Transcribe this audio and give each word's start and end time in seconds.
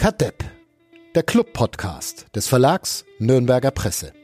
Kadepp, 0.00 0.42
der 1.14 1.22
Club-Podcast 1.22 2.28
des 2.34 2.48
Verlags 2.48 3.04
Nürnberger 3.18 3.70
Presse. 3.70 4.14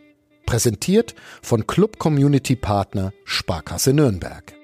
Präsentiert 0.46 1.14
von 1.42 1.66
Club 1.66 1.98
Community 1.98 2.56
Partner 2.56 3.12
Sparkasse 3.24 3.92
Nürnberg. 3.92 4.54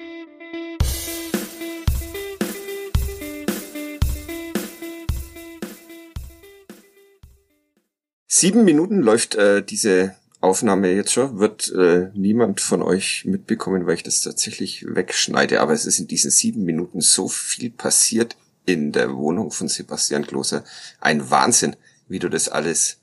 Sieben 8.26 8.64
Minuten 8.64 9.00
läuft 9.00 9.34
äh, 9.34 9.62
diese 9.62 10.16
Aufnahme 10.40 10.92
jetzt 10.92 11.12
schon, 11.12 11.38
wird 11.38 11.70
äh, 11.72 12.08
niemand 12.14 12.62
von 12.62 12.80
euch 12.80 13.26
mitbekommen, 13.26 13.86
weil 13.86 13.96
ich 13.96 14.02
das 14.02 14.22
tatsächlich 14.22 14.86
wegschneide. 14.88 15.60
Aber 15.60 15.74
es 15.74 15.84
ist 15.84 15.98
in 15.98 16.08
diesen 16.08 16.30
sieben 16.30 16.64
Minuten 16.64 17.02
so 17.02 17.28
viel 17.28 17.68
passiert 17.68 18.38
in 18.66 18.92
der 18.92 19.14
Wohnung 19.14 19.50
von 19.50 19.68
Sebastian 19.68 20.26
Kloser. 20.26 20.64
Ein 21.00 21.30
Wahnsinn, 21.30 21.76
wie 22.08 22.18
du 22.18 22.28
das 22.28 22.48
alles 22.48 22.98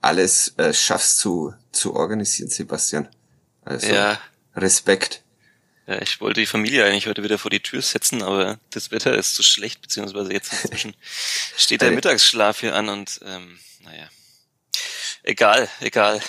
alles 0.00 0.54
äh, 0.58 0.74
schaffst 0.74 1.18
zu 1.18 1.54
zu 1.72 1.94
organisieren, 1.94 2.50
Sebastian. 2.50 3.08
Also 3.64 3.88
ja. 3.88 4.20
Respekt. 4.54 5.22
Ja, 5.86 6.00
ich 6.00 6.20
wollte 6.20 6.40
die 6.40 6.46
Familie 6.46 6.84
eigentlich 6.84 7.06
heute 7.06 7.22
wieder 7.22 7.38
vor 7.38 7.50
die 7.50 7.60
Tür 7.60 7.82
setzen, 7.82 8.22
aber 8.22 8.58
das 8.70 8.90
Wetter 8.90 9.14
ist 9.16 9.34
zu 9.34 9.42
schlecht, 9.42 9.82
beziehungsweise 9.82 10.32
jetzt 10.32 10.52
inzwischen 10.52 10.94
steht 11.56 11.82
der 11.82 11.90
Mittagsschlaf 11.90 12.60
hier 12.60 12.74
an 12.74 12.88
und 12.88 13.20
ähm, 13.24 13.58
naja. 13.82 14.08
Egal, 15.22 15.68
egal. 15.80 16.20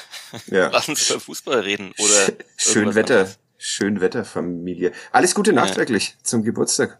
Ja. 0.47 0.69
Lass 0.73 0.87
uns 0.87 1.09
über 1.09 1.19
Fußball 1.19 1.59
reden 1.61 1.93
oder 1.97 2.33
schön 2.57 2.95
Wetter, 2.95 3.19
anderes. 3.19 3.39
schön 3.57 4.01
Wetter, 4.01 4.25
Familie. 4.25 4.93
Alles 5.11 5.35
Gute 5.35 5.53
nachträglich 5.53 6.09
ja. 6.09 6.23
zum 6.23 6.43
Geburtstag. 6.43 6.97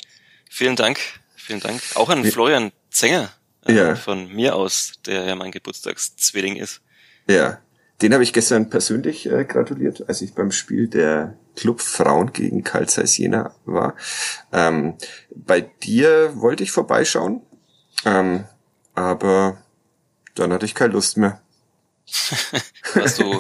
Vielen 0.50 0.76
Dank, 0.76 1.00
vielen 1.46 1.60
Dank. 1.60 1.82
Auch 1.96 2.10
an 2.10 2.24
Florian 2.26 2.72
Zenger 2.90 3.30
äh, 3.66 3.74
ja. 3.74 3.96
von 3.96 4.28
mir 4.30 4.56
aus, 4.56 4.94
der 5.06 5.26
ja 5.26 5.36
mein 5.36 5.52
Geburtstagszwilling 5.52 6.56
ist. 6.56 6.82
Ja, 7.28 7.60
den 8.02 8.14
habe 8.14 8.24
ich 8.24 8.34
gestern 8.34 8.70
persönlich 8.70 9.26
äh, 9.32 9.46
gratuliert, 9.46 10.08
als 10.10 10.22
ich 10.22 10.34
beim 10.34 10.52
Spiel 10.52 10.88
der 10.88 11.38
Club 11.56 11.82
Frauen 11.82 12.34
gegen 12.34 12.64
Karl 12.64 12.90
Zeiss 12.90 13.18
Jena 13.18 13.56
war. 13.66 13.96
Ähm, 14.52 14.96
bei 15.34 15.62
dir 15.62 16.34
wollte 16.36 16.64
ich 16.64 16.72
vorbeischauen, 16.72 17.42
ähm, 18.04 18.46
aber 18.94 19.64
dann 20.36 20.52
hatte 20.52 20.66
ich 20.66 20.76
keine 20.76 20.94
Lust 20.94 21.18
mehr. 21.18 21.42
Warst 22.94 23.20
du 23.20 23.40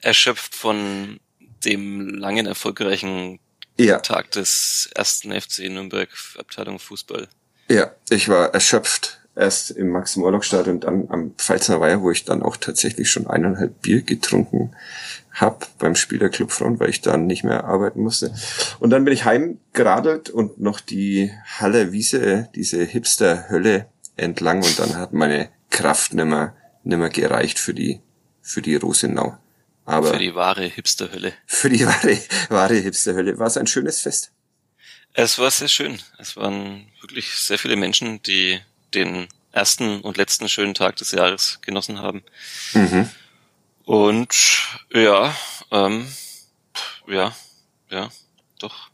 erschöpft 0.00 0.54
von 0.54 1.20
dem 1.64 2.08
langen, 2.08 2.46
erfolgreichen 2.46 3.38
ja. 3.78 3.98
Tag 4.00 4.30
des 4.32 4.90
ersten 4.94 5.32
FC 5.32 5.70
Nürnberg 5.70 6.08
Abteilung 6.38 6.78
Fußball? 6.78 7.28
Ja, 7.68 7.92
ich 8.10 8.28
war 8.28 8.54
erschöpft. 8.54 9.20
Erst 9.34 9.70
im 9.72 9.90
Max-Morlock-Stadion 9.90 10.76
und 10.76 10.84
dann 10.84 11.08
am 11.10 11.34
Pfalzner 11.36 11.78
Weiher, 11.78 12.00
wo 12.00 12.10
ich 12.10 12.24
dann 12.24 12.42
auch 12.42 12.56
tatsächlich 12.56 13.10
schon 13.10 13.26
eineinhalb 13.26 13.82
Bier 13.82 14.00
getrunken 14.00 14.74
hab 15.36 15.76
beim 15.78 15.94
Spiel 15.94 16.18
der 16.18 16.30
Clubfront, 16.30 16.80
weil 16.80 16.88
ich 16.88 17.02
dann 17.02 17.26
nicht 17.26 17.44
mehr 17.44 17.64
arbeiten 17.64 18.00
musste. 18.00 18.34
Und 18.80 18.90
dann 18.90 19.04
bin 19.04 19.12
ich 19.12 19.26
heimgeradelt 19.26 20.30
und 20.30 20.58
noch 20.58 20.80
die 20.80 21.30
Halle 21.58 21.92
Wiese, 21.92 22.48
diese 22.54 22.82
Hipster-Hölle 22.82 23.86
entlang 24.16 24.62
und 24.62 24.78
dann 24.78 24.96
hat 24.96 25.12
meine 25.12 25.50
Kraft 25.68 26.14
nimmer 26.14 26.54
nimmer 26.86 27.10
gereicht 27.10 27.58
für 27.58 27.74
die, 27.74 28.00
für 28.40 28.62
die 28.62 28.76
Rosenau. 28.76 29.36
Aber 29.86 30.12
für 30.12 30.18
die 30.18 30.34
wahre 30.34 30.64
Hipsterhölle. 30.64 31.32
Für 31.46 31.70
die 31.70 31.86
wahre, 31.86 32.18
wahre 32.48 32.74
Hipsterhölle. 32.74 33.38
War 33.38 33.46
es 33.46 33.56
ein 33.56 33.68
schönes 33.68 34.00
Fest? 34.00 34.32
Es 35.14 35.38
war 35.38 35.50
sehr 35.50 35.68
schön. 35.68 35.98
Es 36.18 36.36
waren 36.36 36.88
wirklich 37.00 37.30
sehr 37.30 37.58
viele 37.58 37.76
Menschen, 37.76 38.20
die 38.22 38.60
den 38.92 39.28
ersten 39.52 40.00
und 40.00 40.16
letzten 40.16 40.48
schönen 40.48 40.74
Tag 40.74 40.96
des 40.96 41.12
Jahres 41.12 41.60
genossen 41.62 42.00
haben. 42.00 42.22
Mhm. 42.74 43.08
Und 43.84 44.34
ja, 44.92 45.34
ähm, 45.70 46.06
ja, 47.06 47.34
ja, 47.88 48.10
doch. 48.58 48.90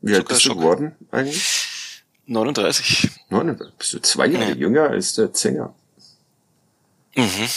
Wie 0.00 0.14
alt 0.14 0.28
bist 0.28 0.46
du 0.46 0.54
geworden 0.54 0.96
eigentlich? 1.10 2.04
39. 2.26 3.10
39. 3.28 3.74
Bist 3.76 3.92
du 3.92 3.98
zwei 4.00 4.26
Jahre 4.28 4.50
ja. 4.50 4.54
jünger 4.54 4.88
als 4.90 5.14
der 5.14 5.32
Zänger? 5.32 5.74
Mhm. 7.16 7.48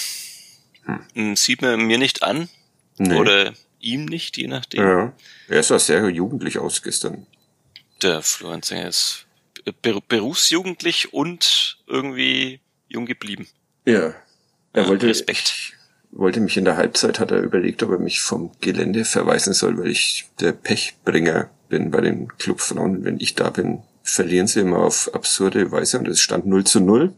Hm. 1.13 1.35
Sieht 1.35 1.61
man 1.61 1.85
mir 1.85 1.99
nicht 1.99 2.23
an. 2.23 2.49
Nee. 2.97 3.15
Oder 3.15 3.53
ihm 3.79 4.05
nicht, 4.05 4.37
je 4.37 4.47
nachdem. 4.47 4.81
Ja. 4.81 5.13
Er 5.47 5.63
sah 5.63 5.79
sehr 5.79 6.07
jugendlich 6.09 6.59
aus 6.59 6.81
gestern. 6.81 7.25
Der 8.01 8.21
Florian 8.21 8.61
Sänger 8.61 8.87
ist 8.87 9.25
ber 9.81 10.01
berufsjugendlich 10.01 11.13
und 11.13 11.77
irgendwie 11.87 12.59
jung 12.87 13.05
geblieben. 13.05 13.47
Ja. 13.85 14.13
Er 14.73 14.87
wollte, 14.87 15.07
Respekt. 15.07 15.73
wollte 16.11 16.39
mich 16.39 16.57
in 16.57 16.65
der 16.65 16.77
Halbzeit, 16.77 17.19
hat 17.19 17.31
er 17.31 17.41
überlegt, 17.41 17.83
ob 17.83 17.91
er 17.91 17.99
mich 17.99 18.21
vom 18.21 18.51
Gelände 18.59 19.05
verweisen 19.05 19.53
soll, 19.53 19.77
weil 19.77 19.91
ich 19.91 20.25
der 20.39 20.51
Pechbringer 20.51 21.49
bin 21.69 21.91
bei 21.91 22.01
den 22.01 22.27
Clubfrauen. 22.37 23.03
Wenn 23.03 23.19
ich 23.19 23.35
da 23.35 23.49
bin, 23.51 23.83
verlieren 24.03 24.47
sie 24.47 24.59
immer 24.59 24.79
auf 24.79 25.09
absurde 25.13 25.71
Weise 25.71 25.97
und 25.97 26.07
es 26.07 26.19
stand 26.19 26.45
0 26.45 26.65
zu 26.65 26.81
0 26.81 27.13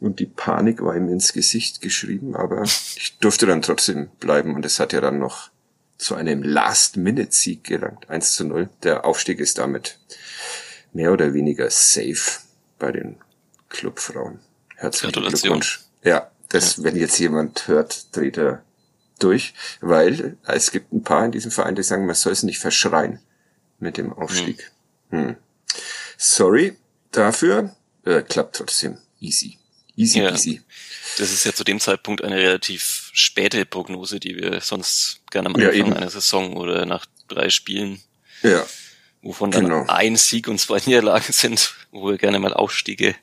und 0.00 0.20
die 0.20 0.26
Panik 0.26 0.80
war 0.82 0.96
ihm 0.96 1.08
ins 1.08 1.32
Gesicht 1.32 1.80
geschrieben, 1.82 2.36
aber 2.36 2.62
ich 2.62 3.18
durfte 3.20 3.46
dann 3.46 3.60
trotzdem 3.60 4.08
bleiben 4.20 4.54
und 4.54 4.64
es 4.64 4.78
hat 4.78 4.92
ja 4.92 5.00
dann 5.00 5.18
noch 5.18 5.50
zu 5.98 6.14
einem 6.14 6.42
Last-Minute-Sieg 6.42 7.64
gelangt, 7.64 8.08
1 8.08 8.32
zu 8.32 8.44
0. 8.44 8.68
Der 8.82 9.04
Aufstieg 9.04 9.38
ist 9.38 9.58
damit 9.58 9.98
mehr 10.92 11.12
oder 11.12 11.34
weniger 11.34 11.70
safe 11.70 12.40
bei 12.78 12.92
den 12.92 13.16
Clubfrauen. 13.68 14.40
Herzlichen 14.76 15.12
Glückwunsch. 15.12 15.80
Ja, 16.02 16.30
das, 16.48 16.76
ja. 16.76 16.84
wenn 16.84 16.96
jetzt 16.96 17.18
jemand 17.18 17.68
hört, 17.68 18.14
dreht 18.16 18.36
er 18.36 18.62
durch, 19.18 19.54
weil 19.80 20.36
es 20.44 20.72
gibt 20.72 20.92
ein 20.92 21.04
paar 21.04 21.24
in 21.24 21.32
diesem 21.32 21.50
Verein, 21.50 21.76
die 21.76 21.82
sagen, 21.82 22.06
man 22.06 22.16
soll 22.16 22.32
es 22.32 22.42
nicht 22.42 22.58
verschreien 22.58 23.20
mit 23.78 23.96
dem 23.96 24.12
Aufstieg. 24.12 24.72
Hm. 25.10 25.26
Hm. 25.28 25.36
Sorry 26.22 26.76
dafür. 27.10 27.74
Äh, 28.04 28.22
klappt 28.22 28.54
trotzdem. 28.56 28.96
Easy. 29.20 29.58
Easy 29.96 30.20
ja, 30.20 30.30
peasy. 30.30 30.62
Das 31.18 31.32
ist 31.32 31.44
ja 31.44 31.52
zu 31.52 31.64
dem 31.64 31.80
Zeitpunkt 31.80 32.22
eine 32.22 32.36
relativ 32.36 33.10
späte 33.12 33.66
Prognose, 33.66 34.20
die 34.20 34.36
wir 34.36 34.60
sonst 34.60 35.20
gerne 35.32 35.48
am 35.48 35.56
Anfang 35.56 35.74
ja, 35.74 35.96
einer 35.96 36.10
Saison 36.10 36.56
oder 36.56 36.86
nach 36.86 37.06
drei 37.26 37.50
Spielen, 37.50 38.00
ja, 38.42 38.64
wovon 39.20 39.50
dann 39.50 39.64
genau. 39.64 39.84
ein 39.88 40.14
Sieg 40.14 40.46
und 40.46 40.60
zwei 40.60 40.78
Niederlagen 40.86 41.32
sind, 41.32 41.74
wo 41.90 42.08
wir 42.08 42.18
gerne 42.18 42.38
mal 42.38 42.54
Aufstiege 42.54 43.16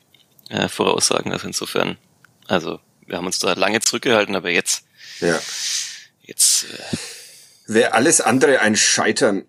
äh, 0.49 0.67
voraussagen. 0.67 1.31
Also 1.31 1.47
insofern, 1.47 1.97
also 2.47 2.81
wir 3.07 3.17
haben 3.17 3.25
uns 3.25 3.39
da 3.39 3.53
lange 3.53 3.79
zurückgehalten, 3.79 4.35
aber 4.35 4.49
jetzt, 4.49 4.83
ja. 5.21 5.39
jetzt 6.23 6.65
äh, 6.65 6.97
wäre 7.65 7.93
alles 7.93 8.19
andere 8.19 8.59
ein 8.59 8.75
Scheitern, 8.75 9.45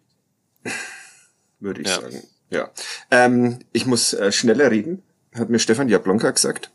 würde 1.58 1.82
ich 1.82 1.88
ja. 1.88 2.00
sagen. 2.00 2.22
Ja. 2.50 2.70
Ähm, 3.10 3.60
ich 3.72 3.86
muss 3.86 4.12
äh, 4.12 4.32
schneller 4.32 4.70
reden, 4.70 5.02
hat 5.34 5.50
mir 5.50 5.58
Stefan 5.58 5.88
Jablonka 5.88 6.30
gesagt. 6.30 6.70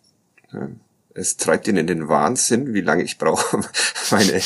Ähm, 0.53 0.79
es 1.17 1.37
treibt 1.37 1.67
ihn 1.67 1.77
in 1.77 1.87
den 1.87 2.09
Wahnsinn, 2.09 2.73
wie 2.73 2.81
lange 2.81 3.03
ich 3.03 3.17
brauche, 3.17 3.61
meine, 4.11 4.41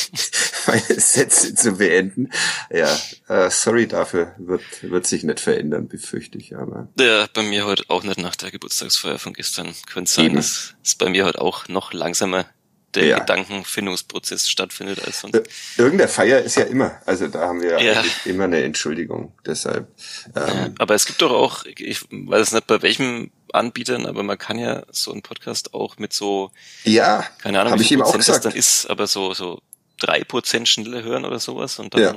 meine 0.66 1.00
Sätze 1.00 1.54
zu 1.54 1.72
beenden. 1.72 2.30
Ja, 2.70 2.96
äh, 3.28 3.50
sorry 3.50 3.88
dafür, 3.88 4.34
wird, 4.38 4.62
wird 4.82 5.06
sich 5.06 5.24
nicht 5.24 5.40
verändern, 5.40 5.88
befürchte 5.88 6.38
ich, 6.38 6.56
aber. 6.56 6.88
Ja, 6.98 7.26
bei 7.34 7.42
mir 7.42 7.66
heute 7.66 7.84
auch 7.88 8.04
nicht 8.04 8.18
nach 8.18 8.36
der 8.36 8.52
Geburtstagsfeier 8.52 9.18
von 9.18 9.32
gestern. 9.32 9.74
Könnte 9.92 10.12
sein, 10.12 10.34
dass 10.34 10.74
es 10.84 10.94
bei 10.94 11.10
mir 11.10 11.24
heute 11.24 11.40
auch 11.40 11.66
noch 11.66 11.92
langsamer 11.92 12.46
der 12.94 13.06
ja. 13.06 13.18
Gedankenfindungsprozess 13.18 14.48
stattfindet 14.48 15.04
als 15.04 15.20
sonst. 15.20 15.40
Irgendeine 15.76 16.08
Feier 16.08 16.40
ist 16.40 16.56
ja 16.56 16.64
immer, 16.64 17.00
also 17.06 17.28
da 17.28 17.40
haben 17.40 17.62
wir 17.62 17.80
ja. 17.80 18.02
immer 18.24 18.44
eine 18.44 18.62
Entschuldigung. 18.62 19.32
Deshalb. 19.46 19.88
Ähm, 20.34 20.74
aber 20.78 20.94
es 20.94 21.06
gibt 21.06 21.22
doch 21.22 21.30
auch, 21.30 21.64
ich 21.64 22.02
weiß 22.10 22.52
nicht 22.52 22.66
bei 22.66 22.82
welchem 22.82 23.30
Anbietern, 23.52 24.06
aber 24.06 24.22
man 24.22 24.38
kann 24.38 24.58
ja 24.58 24.84
so 24.90 25.12
einen 25.12 25.22
Podcast 25.22 25.74
auch 25.74 25.98
mit 25.98 26.12
so, 26.12 26.50
ja, 26.84 27.24
keine 27.38 27.60
Ahnung, 27.60 27.78
wie 27.78 27.84
viel 27.84 27.98
Prozent 27.98 28.28
das 28.28 28.40
dann 28.40 28.54
ist, 28.54 28.86
aber 28.86 29.06
so 29.06 29.34
so 29.34 29.60
drei 29.98 30.24
Prozent 30.24 30.68
schneller 30.68 31.02
hören 31.02 31.24
oder 31.24 31.38
sowas 31.38 31.78
und 31.78 31.94
dann 31.94 32.00
ja. 32.02 32.14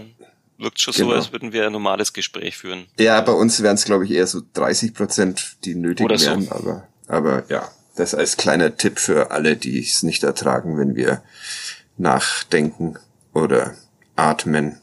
wirkt 0.58 0.80
schon 0.80 0.94
genau. 0.94 1.10
so, 1.10 1.16
als 1.16 1.32
würden 1.32 1.54
wir 1.54 1.66
ein 1.66 1.72
normales 1.72 2.14
Gespräch 2.14 2.58
führen. 2.58 2.88
Ja, 3.00 3.20
bei 3.22 3.34
uns 3.34 3.62
wären 3.62 3.76
es 3.76 3.86
glaube 3.86 4.06
ich 4.06 4.12
eher 4.12 4.28
so 4.28 4.42
30 4.54 4.94
Prozent, 4.94 5.58
die 5.66 5.76
nötig 5.76 6.06
oder 6.06 6.20
wären, 6.20 6.44
so. 6.44 6.52
aber 6.52 6.88
aber 7.08 7.44
ja. 7.50 7.70
Das 7.96 8.16
als 8.16 8.38
kleiner 8.38 8.76
Tipp 8.76 9.00
für 9.00 9.32
alle, 9.32 9.56
die 9.56 9.80
es 9.80 10.04
nicht 10.04 10.24
ertragen, 10.24 10.78
wenn 10.78 10.96
wir 10.96 11.22
nachdenken 11.98 12.98
oder 13.34 13.76
atmen. 14.16 14.80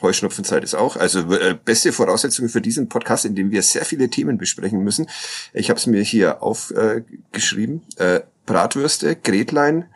Heuschnupfenzeit 0.00 0.64
ist 0.64 0.74
auch. 0.74 0.96
Also 0.96 1.32
äh, 1.34 1.58
beste 1.62 1.92
Voraussetzungen 1.92 2.48
für 2.48 2.60
diesen 2.60 2.88
Podcast, 2.88 3.24
in 3.24 3.34
dem 3.34 3.50
wir 3.50 3.62
sehr 3.62 3.84
viele 3.84 4.08
Themen 4.08 4.38
besprechen 4.38 4.82
müssen. 4.82 5.08
Ich 5.52 5.68
habe 5.68 5.78
es 5.78 5.86
mir 5.86 6.02
hier 6.02 6.42
aufgeschrieben. 6.42 7.82
Äh, 7.98 8.16
äh, 8.16 8.22
Bratwürste, 8.46 9.14
Gretlein, 9.14 9.88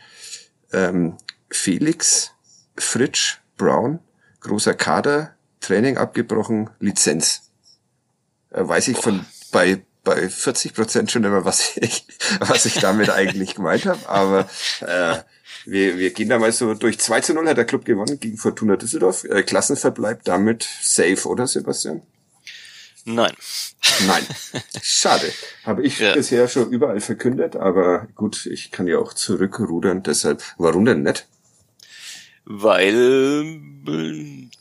ähm, 0.72 1.16
Felix, 1.50 2.32
Fritsch, 2.76 3.38
Brown, 3.56 4.00
großer 4.40 4.74
Kader, 4.74 5.34
Training 5.60 5.96
abgebrochen, 5.96 6.70
Lizenz. 6.78 7.50
Äh, 8.50 8.68
weiß 8.68 8.88
ich 8.88 8.98
von 8.98 9.24
bei 9.50 9.82
bei 10.04 10.28
40 10.28 10.74
Prozent 10.74 11.10
schon 11.10 11.24
immer, 11.24 11.44
was 11.44 11.76
ich, 11.76 12.06
was 12.40 12.66
ich 12.66 12.74
damit 12.74 13.10
eigentlich 13.10 13.54
gemeint 13.54 13.86
habe. 13.86 14.08
Aber 14.08 14.48
äh, 14.80 15.18
wir, 15.66 15.98
wir 15.98 16.10
gehen 16.10 16.28
da 16.28 16.38
mal 16.38 16.52
so 16.52 16.74
durch 16.74 16.98
2 16.98 17.20
zu 17.20 17.34
0 17.34 17.48
hat 17.48 17.56
der 17.56 17.64
Club 17.64 17.84
gewonnen 17.84 18.20
gegen 18.20 18.36
Fortuna 18.36 18.76
Düsseldorf. 18.76 19.24
Äh, 19.24 19.42
Klassenverbleib 19.42 20.24
damit 20.24 20.68
safe, 20.82 21.26
oder 21.26 21.46
Sebastian? 21.46 22.02
Nein. 23.06 23.32
Nein. 24.06 24.24
Schade. 24.82 25.30
Habe 25.64 25.82
ich 25.82 25.98
ja. 25.98 26.14
bisher 26.14 26.48
schon 26.48 26.70
überall 26.70 27.00
verkündet, 27.00 27.56
aber 27.56 28.08
gut, 28.14 28.46
ich 28.46 28.70
kann 28.70 28.86
ja 28.86 28.98
auch 28.98 29.12
zurückrudern, 29.12 30.02
deshalb. 30.02 30.42
Warum 30.56 30.84
denn 30.84 31.02
nicht? 31.02 31.26
Weil 32.46 33.60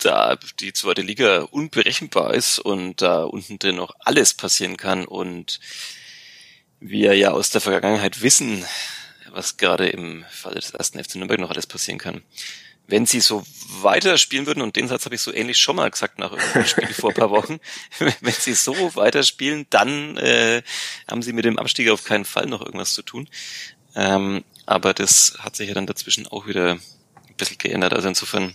da 0.06 0.38
die 0.60 0.74
zweite 0.74 1.02
Liga 1.02 1.44
unberechenbar 1.44 2.34
ist 2.34 2.60
und 2.60 3.02
da 3.02 3.24
unten 3.24 3.60
drin 3.60 3.78
noch 3.78 3.96
alles 4.00 4.34
passieren 4.34 4.78
kann 4.78 5.06
und 5.06 5.60
wir 6.80 7.16
ja 7.16 7.32
aus 7.32 7.50
der 7.50 7.62
Vergangenheit 7.62 8.22
wissen, 8.22 8.66
was 9.32 9.58
gerade 9.58 9.88
im 9.90 10.26
Fall 10.30 10.56
des 10.56 10.72
ersten 10.72 11.04
FC 11.04 11.16
Nürnberg 11.16 11.40
noch 11.40 11.50
alles 11.50 11.68
passieren 11.68 11.98
kann 12.00 12.24
wenn 12.88 13.06
sie 13.06 13.22
so 13.22 13.44
weiterspielen 13.82 14.46
würden, 14.46 14.62
und 14.62 14.76
den 14.76 14.88
Satz 14.88 15.06
habe 15.06 15.16
ich 15.16 15.22
so 15.22 15.34
ähnlich 15.34 15.58
schon 15.58 15.76
mal 15.76 15.90
gesagt 15.90 16.20
nach 16.20 16.32
irgendeinem 16.32 16.66
Spiel 16.66 16.94
vor 16.94 17.12
ein 17.12 17.16
paar 17.16 17.30
Wochen, 17.30 17.60
wenn 18.00 18.34
sie 18.34 18.54
so 18.54 18.96
weiterspielen, 18.96 19.66
dann 19.70 20.18
äh, 20.18 20.62
haben 21.10 21.22
sie 21.22 21.34
mit 21.34 21.46
dem 21.46 21.58
Abstieg 21.58 21.90
auf 21.90 22.04
keinen 22.04 22.26
Fall 22.26 22.46
noch 22.46 22.62
irgendwas 22.62 22.94
zu 22.94 23.02
tun. 23.02 23.30
Ähm, 23.96 24.44
aber 24.66 24.94
das 24.94 25.38
hat 25.40 25.56
sich 25.56 25.70
ja 25.70 25.74
dann 25.74 25.88
dazwischen 25.88 26.28
auch 26.28 26.48
wieder 26.48 26.74
ein 26.74 27.36
bisschen 27.38 27.58
geändert. 27.58 27.94
Also 27.94 28.08
insofern 28.08 28.54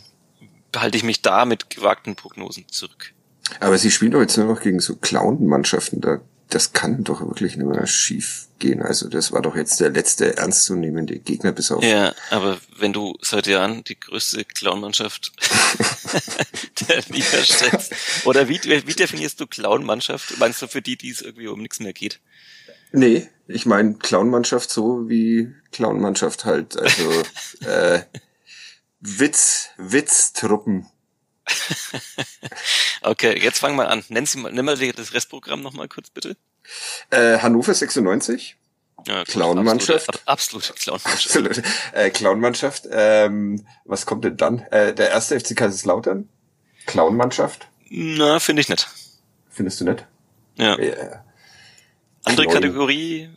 behalte 0.73 0.97
ich 0.97 1.05
mich 1.05 1.23
da 1.23 1.45
mit 1.45 1.71
gewagten 1.71 2.17
Prognosen 2.17 2.67
zurück. 2.69 3.13
Aber 3.61 3.79
sie 3.79 3.91
spielen 3.91 4.13
doch 4.13 4.21
jetzt 4.21 4.37
nur 4.37 4.47
noch 4.47 4.61
gegen 4.61 4.81
so 4.81 4.97
Clown-Mannschaften. 4.97 6.01
Da 6.01 6.21
das 6.49 6.73
kann 6.73 7.05
doch 7.05 7.21
wirklich 7.21 7.57
nicht 7.57 7.67
mehr 7.67 7.87
schief 7.87 8.47
gehen. 8.59 8.83
Also 8.83 9.09
das 9.09 9.33
war 9.33 9.43
doch 9.43 9.55
jetzt 9.55 9.81
der 9.81 9.91
letzte 9.91 10.37
ernstzunehmende 10.39 11.19
Gegner 11.19 11.53
bis 11.53 11.71
auf. 11.71 11.85
Ja, 11.85 12.15
aber 12.31 12.59
wenn 12.79 12.93
du 12.93 13.17
seit 13.21 13.47
Jahren 13.47 13.85
die 13.85 14.01
größte 14.01 14.45
Clown-Mannschaft 14.45 15.33
der 16.89 17.03
Liga 17.09 17.43
stellst, 17.45 17.93
oder 18.25 18.49
wie, 18.49 18.61
wie 18.63 18.95
definierst 18.95 19.41
du 19.41 19.47
Clown-Mannschaft? 19.47 20.39
Meinst 20.39 20.63
du 20.63 20.69
für 20.69 20.81
die, 20.81 20.97
die 20.97 21.11
es 21.11 21.21
irgendwie 21.21 21.49
um 21.49 21.61
nichts 21.61 21.81
mehr 21.81 21.93
geht? 21.93 22.21
Nee, 22.93 23.29
ich 23.47 23.67
meine 23.67 23.95
Clown-Mannschaft 23.95 24.71
so 24.71 25.09
wie 25.09 25.53
Clown-Mannschaft 25.73 26.47
halt. 26.47 26.79
Also 26.79 27.23
äh, 27.67 28.01
Witz, 29.01 29.71
Witztruppen. 29.77 30.87
okay, 33.03 33.39
jetzt 33.41 33.59
fangen 33.59 33.77
wir 33.77 33.89
an. 33.89 34.05
Nennen 34.09 34.27
Sie 34.27 34.39
mal, 34.39 34.53
nimm 34.53 34.65
mal 34.65 34.77
das 34.77 35.15
Restprogramm 35.15 35.63
nochmal 35.63 35.89
kurz, 35.89 36.11
bitte. 36.11 36.37
Äh, 37.11 37.39
Hannover 37.39 37.75
96. 37.75 38.57
Ja, 39.07 39.25
Clown-Mannschaft. 39.25 40.09
Absolute, 40.27 40.27
absolute 40.27 40.73
Clown-Mannschaft. 40.75 41.37
Absolute. 41.37 41.63
Äh, 41.93 42.11
Clown-Mannschaft. 42.11 42.89
Ähm, 42.91 43.65
was 43.85 44.07
kommt 44.07 44.25
denn 44.25 44.37
dann? 44.37 44.61
Äh, 44.71 44.93
der 44.93 45.11
erste 45.11 45.39
FC 45.39 45.57
Kaiserslautern? 45.57 46.29
Clown-Mannschaft? 46.87 47.69
Na, 47.91 48.41
finde 48.41 48.61
ich 48.61 48.69
nicht. 48.69 48.89
Findest 49.51 49.81
du 49.81 49.85
nicht? 49.85 50.07
Ja. 50.57 50.77
Äh, 50.77 51.19
Andere 52.25 52.47
Kleun 52.47 52.55
Kategorie? 52.63 53.31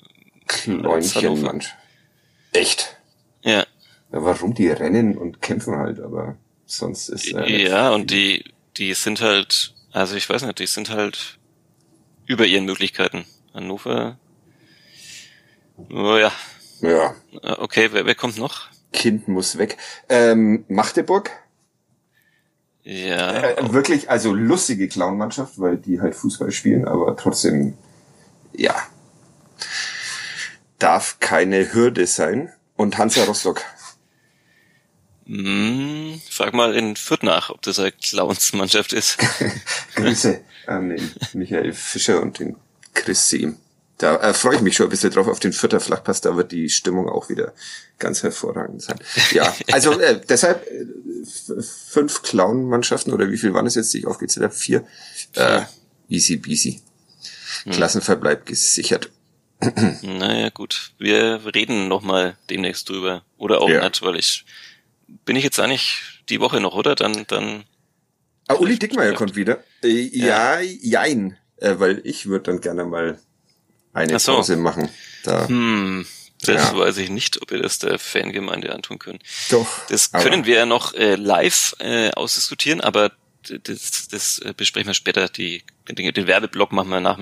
Klonchen-Mannschaft. 0.48 1.76
Echt? 2.52 2.98
Ja. 3.44 3.66
Ja. 4.12 4.24
Warum? 4.24 4.54
Die 4.54 4.70
rennen 4.70 5.18
und 5.18 5.42
kämpfen 5.42 5.78
halt, 5.78 6.00
aber 6.00 6.38
sonst 6.66 7.10
ist 7.10 7.34
äh, 7.34 7.68
ja 7.68 7.92
und 7.92 8.12
die 8.12 8.46
die 8.78 8.94
sind 8.94 9.22
halt 9.22 9.74
also 9.92 10.16
ich 10.16 10.30
weiß 10.30 10.44
nicht 10.44 10.60
die 10.60 10.68
sind 10.68 10.90
halt 10.90 11.38
über 12.26 12.46
ihren 12.46 12.66
Möglichkeiten. 12.66 13.26
Hannover? 13.54 14.18
Oh 15.90 16.18
ja. 16.18 16.32
Ja. 16.82 17.16
Äh, 17.42 17.54
okay 17.60 17.90
wer, 17.92 18.06
wer 18.06 18.16
kommt 18.16 18.38
noch? 18.38 18.70
Kind 18.94 19.28
muss 19.28 19.58
weg. 19.58 19.78
Ähm, 20.10 20.66
Magdeburg? 20.68 21.32
Ja. 22.84 23.42
Äh, 23.42 23.74
wirklich 23.74 24.10
also 24.10 24.34
lustige 24.34 24.88
Clownmannschaft 24.88 25.60
weil 25.60 25.78
die 25.78 26.02
halt 26.02 26.16
Fußball 26.16 26.52
spielen 26.52 26.88
aber 26.88 27.16
trotzdem 27.16 27.78
ja. 28.54 28.76
Darf 30.80 31.20
keine 31.20 31.74
Hürde 31.74 32.08
sein. 32.08 32.52
Und 32.76 32.98
Hansa 32.98 33.24
Rostock 33.26 33.62
hm, 35.32 36.22
frag 36.30 36.54
mal 36.54 36.76
in 36.76 36.98
Fürth 36.98 37.24
nach, 37.24 37.52
ob 37.52 37.62
das 37.62 37.80
eine 37.80 37.94
Clowns-Mannschaft 37.94 38.92
ist. 38.92 39.18
Grüße 39.96 40.42
an 40.68 40.90
den 40.90 41.12
Michael 41.34 41.72
Fischer 41.72 42.22
und 42.22 42.40
den 42.40 42.58
Chris 42.94 43.30
Seem. 43.30 43.58
Da 43.98 44.18
äh, 44.18 44.34
freue 44.34 44.56
ich 44.56 44.62
mich 44.62 44.76
schon 44.76 44.88
ein 44.88 44.90
bisschen 44.90 45.12
drauf 45.12 45.28
auf 45.28 45.40
den 45.40 45.54
Fürther 45.54 45.80
Flachpass, 45.80 46.20
da 46.20 46.36
wird 46.36 46.52
die 46.52 46.70
Stimmung 46.70 47.08
auch 47.08 47.30
wieder 47.30 47.54
ganz 47.98 48.24
hervorragend 48.24 48.82
sein. 48.82 49.00
Ja, 49.32 49.56
also 49.72 49.98
äh, 50.00 50.20
deshalb 50.28 50.68
äh, 50.68 50.86
fünf 51.62 52.24
Clown-Mannschaften 52.24 53.14
oder 53.14 53.32
wie 53.32 53.38
viel 53.38 53.54
waren 53.54 53.68
es 53.68 53.76
jetzt, 53.76 53.94
die 53.94 54.00
ich 54.00 54.08
aufgezählt 54.08 54.44
habe? 54.44 54.54
Vier. 54.54 54.86
Äh, 55.36 55.62
easy 56.10 56.38
peasy. 56.38 56.82
Hm. 57.64 57.72
Klassenverbleib 57.72 58.46
gesichert. 58.46 59.12
Naja, 60.02 60.50
gut. 60.50 60.92
Wir 60.98 61.40
reden 61.54 61.88
nochmal 61.88 62.36
demnächst 62.50 62.90
drüber. 62.90 63.24
Oder 63.38 63.62
auch 63.62 63.70
ja. 63.70 63.88
nicht, 63.88 64.02
weil 64.02 64.16
ich 64.16 64.46
bin 65.26 65.36
ich 65.36 65.44
jetzt 65.44 65.60
eigentlich 65.60 66.22
die 66.30 66.40
Woche 66.40 66.60
noch, 66.60 66.74
oder? 66.74 66.96
Dann, 66.96 67.26
dann. 67.28 67.64
Ah, 68.48 68.56
Uli 68.56 68.78
Dickmeyer 68.78 69.14
kommt 69.14 69.36
wieder. 69.36 69.64
Äh, 69.84 70.10
ja, 70.14 70.60
ja, 70.60 70.70
jein. 70.82 71.38
Äh, 71.58 71.76
weil 71.78 72.02
ich 72.04 72.26
würde 72.26 72.52
dann 72.52 72.62
gerne 72.62 72.86
mal 72.86 73.20
eine 73.94 74.20
so. 74.20 74.36
Pause 74.36 74.58
machen. 74.58 74.90
Da. 75.24 75.48
Hm, 75.48 76.06
das 76.44 76.72
ja. 76.72 76.78
weiß 76.78 76.98
ich 76.98 77.10
nicht, 77.10 77.42
ob 77.42 77.52
wir 77.52 77.62
das 77.62 77.80
der 77.80 78.00
Fangemeinde 78.00 78.74
antun 78.74 78.98
können. 78.98 79.20
Doch. 79.50 79.68
Das 79.88 80.12
können 80.12 80.46
wir 80.46 80.56
ja 80.56 80.66
noch 80.66 80.94
äh, 80.96 81.16
live 81.16 81.76
äh, 81.80 82.12
ausdiskutieren, 82.12 82.82
aber 82.82 83.12
das, 83.64 84.08
das 84.08 84.40
äh, 84.40 84.54
besprechen 84.56 84.88
wir 84.88 84.94
später. 84.94 85.30
Die, 85.30 85.64
den, 85.88 86.14
den 86.14 86.28
Werbeblock 86.28 86.72
machen 86.72 86.90
wir 86.90 87.00
nach, 87.00 87.20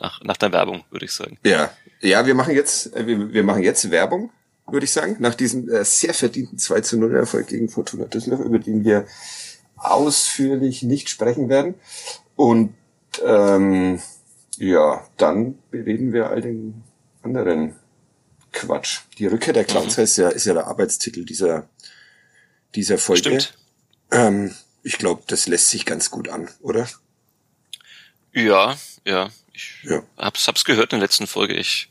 nach, 0.00 0.22
nach 0.22 0.36
der 0.36 0.52
Werbung, 0.52 0.84
würde 0.90 1.04
ich 1.04 1.12
sagen. 1.12 1.38
Ja. 1.44 1.70
Ja, 2.00 2.26
wir 2.26 2.34
machen 2.34 2.54
jetzt, 2.54 2.94
äh, 2.96 3.06
wir, 3.06 3.32
wir 3.32 3.42
machen 3.44 3.62
jetzt 3.62 3.90
Werbung 3.90 4.30
würde 4.66 4.84
ich 4.84 4.92
sagen, 4.92 5.16
nach 5.18 5.34
diesem 5.34 5.68
äh, 5.68 5.84
sehr 5.84 6.14
verdienten 6.14 6.58
2 6.58 6.80
zu 6.80 6.98
0 6.98 7.14
Erfolg 7.16 7.48
gegen 7.48 7.68
Fortuna 7.68 8.04
Düsseldorf, 8.06 8.44
über 8.44 8.58
den 8.58 8.84
wir 8.84 9.06
ausführlich 9.76 10.82
nicht 10.82 11.08
sprechen 11.08 11.48
werden. 11.48 11.74
Und 12.36 12.74
ähm, 13.24 14.00
ja, 14.56 15.06
dann 15.16 15.58
bereden 15.70 16.12
wir 16.12 16.30
all 16.30 16.40
den 16.40 16.82
anderen 17.22 17.76
Quatsch. 18.52 19.00
Die 19.18 19.26
Rückkehr 19.26 19.52
der 19.52 19.64
Clowns 19.64 19.96
mhm. 19.96 20.04
ist 20.04 20.16
ja, 20.16 20.28
ist 20.28 20.46
ja 20.46 20.54
der 20.54 20.66
Arbeitstitel 20.66 21.24
dieser, 21.24 21.68
dieser 22.74 22.98
Folge. 22.98 23.40
Stimmt. 23.40 23.58
Ähm, 24.10 24.54
ich 24.82 24.98
glaube, 24.98 25.22
das 25.26 25.46
lässt 25.46 25.68
sich 25.68 25.86
ganz 25.86 26.10
gut 26.10 26.28
an, 26.28 26.48
oder? 26.60 26.88
Ja, 28.32 28.76
ja. 29.04 29.30
Ich 29.52 29.82
ja. 29.82 30.02
Hab's, 30.16 30.48
hab's 30.48 30.64
gehört 30.64 30.92
in 30.92 30.98
der 30.98 31.06
letzten 31.06 31.26
Folge. 31.26 31.54
Ich 31.54 31.90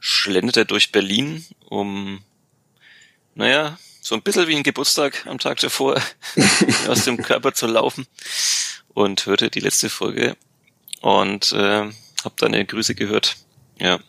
schlenderte 0.00 0.66
durch 0.66 0.90
Berlin, 0.90 1.44
um, 1.68 2.24
naja, 3.34 3.78
so 4.00 4.14
ein 4.14 4.22
bisschen 4.22 4.48
wie 4.48 4.56
ein 4.56 4.62
Geburtstag 4.62 5.26
am 5.26 5.38
Tag 5.38 5.60
davor 5.60 6.00
aus 6.88 7.04
dem 7.04 7.22
Körper 7.22 7.52
zu 7.52 7.66
laufen 7.66 8.06
und 8.88 9.26
hörte 9.26 9.50
die 9.50 9.60
letzte 9.60 9.90
Folge 9.90 10.36
und 11.00 11.52
äh, 11.52 11.90
habe 12.24 12.34
deine 12.38 12.64
Grüße 12.64 12.94
gehört. 12.94 13.36
Ja, 13.78 14.00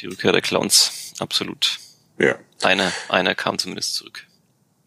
die 0.00 0.06
Rückkehr 0.06 0.32
der 0.32 0.42
Clowns, 0.42 1.14
absolut. 1.18 1.78
Ja. 2.18 2.36
Einer, 2.62 2.92
einer 3.08 3.34
kam 3.34 3.58
zumindest 3.58 3.94
zurück. 3.94 4.26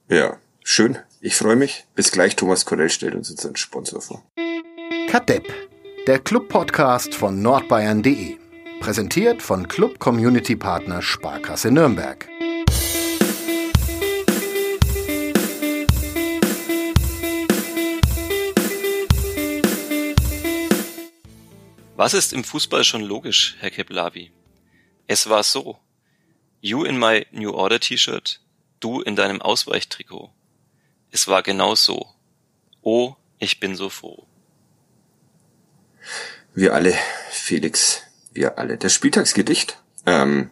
Ja, 0.09 0.39
schön. 0.63 0.99
Ich 1.19 1.35
freue 1.35 1.55
mich. 1.55 1.85
Bis 1.95 2.11
gleich. 2.11 2.35
Thomas 2.35 2.65
Corell 2.65 2.89
stellt 2.89 3.15
uns 3.15 3.29
jetzt 3.29 3.45
einen 3.45 3.55
Sponsor 3.55 4.01
vor. 4.01 4.23
Kadepp, 5.09 5.51
der 6.05 6.19
Club-Podcast 6.19 7.15
von 7.15 7.41
nordbayern.de. 7.41 8.46
Präsentiert 8.79 9.41
von 9.41 9.67
Club 9.67 9.99
Community 9.99 10.55
Partner 10.55 11.01
Sparkasse 11.01 11.71
Nürnberg. 11.71 12.27
Was 21.95 22.13
ist 22.13 22.31
im 22.31 22.43
Fußball 22.43 22.83
schon 22.83 23.01
logisch, 23.01 23.57
Herr 23.59 23.71
Keplavi? 23.71 24.31
Es 25.07 25.27
war 25.27 25.43
so. 25.43 25.79
You 26.61 26.83
in 26.83 26.97
my 26.97 27.25
New 27.31 27.51
Order 27.51 27.79
T-Shirt, 27.79 28.39
du 28.79 29.01
in 29.01 29.15
deinem 29.15 29.41
Ausweichtrikot. 29.41 30.31
Es 31.11 31.27
war 31.27 31.41
genau 31.41 31.75
so. 31.75 32.07
Oh, 32.81 33.15
ich 33.39 33.59
bin 33.59 33.75
so 33.75 33.89
froh. 33.89 34.27
Wir 36.53 36.73
alle, 36.73 36.93
Felix, 37.29 38.01
wir 38.37 38.57
alle. 38.57 38.77
Das 38.77 38.93
Spieltagsgedicht, 38.93 39.81
ähm, 40.05 40.49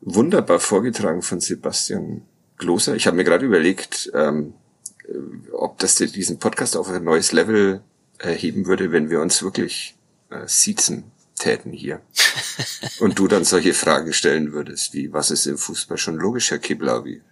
wunderbar 0.00 0.60
vorgetragen 0.60 1.20
von 1.20 1.40
Sebastian 1.40 2.22
Gloser. 2.56 2.94
Ich 2.96 3.06
habe 3.06 3.16
mir 3.16 3.24
gerade 3.24 3.44
überlegt, 3.44 4.10
ähm, 4.14 4.54
ob 5.52 5.78
das 5.78 5.96
diesen 5.96 6.38
Podcast 6.38 6.76
auf 6.76 6.88
ein 6.88 7.04
neues 7.04 7.32
Level 7.32 7.82
erheben 8.18 8.66
würde, 8.66 8.92
wenn 8.92 9.10
wir 9.10 9.20
uns 9.20 9.42
wirklich 9.42 9.96
äh, 10.30 10.46
siezen. 10.46 11.04
täten 11.38 11.72
hier. 11.72 12.02
Und 13.00 13.18
du 13.18 13.26
dann 13.26 13.44
solche 13.44 13.72
Fragen 13.72 14.12
stellen 14.12 14.52
würdest, 14.52 14.92
wie, 14.92 15.10
was 15.12 15.30
ist 15.30 15.46
im 15.46 15.56
Fußball 15.56 15.96
schon 15.96 16.16
logisch, 16.16 16.50
Herr 16.50 16.58
Kiblavi? 16.58 17.22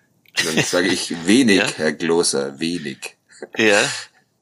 dann 0.44 0.64
sage 0.64 0.88
ich, 0.88 1.14
wenig, 1.26 1.58
ja? 1.58 1.66
Herr 1.76 1.92
Gloser, 1.92 2.58
wenig. 2.58 3.16
Ja, 3.56 3.80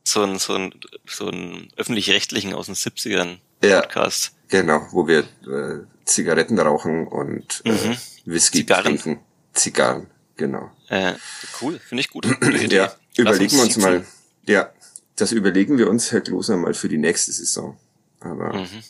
so 0.05 0.23
ein, 0.23 0.39
so 0.39 0.55
ein, 0.55 0.73
so 1.07 1.29
ein 1.29 1.69
öffentlich-rechtlichen 1.77 2.55
aus 2.55 2.67
den 2.67 2.75
70ern 2.75 3.39
Podcast. 3.61 4.33
Ja, 4.33 4.36
genau, 4.49 4.87
wo 4.91 5.07
wir 5.07 5.21
äh, 5.21 5.85
Zigaretten 6.05 6.59
rauchen 6.59 7.07
und 7.07 7.63
äh, 7.65 7.73
mhm. 7.73 7.97
Whisky 8.25 8.59
Zigarren. 8.59 8.85
trinken. 8.85 9.21
Zigarren, 9.53 10.07
genau. 10.37 10.71
Äh, 10.89 11.15
cool, 11.61 11.79
finde 11.79 12.01
ich 12.01 12.11
gut. 12.11 12.27
ja, 12.71 12.93
überlegen 13.17 13.57
wir 13.57 13.63
uns 13.63 13.77
mal, 13.79 14.05
ja, 14.47 14.71
das 15.17 15.33
überlegen 15.33 15.79
wir 15.79 15.89
uns, 15.89 16.13
Herr 16.13 16.21
Gloser, 16.21 16.57
mal 16.57 16.75
für 16.75 16.89
die 16.89 16.99
nächste 16.99 17.33
Saison. 17.33 17.77
Aber 18.21 18.53
mhm. 18.53 18.83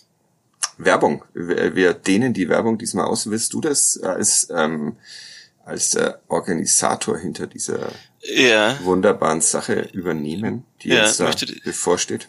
Werbung, 0.79 1.25
wir, 1.35 1.75
wir 1.75 1.95
dehnen 1.95 2.33
die 2.33 2.49
Werbung 2.49 2.79
diesmal 2.79 3.07
aus. 3.07 3.31
Willst 3.31 3.53
du 3.53 3.61
das 3.61 3.99
als 3.99 4.49
ähm, 4.51 4.97
als 5.67 5.91
der 5.91 6.21
Organisator 6.29 7.19
hinter 7.19 7.49
dieser 7.49 7.91
ja. 8.23 8.79
wunderbaren 8.85 9.41
Sache 9.41 9.89
übernehmen, 9.93 10.65
die 10.83 10.91
ja, 10.91 11.05
jetzt 11.05 11.19
da 11.19 11.31
bevorsteht? 11.65 12.29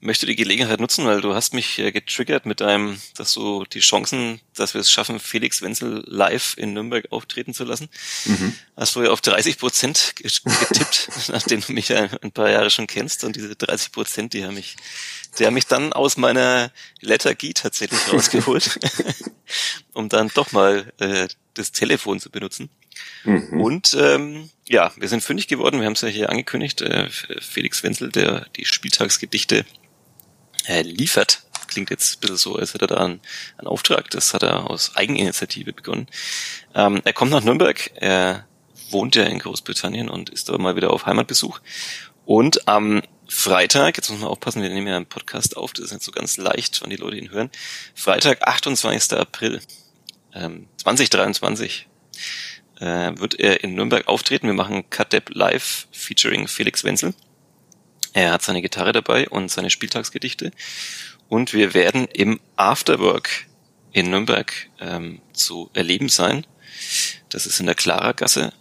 Möchte 0.00 0.26
die 0.26 0.36
Gelegenheit 0.36 0.80
nutzen, 0.80 1.04
weil 1.06 1.20
du 1.20 1.34
hast 1.34 1.54
mich 1.54 1.78
äh, 1.78 1.92
getriggert 1.92 2.46
mit 2.46 2.60
deinem, 2.60 3.00
dass 3.16 3.34
du 3.34 3.64
die 3.64 3.80
Chancen, 3.80 4.40
dass 4.54 4.74
wir 4.74 4.80
es 4.80 4.90
schaffen, 4.90 5.20
Felix 5.20 5.62
Wenzel 5.62 6.04
live 6.06 6.54
in 6.56 6.72
Nürnberg 6.72 7.10
auftreten 7.10 7.54
zu 7.54 7.64
lassen, 7.64 7.88
mhm. 8.24 8.54
hast 8.76 8.96
du 8.96 9.02
ja 9.02 9.10
auf 9.10 9.20
30 9.20 9.58
Prozent 9.58 10.14
getippt, 10.16 11.08
nachdem 11.28 11.60
du 11.60 11.72
mich 11.72 11.92
ein 11.94 12.32
paar 12.32 12.50
Jahre 12.50 12.70
schon 12.70 12.86
kennst 12.86 13.24
und 13.24 13.36
diese 13.36 13.56
30 13.56 13.92
Prozent, 13.92 14.32
die 14.32 14.44
haben 14.44 14.54
mich, 14.54 14.76
die 15.38 15.46
haben 15.46 15.54
mich 15.54 15.66
dann 15.66 15.92
aus 15.92 16.16
meiner 16.16 16.70
Lethargie 17.00 17.54
tatsächlich 17.54 18.00
rausgeholt, 18.12 18.78
um 19.92 20.08
dann 20.08 20.30
doch 20.34 20.52
mal 20.52 20.92
äh, 20.98 21.28
das 21.54 21.72
Telefon 21.72 22.20
zu 22.20 22.30
benutzen. 22.30 22.68
Mhm. 23.24 23.60
Und 23.60 23.96
ähm, 23.98 24.50
ja, 24.68 24.92
wir 24.96 25.08
sind 25.08 25.22
fündig 25.22 25.48
geworden. 25.48 25.80
Wir 25.80 25.86
haben 25.86 25.92
es 25.92 26.00
ja 26.00 26.08
hier 26.08 26.30
angekündigt. 26.30 26.80
Äh, 26.80 27.08
Felix 27.40 27.82
Wenzel, 27.82 28.10
der 28.10 28.46
die 28.56 28.64
Spieltagsgedichte 28.64 29.64
äh, 30.66 30.82
liefert. 30.82 31.42
Klingt 31.68 31.90
jetzt 31.90 32.16
ein 32.16 32.20
bisschen 32.20 32.36
so, 32.36 32.56
als 32.56 32.74
hätte 32.74 32.84
er 32.84 32.88
da 32.88 33.04
einen, 33.04 33.20
einen 33.58 33.66
Auftrag. 33.66 34.10
Das 34.10 34.34
hat 34.34 34.42
er 34.42 34.70
aus 34.70 34.96
Eigeninitiative 34.96 35.72
begonnen. 35.72 36.06
Ähm, 36.74 37.02
er 37.04 37.12
kommt 37.12 37.32
nach 37.32 37.42
Nürnberg. 37.42 37.90
Er 37.96 38.46
wohnt 38.90 39.16
ja 39.16 39.24
in 39.24 39.38
Großbritannien 39.38 40.08
und 40.08 40.30
ist 40.30 40.48
aber 40.48 40.58
mal 40.58 40.76
wieder 40.76 40.92
auf 40.92 41.06
Heimatbesuch. 41.06 41.60
Und 42.24 42.68
am 42.68 43.02
Freitag, 43.28 43.96
jetzt 43.96 44.10
muss 44.10 44.20
man 44.20 44.28
aufpassen, 44.28 44.62
wir 44.62 44.68
nehmen 44.68 44.86
ja 44.86 44.96
einen 44.96 45.06
Podcast 45.06 45.56
auf, 45.56 45.72
das 45.72 45.86
ist 45.86 45.92
nicht 45.92 46.04
so 46.04 46.12
ganz 46.12 46.36
leicht, 46.36 46.80
wann 46.80 46.90
die 46.90 46.96
Leute 46.96 47.16
ihn 47.16 47.30
hören. 47.30 47.50
Freitag, 47.94 48.46
28. 48.46 49.18
April 49.18 49.60
ähm, 50.32 50.68
2023 50.78 51.88
äh, 52.80 53.12
wird 53.16 53.38
er 53.40 53.64
in 53.64 53.74
Nürnberg 53.74 54.06
auftreten. 54.06 54.46
Wir 54.46 54.54
machen 54.54 54.88
Cut 54.90 55.14
Live 55.34 55.88
featuring 55.92 56.46
Felix 56.46 56.84
Wenzel. 56.84 57.14
Er 58.16 58.32
hat 58.32 58.40
seine 58.40 58.62
Gitarre 58.62 58.92
dabei 58.92 59.28
und 59.28 59.50
seine 59.50 59.68
Spieltagsgedichte. 59.68 60.50
Und 61.28 61.52
wir 61.52 61.74
werden 61.74 62.06
im 62.06 62.40
Afterwork 62.56 63.44
in 63.92 64.08
Nürnberg 64.08 64.54
ähm, 64.80 65.20
zu 65.34 65.68
erleben 65.74 66.08
sein. 66.08 66.46
Das 67.28 67.44
ist 67.44 67.60
in 67.60 67.66
der 67.66 67.74
Clara-Gasse. 67.74 68.54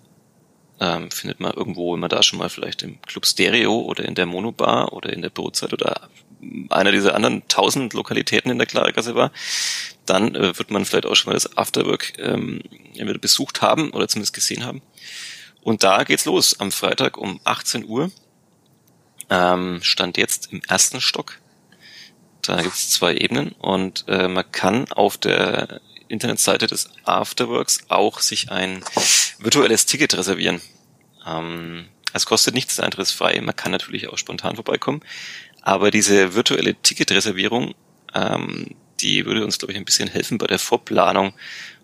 Ähm, 0.81 1.09
findet 1.09 1.39
man 1.39 1.53
irgendwo, 1.53 1.93
wenn 1.93 2.01
man 2.01 2.09
da 2.09 2.21
schon 2.21 2.37
mal 2.37 2.49
vielleicht 2.49 2.83
im 2.83 3.01
Club 3.03 3.25
Stereo 3.25 3.79
oder 3.79 4.03
in 4.03 4.15
der 4.15 4.25
Monobar 4.25 4.91
oder 4.91 5.13
in 5.13 5.21
der 5.21 5.29
Brotzeit 5.29 5.71
oder 5.71 6.09
einer 6.69 6.91
dieser 6.91 7.15
anderen 7.15 7.47
tausend 7.47 7.93
Lokalitäten 7.93 8.51
in 8.51 8.57
der 8.57 8.67
Klargasse 8.67 9.15
war, 9.15 9.31
dann 10.05 10.35
äh, 10.35 10.57
wird 10.57 10.69
man 10.69 10.83
vielleicht 10.83 11.05
auch 11.05 11.15
schon 11.15 11.29
mal 11.31 11.35
das 11.35 11.55
Afterwork 11.55 12.11
ähm, 12.19 12.61
besucht 13.21 13.61
haben 13.61 13.91
oder 13.91 14.09
zumindest 14.09 14.33
gesehen 14.33 14.65
haben. 14.65 14.81
Und 15.61 15.85
da 15.85 16.03
geht's 16.03 16.25
los 16.25 16.59
am 16.59 16.73
Freitag 16.73 17.17
um 17.17 17.39
18 17.45 17.85
Uhr. 17.85 18.11
Ähm, 19.29 19.79
stand 19.81 20.17
jetzt 20.17 20.51
im 20.51 20.61
ersten 20.67 21.01
Stock. 21.01 21.39
Da 22.41 22.61
gibt's 22.61 22.89
zwei 22.91 23.15
Ebenen 23.15 23.53
und 23.53 24.05
äh, 24.07 24.27
man 24.27 24.49
kann 24.51 24.91
auf 24.91 25.17
der 25.17 25.81
Internetseite 26.07 26.67
des 26.67 26.89
Afterworks 27.03 27.79
auch 27.89 28.19
sich 28.19 28.51
ein 28.51 28.83
virtuelles 29.39 29.87
Ticket 29.87 30.15
reservieren. 30.15 30.61
Ähm, 31.25 31.87
es 32.13 32.25
kostet 32.25 32.53
nichts, 32.53 32.75
der 32.75 32.85
Eintritt 32.85 33.03
ist 33.03 33.11
frei. 33.11 33.41
Man 33.41 33.55
kann 33.55 33.71
natürlich 33.71 34.07
auch 34.07 34.17
spontan 34.17 34.55
vorbeikommen. 34.55 35.01
Aber 35.61 35.91
diese 35.91 36.35
virtuelle 36.35 36.75
Ticketreservierung, 36.75 37.73
ähm, 38.13 38.75
die 39.01 39.25
würde 39.25 39.43
uns, 39.43 39.57
glaube 39.57 39.73
ich, 39.73 39.77
ein 39.77 39.85
bisschen 39.85 40.07
helfen 40.07 40.37
bei 40.37 40.47
der 40.47 40.59
Vorplanung, 40.59 41.33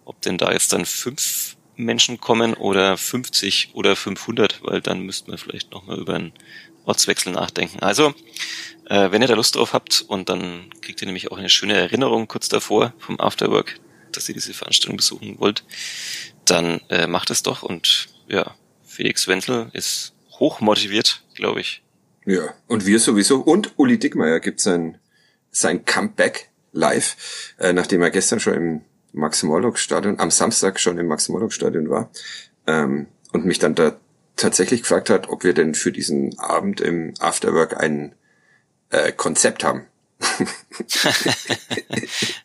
ob 0.06 0.22
denn 0.22 0.38
da 0.38 0.52
jetzt 0.52 0.72
dann 0.72 0.86
fünf 0.86 1.58
Menschen 1.76 2.22
kommen 2.22 2.54
oder 2.54 2.96
50 2.96 3.72
oder 3.74 3.96
500, 3.96 4.60
weil 4.64 4.82
dann 4.82 5.02
müssten 5.02 5.32
wir 5.32 5.38
vielleicht 5.38 5.72
nochmal 5.72 5.98
über 5.98 6.14
einen 6.16 6.32
Ortswechsel 6.86 7.34
nachdenken. 7.34 7.80
Also, 7.80 8.14
äh, 8.90 9.12
wenn 9.12 9.22
ihr 9.22 9.28
da 9.28 9.36
Lust 9.36 9.56
drauf 9.56 9.74
habt 9.74 10.04
und 10.08 10.30
dann 10.30 10.70
kriegt 10.82 11.02
ihr 11.02 11.06
nämlich 11.06 11.32
auch 11.32 11.38
eine 11.38 11.50
schöne 11.50 11.76
Erinnerung 11.76 12.28
kurz 12.28 12.50
davor 12.50 12.94
vom 13.00 13.20
Afterwork, 13.20 13.80
dass 14.12 14.28
ihr 14.28 14.36
diese 14.36 14.54
Veranstaltung 14.54 14.98
besuchen 14.98 15.40
wollt, 15.40 15.64
dann 16.46 16.82
äh, 16.90 17.08
macht 17.08 17.30
es 17.30 17.44
doch 17.44 17.64
und 17.64 18.10
ja, 18.28 18.56
Felix 18.86 19.28
Wenzel 19.28 19.70
ist 19.74 20.14
hoch 20.40 20.60
motiviert, 20.60 21.24
glaube 21.36 21.62
ich. 21.62 21.84
Ja, 22.26 22.54
und 22.68 22.86
wir 22.86 23.00
sowieso. 23.00 23.40
Und 23.40 23.74
Uli 23.78 23.98
Dickmeier 23.98 24.40
gibt 24.40 24.60
sein, 24.60 24.98
sein 25.52 25.86
Comeback 25.86 26.50
live, 26.72 27.16
äh, 27.58 27.74
nachdem 27.74 28.02
er 28.02 28.12
gestern 28.12 28.40
schon 28.40 28.54
im 28.54 28.82
Max-Morlock-Stadion, 29.14 30.20
am 30.20 30.32
Samstag 30.32 30.80
schon 30.80 30.98
im 30.98 31.08
Max-Morlock-Stadion 31.08 31.90
war 31.90 32.12
ähm, 32.68 33.08
und 33.32 33.46
mich 33.46 33.60
dann 33.60 33.76
da 33.76 33.98
tatsächlich 34.42 34.82
gefragt 34.82 35.10
hat, 35.10 35.30
ob 35.30 35.44
wir 35.44 35.54
denn 35.54 35.76
für 35.76 35.92
diesen 35.92 36.38
Abend 36.40 36.82
im 36.82 37.14
Afterwork 37.20 37.78
ein 37.80 38.16
äh, 38.90 39.12
Konzept 39.12 39.64
haben. 39.64 39.86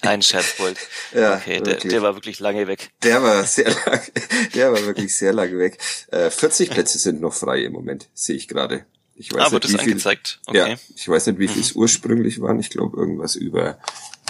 ein 0.03 0.23
Scherzbold. 0.23 0.79
Ja, 1.15 1.37
okay, 1.37 1.61
der, 1.61 1.77
der, 1.77 2.03
war 2.03 2.15
wirklich 2.15 2.41
lange 2.41 2.67
weg. 2.67 2.91
Der 3.03 3.23
war 3.23 3.45
sehr 3.45 3.71
lang, 3.71 4.01
der 4.55 4.73
war 4.73 4.85
wirklich 4.85 5.15
sehr 5.17 5.33
lange 5.33 5.57
weg. 5.59 5.79
Äh, 6.09 6.31
40 6.31 6.71
Plätze 6.73 6.99
sind 6.99 7.21
noch 7.21 7.33
frei 7.33 7.63
im 7.63 7.73
Moment, 7.73 8.09
sehe 8.13 8.37
ich 8.37 8.49
gerade. 8.49 8.85
Ich 9.15 9.33
weiß 9.33 9.53
ah, 9.53 9.55
nicht, 9.55 9.73
wie 9.73 9.79
viel, 9.79 9.97
Okay. 10.47 10.59
Ja, 10.59 10.77
ich 10.95 11.09
weiß 11.09 11.27
nicht, 11.29 11.39
wie 11.39 11.49
viel 11.49 11.63
es 11.63 11.75
mhm. 11.75 11.81
ursprünglich 11.83 12.41
waren. 12.43 12.59
Ich 12.59 12.69
glaube, 12.69 12.99
irgendwas 12.99 13.35
über, 13.35 13.79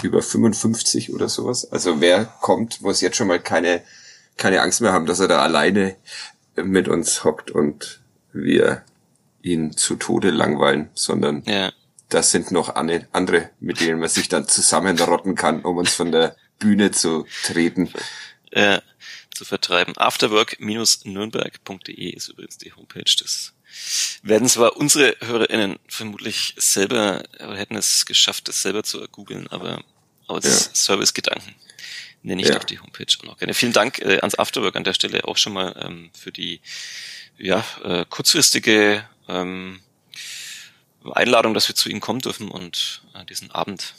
über 0.01 0.21
55 0.21 1.11
oder 1.11 1.27
sowas. 1.27 1.69
Also 1.71 1.99
wer 1.99 2.25
kommt, 2.41 2.81
muss 2.81 3.01
jetzt 3.01 3.17
schon 3.17 3.27
mal 3.27 3.41
keine, 3.41 3.81
keine 4.37 4.61
Angst 4.61 4.79
mehr 4.79 4.93
haben, 4.93 5.07
dass 5.07 5.19
er 5.19 5.27
da 5.27 5.41
alleine 5.41 5.97
mit 6.63 6.87
uns 6.87 7.23
hockt 7.23 7.51
und 7.51 7.99
wir 8.33 8.83
ihn 9.41 9.75
zu 9.75 9.95
Tode 9.95 10.29
langweilen, 10.31 10.89
sondern 10.93 11.43
ja. 11.45 11.71
das 12.09 12.31
sind 12.31 12.51
noch 12.51 12.75
andere, 12.75 13.49
mit 13.59 13.79
denen 13.79 13.99
man 13.99 14.09
sich 14.09 14.27
dann 14.29 14.47
zusammenrotten 14.47 15.35
kann, 15.35 15.63
um 15.63 15.77
uns 15.77 15.93
von 15.93 16.11
der 16.11 16.35
Bühne 16.59 16.91
zu 16.91 17.25
treten. 17.43 17.91
Ja, 18.51 18.81
zu 19.33 19.45
vertreiben. 19.45 19.97
Afterwork-nürnberg.de 19.97 22.09
ist 22.09 22.27
übrigens 22.29 22.57
die 22.57 22.73
Homepage 22.73 23.03
des 23.03 23.53
werden 24.23 24.47
zwar 24.47 24.77
unsere 24.77 25.15
HörerInnen 25.21 25.77
vermutlich 25.87 26.55
selber, 26.57 27.21
oder 27.35 27.57
hätten 27.57 27.75
es 27.75 28.07
geschafft, 28.07 28.49
es 28.49 28.63
selber 28.63 28.81
zu 28.83 29.07
googeln, 29.09 29.45
aber 29.47 29.83
aus 30.25 30.45
ja. 30.45 30.51
Servicegedanken 30.73 31.53
nenne 32.27 32.41
ich 32.41 32.49
ja. 32.49 32.55
doch 32.55 32.65
die 32.65 32.79
Homepage 32.79 33.05
auch 33.19 33.23
noch 33.23 33.37
gerne. 33.37 33.53
Vielen 33.53 33.73
Dank 33.73 33.99
äh, 33.99 34.19
ans 34.19 34.35
Afterwork 34.35 34.75
an 34.75 34.83
der 34.83 34.93
Stelle 34.93 35.25
auch 35.25 35.37
schon 35.37 35.53
mal 35.53 35.73
ähm, 35.81 36.11
für 36.13 36.31
die 36.31 36.59
ja, 37.37 37.65
äh, 37.83 38.05
kurzfristige 38.09 39.03
ähm, 39.27 39.79
Einladung, 41.09 41.53
dass 41.53 41.67
wir 41.69 41.75
zu 41.75 41.89
Ihnen 41.89 42.01
kommen 42.01 42.19
dürfen 42.19 42.51
und 42.51 43.01
äh, 43.15 43.25
diesen 43.25 43.51
Abend 43.51 43.95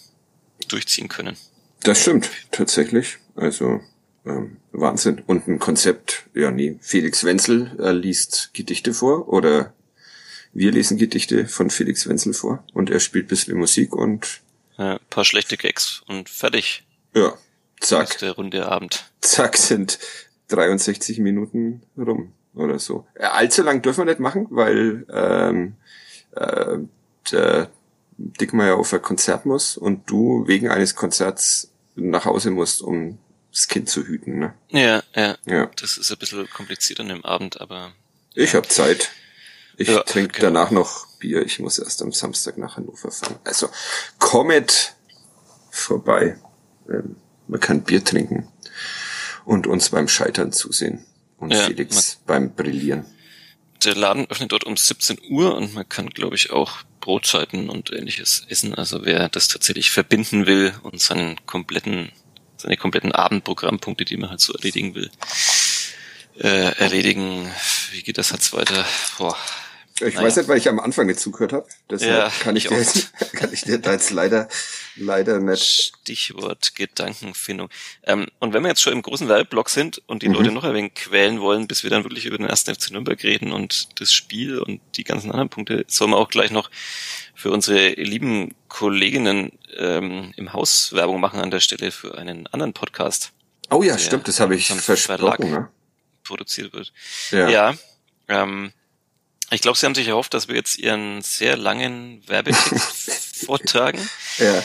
durchziehen 0.69 1.09
können. 1.09 1.37
Das 1.83 2.03
stimmt, 2.03 2.29
tatsächlich. 2.51 3.17
Also 3.35 3.81
ähm, 4.27 4.59
Wahnsinn. 4.73 5.23
Und 5.27 5.49
ein 5.49 5.59
Konzept, 5.59 6.25
ja 6.35 6.51
nee, 6.51 6.79
Felix 6.83 7.25
Wenzel 7.25 7.77
äh, 7.81 7.93
liest 7.93 8.51
Gedichte 8.53 8.93
vor 8.93 9.29
oder 9.29 9.73
wir 10.53 10.73
lesen 10.73 10.99
Gedichte 10.99 11.47
von 11.47 11.71
Felix 11.71 12.07
Wenzel 12.09 12.35
vor 12.35 12.65
und 12.75 12.91
er 12.91 13.01
spielt 13.01 13.29
bisschen 13.29 13.57
Musik 13.57 13.95
und 13.95 14.41
ja, 14.77 14.99
paar 15.11 15.25
schlechte 15.25 15.57
Gags 15.57 16.03
und 16.07 16.29
fertig. 16.29 16.85
Ja, 17.15 17.39
zack. 17.81 18.11
Ist 18.11 18.23
der 18.23 18.33
runde 18.33 18.67
Abend. 18.67 19.05
Zack 19.21 19.57
sind 19.57 19.99
63 20.49 21.19
Minuten 21.19 21.83
rum 21.97 22.33
oder 22.55 22.79
so. 22.79 23.07
Äh, 23.15 23.25
allzu 23.25 23.63
lang 23.63 23.83
dürfen 23.83 24.01
wir 24.01 24.13
nicht 24.13 24.21
machen, 24.21 24.47
weil 24.51 25.07
ähm, 25.11 25.77
äh, 26.33 26.79
der 27.31 27.71
Dickmeier 28.17 28.77
auf 28.77 28.93
ein 28.93 29.03
Konzert 29.03 29.47
muss 29.47 29.77
und 29.77 30.11
du 30.11 30.47
wegen 30.47 30.69
eines 30.69 30.97
Konzerts 30.97 31.71
nach 31.95 32.25
Hause 32.25 32.51
musst, 32.51 32.83
um 32.83 33.19
das 33.53 33.69
Kind 33.69 33.89
zu 33.89 34.05
hüten. 34.05 34.39
Ne? 34.39 34.55
Ja, 34.71 35.03
ja, 35.15 35.37
ja. 35.47 35.71
Das 35.81 35.97
ist 35.97 36.11
ein 36.11 36.19
bisschen 36.19 36.49
kompliziert 36.51 37.01
an 37.01 37.09
dem 37.09 37.25
Abend, 37.25 37.61
aber. 37.61 37.93
Ich 38.35 38.53
ja. 38.53 38.59
habe 38.59 38.69
Zeit. 38.69 39.11
Ich 39.77 39.89
ja, 39.89 40.03
trinke 40.03 40.41
genau. 40.41 40.53
danach 40.53 40.71
noch 40.73 41.07
Bier. 41.19 41.43
Ich 41.43 41.61
muss 41.61 41.79
erst 41.79 42.03
am 42.03 42.13
Samstag 42.13 42.59
nach 42.59 42.77
Hannover 42.77 43.11
fahren. 43.11 43.37
Also 43.45 43.69
kommet 44.19 44.95
vorbei. 45.71 46.39
ähm, 46.89 47.17
man 47.49 47.61
kann 47.61 47.83
Bier 47.83 48.05
trinken 48.05 48.49
und 49.45 49.67
uns 49.67 49.91
beim 49.91 50.09
Scheitern 50.09 50.53
zusehen 50.53 51.05
und 51.39 51.53
ja, 51.53 51.65
Felix 51.65 52.21
beim 52.27 52.55
Brillieren. 52.55 53.07
Der 53.85 53.95
Laden 53.95 54.29
öffnet 54.29 54.53
dort 54.53 54.65
um 54.65 54.77
17 54.77 55.19
Uhr 55.31 55.55
und 55.55 55.75
man 55.75 55.89
kann, 55.89 56.11
glaube 56.11 56.37
ich, 56.37 56.51
auch 56.51 56.79
Brotzeiten 57.01 57.71
und 57.71 57.93
ähnliches 57.93 58.45
essen. 58.49 58.75
Also 58.75 59.05
wer 59.05 59.29
das 59.29 59.49
tatsächlich 59.49 59.91
verbinden 59.91 60.47
will 60.47 60.75
und 60.83 61.01
seinen 61.01 61.37
kompletten, 61.47 62.11
seine 62.57 62.77
kompletten 62.77 63.13
Abendprogrammpunkte, 63.13 64.05
die 64.05 64.17
man 64.17 64.31
halt 64.31 64.41
so 64.41 64.53
erledigen 64.53 64.95
will, 64.95 65.11
äh, 66.39 66.73
erledigen. 66.77 67.49
Wie 67.93 68.03
geht 68.03 68.19
das 68.19 68.31
jetzt 68.31 68.53
weiter? 68.53 68.85
Boah, 69.17 69.37
ich 70.01 70.15
naja. 70.15 70.27
weiß 70.27 70.37
nicht, 70.37 70.49
weil 70.49 70.59
ich 70.59 70.69
am 70.69 70.79
Anfang 70.81 71.07
nicht 71.07 71.21
zugehört 71.21 71.53
habe. 71.53 71.67
Deshalb 71.91 72.13
ja, 72.13 72.33
kann, 72.41 72.57
ich, 72.57 72.69
dir 72.69 72.79
jetzt, 72.79 73.13
kann 73.33 73.53
ich 73.53 73.63
dir 73.63 73.79
da 73.79 73.93
jetzt 73.93 74.11
leider, 74.11 74.49
leider 74.97 75.41
nicht. 75.41 75.95
Stichwort 76.03 76.75
Gedankenfindung. 76.75 77.69
Ähm, 78.05 78.29
und 78.39 78.53
wenn 78.53 78.63
wir 78.63 78.69
jetzt 78.69 78.83
schon 78.83 78.93
im 78.93 79.03
großen 79.03 79.29
Werbeblock 79.29 79.71
sind 79.71 80.03
und 80.07 80.23
die 80.23 80.29
mhm. 80.29 80.35
Leute 80.35 80.53
noch 80.53 80.65
ein 80.65 80.75
wenig 80.75 80.95
quälen 80.95 81.41
wollen, 81.41 81.67
bis 81.67 81.83
wir 81.83 81.91
dann 81.91 82.05
wirklich 82.05 82.27
über 82.27 82.37
den 82.37 82.47
ersten 82.47 82.75
FC 82.75 82.91
Nürnberg 82.91 83.23
reden 83.23 83.53
und 83.53 84.01
das 84.01 84.13
Spiel 84.13 84.59
und 84.59 84.81
die 84.97 85.05
ganzen 85.05 85.31
anderen 85.31 85.49
Punkte, 85.49 85.85
sollen 85.89 86.11
wir 86.11 86.19
auch 86.19 86.31
gleich 86.31 86.51
noch 86.51 86.71
für 87.35 87.51
unsere 87.51 87.91
lieben 87.95 88.55
Kolleginnen 88.69 89.53
ähm, 89.77 90.33
im 90.37 90.53
Haus 90.53 90.93
Werbung 90.93 91.21
machen 91.21 91.41
an 91.41 91.51
der 91.51 91.61
Stelle 91.61 91.91
für 91.91 92.19
einen 92.19 92.47
anderen 92.49 92.73
Podcast. 92.73 93.33
Oh 93.71 93.83
ja, 93.83 93.99
stimmt, 93.99 94.29
das 94.29 94.41
habe 94.41 94.57
ich 94.57 94.69
versprochen. 94.69 95.51
Ne? 95.51 95.69
Produziert 96.25 96.73
wird. 96.73 96.93
Ja. 97.31 97.49
ja 97.49 97.75
ähm, 98.29 98.73
ich 99.51 99.61
glaube, 99.61 99.79
Sie 99.79 99.87
haben 99.87 99.95
sich 99.95 100.09
erhofft, 100.09 100.35
dass 100.35 100.49
wir 100.49 100.57
jetzt 100.57 100.79
Ihren 100.79 101.23
sehr 101.23 101.57
langen 101.57 102.23
Werbetext 102.27 103.45
vortragen. 103.47 104.09
Ja. 104.39 104.63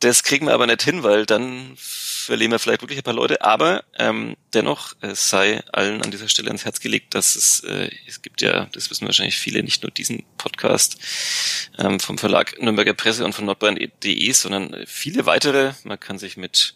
Das 0.00 0.22
kriegen 0.22 0.46
wir 0.46 0.54
aber 0.54 0.66
nicht 0.66 0.82
hin, 0.82 1.02
weil 1.02 1.26
dann 1.26 1.76
verlieren 1.76 2.52
wir 2.52 2.58
vielleicht 2.58 2.82
wirklich 2.82 3.00
ein 3.00 3.04
paar 3.04 3.14
Leute. 3.14 3.42
Aber 3.42 3.84
ähm, 3.98 4.36
dennoch 4.52 4.94
es 5.00 5.28
sei 5.28 5.62
allen 5.72 6.02
an 6.02 6.10
dieser 6.10 6.28
Stelle 6.28 6.48
ans 6.48 6.64
Herz 6.64 6.78
gelegt, 6.78 7.14
dass 7.14 7.34
es, 7.34 7.60
äh, 7.64 7.90
es 8.06 8.22
gibt 8.22 8.42
ja, 8.42 8.66
das 8.72 8.90
wissen 8.90 9.06
wahrscheinlich 9.06 9.38
viele, 9.38 9.62
nicht 9.62 9.82
nur 9.82 9.90
diesen 9.90 10.24
Podcast 10.36 10.98
ähm, 11.78 11.98
vom 11.98 12.18
Verlag 12.18 12.60
Nürnberger 12.60 12.94
Presse 12.94 13.24
und 13.24 13.32
von 13.32 13.46
nordbayern.de, 13.46 14.32
sondern 14.32 14.76
viele 14.86 15.26
weitere. 15.26 15.72
Man 15.84 15.98
kann 15.98 16.18
sich 16.18 16.36
mit 16.36 16.74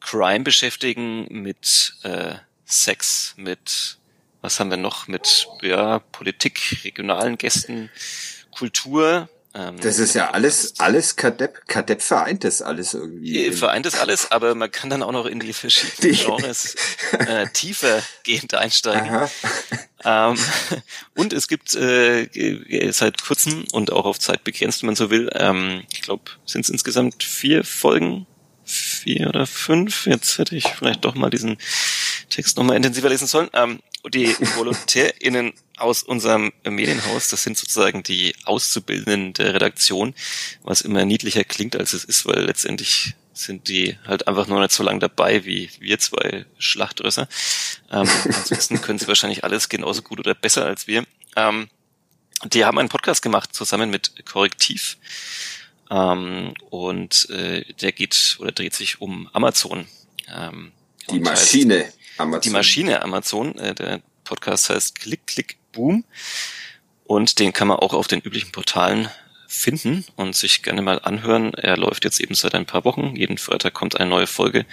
Crime 0.00 0.44
beschäftigen, 0.44 1.26
mit 1.28 1.94
äh, 2.04 2.36
Sex, 2.64 3.34
mit 3.36 3.98
was 4.40 4.60
haben 4.60 4.70
wir 4.70 4.76
noch 4.76 5.08
mit 5.08 5.48
ja, 5.62 5.98
Politik, 5.98 6.80
regionalen 6.84 7.38
Gästen, 7.38 7.90
Kultur. 8.50 9.28
Ähm, 9.54 9.80
das 9.80 9.98
ist 9.98 10.14
ja 10.14 10.30
alles, 10.30 10.78
alles 10.78 11.16
Kadepp, 11.16 11.66
Kadepp 11.66 12.02
vereint 12.02 12.44
das 12.44 12.62
alles 12.62 12.94
irgendwie. 12.94 13.46
Äh, 13.46 13.52
vereint 13.52 13.86
das 13.86 13.98
alles, 13.98 14.30
aber 14.30 14.54
man 14.54 14.70
kann 14.70 14.90
dann 14.90 15.02
auch 15.02 15.12
noch 15.12 15.26
in 15.26 15.40
die 15.40 15.52
verschiedenen. 15.52 16.14
Genres 16.14 16.76
äh, 17.12 17.48
tiefer 17.52 18.02
gehend 18.24 18.54
einsteigen. 18.54 19.28
Ähm, 20.04 20.38
und 21.16 21.32
es 21.32 21.48
gibt 21.48 21.74
äh, 21.74 22.92
seit 22.92 23.20
kurzem 23.20 23.64
und 23.72 23.90
auch 23.90 24.04
auf 24.04 24.20
Zeit 24.20 24.44
begrenzt, 24.44 24.82
wenn 24.82 24.86
man 24.88 24.96
so 24.96 25.10
will, 25.10 25.28
ähm, 25.34 25.82
ich 25.92 26.02
glaube, 26.02 26.30
sind 26.46 26.64
es 26.64 26.68
insgesamt 26.68 27.24
vier 27.24 27.64
Folgen 27.64 28.26
vier 28.68 29.28
oder 29.28 29.46
fünf. 29.46 30.06
Jetzt 30.06 30.38
hätte 30.38 30.54
ich 30.54 30.68
vielleicht 30.68 31.04
doch 31.04 31.14
mal 31.14 31.30
diesen 31.30 31.58
Text 32.28 32.56
nochmal 32.56 32.76
intensiver 32.76 33.08
lesen 33.08 33.26
sollen. 33.26 33.48
Ähm, 33.52 33.80
die 34.08 34.34
VolontärInnen 34.56 35.52
aus 35.76 36.02
unserem 36.02 36.52
Medienhaus, 36.64 37.28
das 37.28 37.42
sind 37.42 37.56
sozusagen 37.56 38.02
die 38.02 38.34
Auszubildenden 38.44 39.32
der 39.34 39.54
Redaktion, 39.54 40.14
was 40.62 40.80
immer 40.80 41.04
niedlicher 41.04 41.44
klingt, 41.44 41.76
als 41.76 41.92
es 41.92 42.04
ist, 42.04 42.26
weil 42.26 42.44
letztendlich 42.44 43.14
sind 43.32 43.68
die 43.68 43.96
halt 44.06 44.26
einfach 44.26 44.46
nur 44.48 44.60
nicht 44.60 44.72
so 44.72 44.82
lang 44.82 44.98
dabei 45.00 45.44
wie 45.44 45.70
wir 45.78 45.98
zwei 45.98 46.44
Schlachtrösser. 46.58 47.28
Ähm, 47.90 48.08
ansonsten 48.24 48.80
können 48.82 48.98
sie 48.98 49.08
wahrscheinlich 49.08 49.44
alles 49.44 49.68
genauso 49.68 50.02
gut 50.02 50.18
oder 50.18 50.34
besser 50.34 50.66
als 50.66 50.86
wir. 50.86 51.04
Ähm, 51.36 51.68
die 52.44 52.64
haben 52.64 52.78
einen 52.78 52.88
Podcast 52.88 53.22
gemacht 53.22 53.54
zusammen 53.54 53.90
mit 53.90 54.24
Korrektiv. 54.26 54.96
Ähm, 55.90 56.54
und 56.70 57.30
äh, 57.30 57.64
der 57.74 57.92
geht 57.92 58.36
oder 58.40 58.52
dreht 58.52 58.74
sich 58.74 59.00
um 59.00 59.28
Amazon. 59.32 59.86
Ähm, 60.28 60.72
die 61.10 61.20
Maschine 61.20 61.84
heißt, 61.84 61.97
Amazon. 62.18 62.40
Die 62.42 62.50
Maschine 62.50 63.02
Amazon. 63.02 63.58
Äh, 63.58 63.74
der 63.74 64.00
Podcast 64.24 64.70
heißt 64.70 64.98
Klick, 64.98 65.26
Klick, 65.26 65.56
Boom. 65.72 66.04
Und 67.04 67.38
den 67.38 67.52
kann 67.52 67.68
man 67.68 67.78
auch 67.78 67.94
auf 67.94 68.06
den 68.06 68.20
üblichen 68.20 68.52
Portalen 68.52 69.08
finden 69.46 70.04
und 70.16 70.36
sich 70.36 70.62
gerne 70.62 70.82
mal 70.82 71.00
anhören. 71.00 71.54
Er 71.54 71.78
läuft 71.78 72.04
jetzt 72.04 72.20
eben 72.20 72.34
seit 72.34 72.54
ein 72.54 72.66
paar 72.66 72.84
Wochen. 72.84 73.16
Jeden 73.16 73.38
Freitag 73.38 73.72
kommt 73.72 73.98
eine 73.98 74.10
neue 74.10 74.26
Folge. 74.26 74.66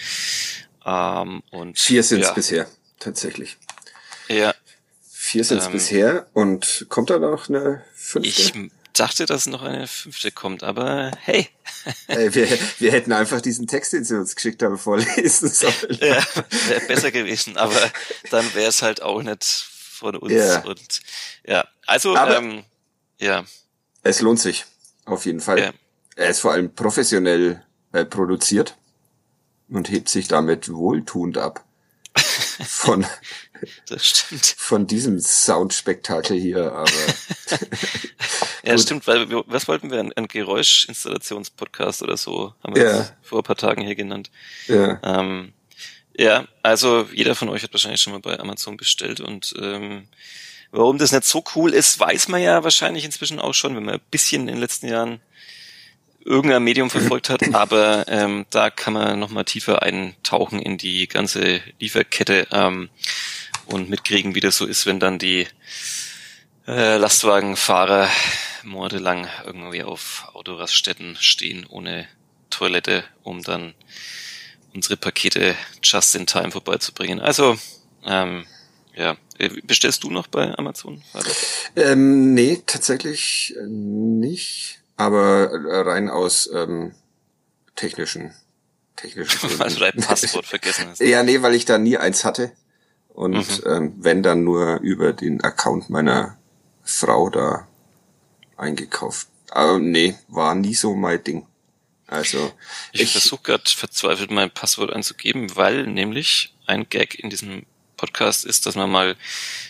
Ähm, 0.86 1.42
und 1.50 1.80
Vier 1.80 2.04
sind 2.04 2.22
es 2.22 2.28
ja. 2.28 2.34
bisher, 2.34 2.68
tatsächlich. 3.00 3.58
Ja. 4.28 4.54
Vier 5.10 5.46
sind 5.46 5.60
es 5.60 5.68
ähm, 5.68 5.72
bisher. 5.72 6.28
Und 6.34 6.86
kommt 6.90 7.10
da 7.10 7.20
noch 7.20 7.48
eine 7.48 7.84
fünfte? 7.94 8.30
Ich 8.30 8.54
dachte, 9.00 9.26
dass 9.26 9.46
noch 9.46 9.62
eine 9.62 9.88
fünfte 9.88 10.32
kommt, 10.32 10.64
aber 10.64 11.12
hey. 11.22 11.48
hey 12.08 12.34
wir, 12.34 12.48
wir 12.80 12.92
hätten 12.92 13.12
einfach 13.12 13.42
diesen 13.42 13.68
Text, 13.68 13.94
den 13.94 14.04
sie 14.04 14.18
uns 14.18 14.36
geschickt 14.36 14.64
haben, 14.64 14.78
vorlesen 14.78 15.50
sollen. 15.54 15.98
ja, 16.00 16.24
wäre 16.68 16.82
besser 16.88 17.12
gewesen, 17.12 17.58
aber 17.58 17.80
dann 18.32 18.54
wäre 18.54 18.70
es 18.70 18.82
halt 18.82 19.02
auch 19.02 19.22
nicht 19.22 19.44
von 19.44 20.16
uns. 20.16 20.34
Ja. 20.34 20.64
Und 20.64 21.02
ja, 21.46 21.68
also 21.86 22.16
aber 22.16 22.38
ähm, 22.38 22.64
ja. 23.20 23.44
Es 24.04 24.22
lohnt 24.22 24.40
sich, 24.40 24.66
auf 25.06 25.26
jeden 25.26 25.40
Fall. 25.40 25.60
Ja. 25.60 25.72
Er 26.16 26.30
ist 26.30 26.40
vor 26.40 26.52
allem 26.54 26.74
professionell 26.74 27.64
äh, 27.92 28.06
produziert 28.06 28.78
und 29.70 29.90
hebt 29.90 30.10
sich 30.10 30.28
damit 30.28 30.72
wohltuend 30.72 31.38
ab. 31.38 31.64
Von, 32.64 33.06
das 33.88 34.06
stimmt. 34.06 34.56
Von 34.58 34.88
diesem 34.88 35.20
Soundspektakel 35.20 36.40
hier, 36.40 36.72
aber. 36.72 36.90
ja, 38.64 38.78
stimmt, 38.78 39.08
weil 39.08 39.30
wir, 39.30 39.44
was 39.48 39.68
wollten 39.68 39.92
wir? 39.92 40.00
Ein, 40.00 40.14
ein 40.14 40.28
Geräuschinstallationspodcast 40.28 42.04
oder 42.04 42.18
so, 42.18 42.54
haben 42.64 42.76
wir 42.76 42.84
ja. 42.84 43.10
vor 43.22 43.40
ein 43.40 43.44
paar 43.44 43.58
Tagen 43.58 43.82
hier 43.82 43.96
genannt. 43.96 44.32
Ja. 44.68 45.00
Ähm, 45.04 45.54
ja, 46.18 46.48
also 46.64 47.08
jeder 47.14 47.36
von 47.36 47.50
euch 47.50 47.64
hat 47.64 47.74
wahrscheinlich 47.74 48.02
schon 48.02 48.14
mal 48.14 48.22
bei 48.22 48.40
Amazon 48.40 48.78
bestellt 48.78 49.20
und 49.20 49.54
ähm, 49.60 50.08
warum 50.72 50.98
das 50.98 51.12
nicht 51.12 51.26
so 51.26 51.44
cool 51.56 51.74
ist, 51.74 52.00
weiß 52.00 52.30
man 52.30 52.42
ja 52.42 52.64
wahrscheinlich 52.64 53.04
inzwischen 53.04 53.40
auch 53.40 53.54
schon, 53.54 53.76
wenn 53.76 53.84
man 53.84 53.96
ein 53.96 54.02
bisschen 54.12 54.44
in 54.44 54.56
den 54.56 54.58
letzten 54.58 54.88
Jahren 54.88 55.20
irgendein 56.26 56.64
Medium 56.64 56.90
verfolgt 56.92 57.30
hat, 57.30 57.54
aber 57.54 58.06
ähm, 58.10 58.46
da 58.50 58.70
kann 58.70 58.94
man 58.94 59.20
nochmal 59.20 59.46
tiefer 59.46 59.82
eintauchen 59.82 60.60
in 60.60 60.78
die 60.78 61.08
ganze 61.08 61.62
Lieferkette. 61.80 62.48
Ähm, 62.52 62.90
und 63.68 63.90
mitkriegen, 63.90 64.36
wie 64.36 64.40
das 64.40 64.58
so 64.58 64.66
ist, 64.66 64.86
wenn 64.86 65.00
dann 65.00 65.20
die 65.20 65.48
äh, 66.68 66.98
Lastwagenfahrer 66.98 68.10
monatelang 68.64 69.28
irgendwie 69.46 69.84
auf 69.84 70.28
Autoraststätten 70.34 71.16
stehen 71.20 71.66
ohne 71.66 72.08
Toilette, 72.50 73.04
um 73.24 73.44
dann 73.44 73.74
unsere 74.74 74.98
Pakete 74.98 75.56
just 75.84 76.16
in 76.16 76.26
time 76.26 76.52
vorbeizubringen. 76.52 77.20
Also, 77.20 77.58
ähm, 78.06 78.46
ja. 78.96 79.18
Äh, 79.38 79.50
bestellst 79.64 80.04
du 80.04 80.10
noch 80.10 80.28
bei 80.28 80.58
Amazon? 80.58 81.04
Ähm, 81.76 82.34
nee, 82.34 82.62
tatsächlich 82.66 83.54
nicht. 83.68 84.80
Aber 84.98 85.50
rein 85.52 86.10
aus 86.10 86.50
ähm, 86.54 86.94
technischen 87.76 88.34
technischen 88.96 89.40
Gründen. 89.40 89.60
Weil 89.60 89.74
du 89.74 89.80
dein 89.80 89.98
Passwort 89.98 90.46
vergessen 90.46 90.88
hast. 90.90 91.00
Ja, 91.02 91.24
nee, 91.24 91.42
weil 91.42 91.56
ich 91.56 91.66
da 91.66 91.78
nie 91.78 91.98
eins 91.98 92.24
hatte 92.26 92.52
und 93.10 93.34
mhm. 93.34 93.72
ähm, 93.72 93.94
wenn 93.98 94.24
dann 94.24 94.44
nur 94.44 94.80
über 94.80 95.14
den 95.14 95.44
Account 95.44 95.90
meiner 95.90 96.38
Frau 96.84 97.30
da 97.30 97.68
eingekauft. 98.58 99.28
Aber 99.50 99.80
nee, 99.80 100.16
war 100.28 100.56
nie 100.56 100.76
so 100.76 100.96
mein 100.96 101.24
Ding. 101.24 101.46
Also 102.08 102.52
ich, 102.92 103.02
ich 103.02 103.12
versuche 103.12 103.42
gerade 103.44 103.64
verzweifelt 103.66 104.32
mein 104.32 104.52
Passwort 104.52 104.94
einzugeben, 104.94 105.56
weil 105.56 105.88
nämlich 105.88 106.54
ein 106.68 106.88
Gag 106.90 107.18
in 107.18 107.30
diesem 107.30 107.66
Podcast 107.96 108.46
ist, 108.46 108.66
dass 108.66 108.76
man 108.76 108.90
mal, 108.90 109.16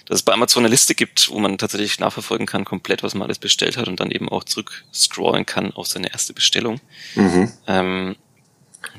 dass 0.06 0.20
es 0.20 0.24
bei 0.24 0.34
Amazon 0.34 0.64
eine 0.64 0.72
Liste 0.72 0.96
gibt, 0.96 1.30
wo 1.30 1.40
man 1.40 1.58
tatsächlich 1.58 2.00
nachverfolgen 2.00 2.48
kann, 2.48 2.66
komplett, 2.66 3.04
was 3.04 3.14
man 3.14 3.24
alles 3.24 3.40
bestellt 3.40 3.78
hat 3.78 3.88
und 3.88 4.00
dann 4.00 4.12
eben 4.12 4.30
auch 4.30 4.44
zurück 4.44 4.84
scrollen 4.94 5.46
kann 5.46 5.72
auf 5.74 5.88
seine 5.88 6.12
erste 6.12 6.34
Bestellung. 6.34 6.80
Mhm. 7.16 7.52
Ähm, 7.68 8.16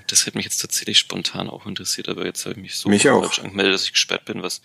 das 0.08 0.26
hätte 0.26 0.36
mich 0.36 0.44
jetzt 0.44 0.58
tatsächlich 0.58 0.98
spontan 0.98 1.48
auch 1.48 1.66
interessiert, 1.66 2.08
aber 2.08 2.24
jetzt 2.24 2.44
habe 2.44 2.54
ich 2.54 2.60
mich 2.60 2.76
so 2.76 2.88
mich 2.88 3.08
auch. 3.08 3.38
angemeldet, 3.38 3.74
dass 3.74 3.84
ich 3.84 3.92
gesperrt 3.92 4.24
bin, 4.24 4.42
was 4.42 4.60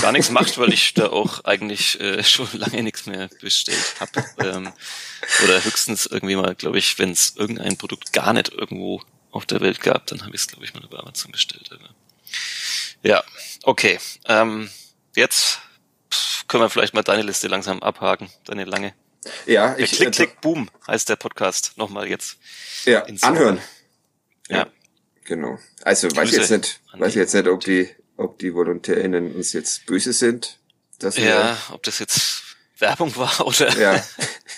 gar 0.00 0.12
nichts 0.12 0.30
macht, 0.30 0.58
weil 0.58 0.72
ich 0.72 0.94
da 0.94 1.08
auch 1.08 1.44
eigentlich 1.44 2.00
äh, 2.00 2.22
schon 2.22 2.48
lange 2.52 2.82
nichts 2.82 3.06
mehr 3.06 3.28
bestellt 3.40 3.96
habe. 3.98 4.24
Ähm, 4.38 4.72
oder 5.44 5.64
höchstens 5.64 6.06
irgendwie 6.06 6.36
mal, 6.36 6.54
glaube 6.54 6.78
ich, 6.78 6.98
wenn 6.98 7.10
es 7.10 7.34
irgendein 7.36 7.76
Produkt 7.76 8.12
gar 8.12 8.32
nicht 8.32 8.52
irgendwo 8.52 9.02
auf 9.32 9.46
der 9.46 9.60
Welt 9.60 9.80
gab, 9.80 10.06
dann 10.06 10.22
habe 10.22 10.34
ich 10.34 10.42
es, 10.42 10.48
glaube 10.48 10.64
ich, 10.64 10.74
mal 10.74 10.84
über 10.84 11.00
Amazon 11.00 11.32
bestellt. 11.32 11.70
Aber 11.72 11.88
ja, 13.02 13.22
okay. 13.62 13.98
Ähm, 14.26 14.70
jetzt 15.14 15.60
können 16.48 16.64
wir 16.64 16.70
vielleicht 16.70 16.94
mal 16.94 17.02
deine 17.02 17.22
Liste 17.22 17.48
langsam 17.48 17.82
abhaken, 17.82 18.30
deine 18.44 18.64
lange. 18.64 18.94
Ja, 19.46 19.76
ich. 19.78 19.92
Klick, 19.92 20.12
Klick, 20.12 20.40
Boom 20.40 20.70
heißt 20.86 21.08
der 21.08 21.16
Podcast. 21.16 21.72
Nochmal 21.76 22.08
jetzt. 22.08 22.38
Ja, 22.84 23.04
anhören. 23.20 23.60
Ja. 24.48 24.66
Genau. 25.24 25.58
Also 25.82 26.08
weiß 26.14 26.30
ich 26.30 26.38
jetzt 26.38 26.50
nicht, 26.50 26.80
weiß 26.92 27.10
ich 27.10 27.16
jetzt 27.16 27.34
nicht, 27.34 27.46
ob 27.46 27.60
die, 27.60 27.88
ob 28.16 28.38
die 28.38 28.54
VolontärInnen 28.54 29.34
uns 29.34 29.52
jetzt 29.52 29.86
böse 29.86 30.12
sind. 30.12 30.58
Dass 30.98 31.16
ja, 31.16 31.56
ob 31.70 31.82
das 31.82 31.98
jetzt 31.98 32.42
Werbung 32.78 33.14
war 33.16 33.46
oder. 33.46 33.78
Ja. 33.78 34.04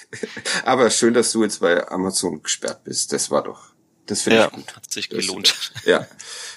Aber 0.64 0.90
schön, 0.90 1.14
dass 1.14 1.32
du 1.32 1.42
jetzt 1.42 1.60
bei 1.60 1.86
Amazon 1.88 2.42
gesperrt 2.42 2.84
bist. 2.84 3.12
Das 3.12 3.30
war 3.30 3.42
doch 3.42 3.71
das 4.06 4.22
finde 4.22 4.38
ja, 4.38 4.46
ich 4.46 4.52
gut. 4.52 4.76
Hat 4.76 4.90
sich 4.90 5.08
gelohnt. 5.08 5.54
Das, 5.74 5.84
ja, 5.84 6.06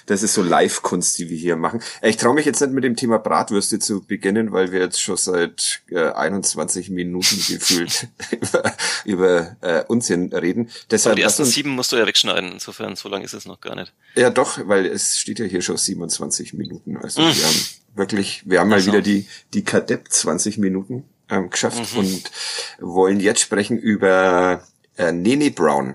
das 0.06 0.22
ist 0.22 0.34
so 0.34 0.42
Live-Kunst, 0.42 1.18
die 1.18 1.30
wir 1.30 1.36
hier 1.36 1.56
machen. 1.56 1.80
Ich 2.02 2.16
traue 2.16 2.34
mich 2.34 2.44
jetzt 2.44 2.60
nicht 2.60 2.72
mit 2.72 2.84
dem 2.84 2.96
Thema 2.96 3.18
Bratwürste 3.18 3.78
zu 3.78 4.02
beginnen, 4.02 4.52
weil 4.52 4.72
wir 4.72 4.80
jetzt 4.80 5.00
schon 5.00 5.16
seit 5.16 5.82
äh, 5.90 6.10
21 6.10 6.90
Minuten 6.90 7.36
gefühlt 7.48 8.08
über, 8.30 8.76
über 9.04 9.56
äh, 9.60 9.84
Unsinn 9.88 10.32
reden. 10.32 10.70
Deshalb 10.90 11.12
Aber 11.12 11.16
die 11.16 11.22
ersten 11.22 11.44
sieben 11.44 11.70
musst 11.70 11.92
du 11.92 11.96
ja 11.96 12.06
wegschneiden. 12.06 12.52
Insofern, 12.52 12.96
so 12.96 13.08
lange 13.08 13.24
ist 13.24 13.34
es 13.34 13.46
noch 13.46 13.60
gar 13.60 13.74
nicht. 13.74 13.92
Ja, 14.14 14.30
doch, 14.30 14.58
weil 14.68 14.86
es 14.86 15.18
steht 15.18 15.38
ja 15.38 15.44
hier 15.44 15.62
schon 15.62 15.76
27 15.76 16.54
Minuten. 16.54 16.96
Also 16.96 17.22
mm. 17.22 17.36
wir 17.36 17.46
haben 17.46 17.66
wirklich, 17.94 18.42
wir 18.44 18.60
haben 18.60 18.68
mal 18.68 18.76
also. 18.76 18.92
wieder 18.92 19.02
die, 19.02 19.26
die 19.54 19.64
Kadepp 19.64 20.10
20 20.10 20.58
Minuten 20.58 21.04
ähm, 21.30 21.50
geschafft 21.50 21.92
mhm. 21.92 21.98
und 21.98 22.30
wollen 22.78 23.20
jetzt 23.20 23.40
sprechen 23.40 23.78
über 23.78 24.62
äh, 24.96 25.12
Nene 25.12 25.50
Brown. 25.50 25.94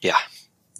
Ja. 0.00 0.16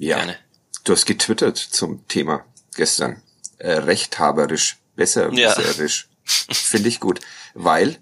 Ja. 0.00 0.16
Gerne. 0.16 0.38
Du 0.84 0.94
hast 0.94 1.04
getwittert 1.04 1.58
zum 1.58 2.08
Thema 2.08 2.46
gestern. 2.74 3.22
Äh, 3.58 3.72
rechthaberisch, 3.72 4.78
besserwisserisch. 4.96 6.08
Ja. 6.48 6.54
Finde 6.54 6.88
ich 6.88 7.00
gut. 7.00 7.20
Weil? 7.52 7.98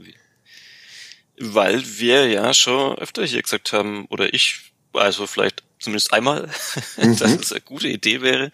Weil 1.38 1.84
wir 1.98 2.28
ja 2.28 2.54
schon 2.54 2.96
öfter 2.98 3.24
hier 3.24 3.42
gesagt 3.42 3.72
haben, 3.72 4.06
oder 4.10 4.32
ich, 4.32 4.72
also 4.92 5.26
vielleicht 5.26 5.64
zumindest 5.80 6.12
einmal, 6.12 6.48
mhm. 6.96 7.16
dass 7.16 7.32
es 7.32 7.50
eine 7.50 7.62
gute 7.62 7.88
Idee 7.88 8.22
wäre, 8.22 8.52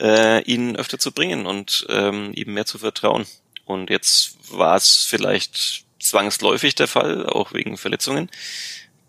äh, 0.00 0.42
ihn 0.42 0.74
öfter 0.74 0.98
zu 0.98 1.12
bringen 1.12 1.46
und 1.46 1.86
ähm, 1.88 2.32
ihm 2.34 2.54
mehr 2.54 2.66
zu 2.66 2.78
vertrauen. 2.78 3.24
Und 3.64 3.88
jetzt 3.88 4.36
war 4.50 4.76
es 4.76 5.06
vielleicht 5.08 5.84
zwangsläufig 6.00 6.74
der 6.74 6.88
Fall, 6.88 7.24
auch 7.26 7.52
wegen 7.52 7.76
Verletzungen 7.76 8.30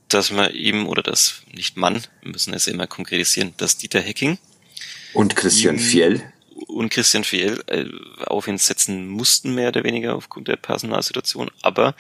dass 0.09 0.31
man 0.31 0.53
ihm, 0.53 0.87
oder 0.87 1.01
das 1.01 1.41
nicht 1.51 1.77
Mann, 1.77 2.03
wir 2.21 2.31
müssen 2.31 2.53
es 2.53 2.67
immer 2.67 2.87
konkretisieren, 2.87 3.53
dass 3.57 3.77
Dieter 3.77 4.01
Hecking 4.01 4.37
und 5.13 5.35
Christian 5.35 5.79
Fiel 5.79 6.23
und 6.67 6.89
Christian 6.89 7.23
Fiel 7.23 7.63
äh, 7.67 7.85
auf 8.25 8.47
ihn 8.47 8.57
setzen 8.57 9.07
mussten, 9.07 9.55
mehr 9.55 9.69
oder 9.69 9.83
weniger 9.83 10.15
aufgrund 10.15 10.47
der 10.47 10.57
Personalsituation, 10.57 11.51
aber 11.61 11.95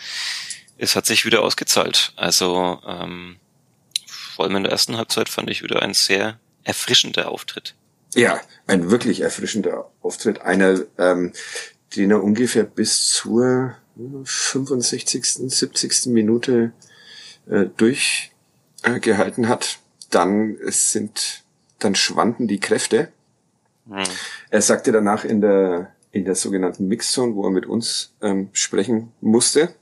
es 0.77 0.95
hat 0.95 1.05
sich 1.05 1.25
wieder 1.25 1.41
ausgezahlt. 1.41 2.13
Also 2.15 2.81
ähm, 2.85 3.37
vor 4.05 4.45
allem 4.45 4.57
in 4.57 4.63
der 4.63 4.71
ersten 4.71 4.97
Halbzeit 4.97 5.29
fand 5.29 5.49
ich 5.49 5.63
wieder 5.63 5.81
ein 5.81 5.93
sehr 5.93 6.39
erfrischender 6.63 7.31
Auftritt. 7.31 7.75
Ja, 8.13 8.41
ein 8.67 8.91
wirklich 8.91 9.21
erfrischender 9.21 9.89
Auftritt. 10.01 10.41
Einer, 10.41 10.81
ähm, 10.97 11.33
den 11.95 12.11
er 12.11 12.23
ungefähr 12.23 12.63
bis 12.63 13.09
zur 13.09 13.75
65., 13.95 15.25
70. 15.25 16.07
Minute 16.07 16.73
äh, 17.49 17.65
durchgehalten 17.77 19.47
hat, 19.47 19.79
dann 20.09 20.57
sind, 20.65 21.43
dann 21.79 21.95
schwanden 21.95 22.47
die 22.47 22.59
Kräfte. 22.59 23.09
Mhm. 23.85 24.03
Er 24.49 24.61
sagte 24.61 24.91
danach 24.91 25.25
in 25.25 25.41
der 25.41 25.95
in 26.15 26.23
der 26.23 26.35
sogenannten 26.35 26.87
Mixzone, 26.87 27.35
wo 27.35 27.43
er 27.43 27.51
mit 27.51 27.65
uns 27.65 28.13
ähm, 28.21 28.47
sprechen 28.53 29.11
musste, 29.19 29.75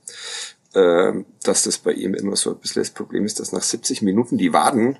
äh, 0.74 1.12
dass 1.44 1.62
das 1.62 1.78
bei 1.78 1.92
ihm 1.92 2.12
immer 2.12 2.34
so 2.34 2.50
ein 2.50 2.58
bisschen 2.58 2.82
das 2.82 2.90
Problem 2.90 3.24
ist, 3.24 3.38
dass 3.38 3.52
nach 3.52 3.62
70 3.62 4.02
Minuten 4.02 4.36
die 4.36 4.52
Waden 4.52 4.98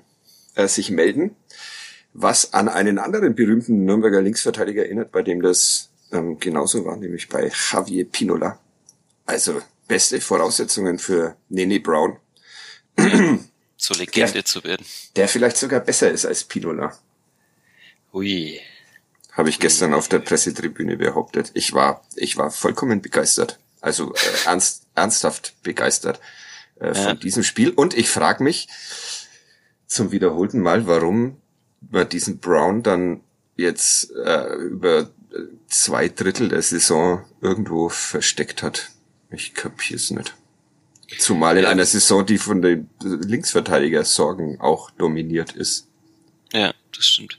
äh, 0.55 0.69
sich 0.69 0.91
melden, 0.91 1.35
was 2.13 2.53
an 2.53 2.69
einen 2.69 2.97
anderen 2.99 3.35
berühmten 3.35 3.83
Nürnberger 3.83 4.21
Linksverteidiger 4.21 4.85
erinnert, 4.85 5.11
bei 5.11 5.23
dem 5.23 5.41
das 5.41 5.89
ähm, 6.13 6.39
genauso 6.39 6.85
war, 6.85 6.95
nämlich 6.95 7.27
bei 7.27 7.51
Javier 7.51 8.05
Pinola. 8.05 8.57
Also 9.25 9.61
beste 9.89 10.21
Voraussetzungen 10.21 10.99
für 10.99 11.35
Nene 11.49 11.81
Brown. 11.81 12.15
zur 13.77 13.95
Legende 13.97 14.33
der, 14.33 14.45
zu 14.45 14.63
werden. 14.63 14.85
Der 15.15 15.27
vielleicht 15.27 15.57
sogar 15.57 15.79
besser 15.79 16.11
ist 16.11 16.25
als 16.25 16.43
Pinola. 16.43 16.97
Ui. 18.13 18.59
Habe 19.31 19.49
ich 19.49 19.59
gestern 19.59 19.93
auf 19.93 20.07
der 20.07 20.19
Pressetribüne 20.19 20.97
behauptet. 20.97 21.51
Ich 21.53 21.73
war, 21.73 22.05
ich 22.15 22.37
war 22.37 22.51
vollkommen 22.51 23.01
begeistert. 23.01 23.59
Also 23.81 24.13
äh, 24.13 24.17
ernst, 24.45 24.87
ernsthaft 24.95 25.61
begeistert 25.61 26.19
äh, 26.79 26.93
von 26.93 27.03
ja. 27.03 27.13
diesem 27.15 27.43
Spiel. 27.43 27.71
Und 27.71 27.93
ich 27.93 28.09
frage 28.09 28.43
mich 28.43 28.67
zum 29.87 30.11
wiederholten 30.11 30.61
Mal, 30.61 30.87
warum 30.87 31.41
man 31.91 32.09
diesen 32.09 32.39
Brown 32.39 32.81
dann 32.81 33.21
jetzt 33.55 34.11
äh, 34.11 34.55
über 34.55 35.09
zwei 35.67 36.07
Drittel 36.09 36.49
der 36.49 36.61
Saison 36.61 37.25
irgendwo 37.41 37.89
versteckt 37.89 38.63
hat. 38.63 38.91
Ich 39.31 39.53
kapier's 39.53 40.11
nicht. 40.11 40.33
Zumal 41.19 41.57
in 41.57 41.63
ja. 41.63 41.69
einer 41.69 41.85
Saison, 41.85 42.25
die 42.25 42.37
von 42.37 42.61
den 42.61 42.89
Linksverteidiger-Sorgen 43.01 44.59
auch 44.59 44.91
dominiert 44.91 45.53
ist. 45.53 45.87
Ja, 46.53 46.73
das 46.95 47.05
stimmt. 47.05 47.37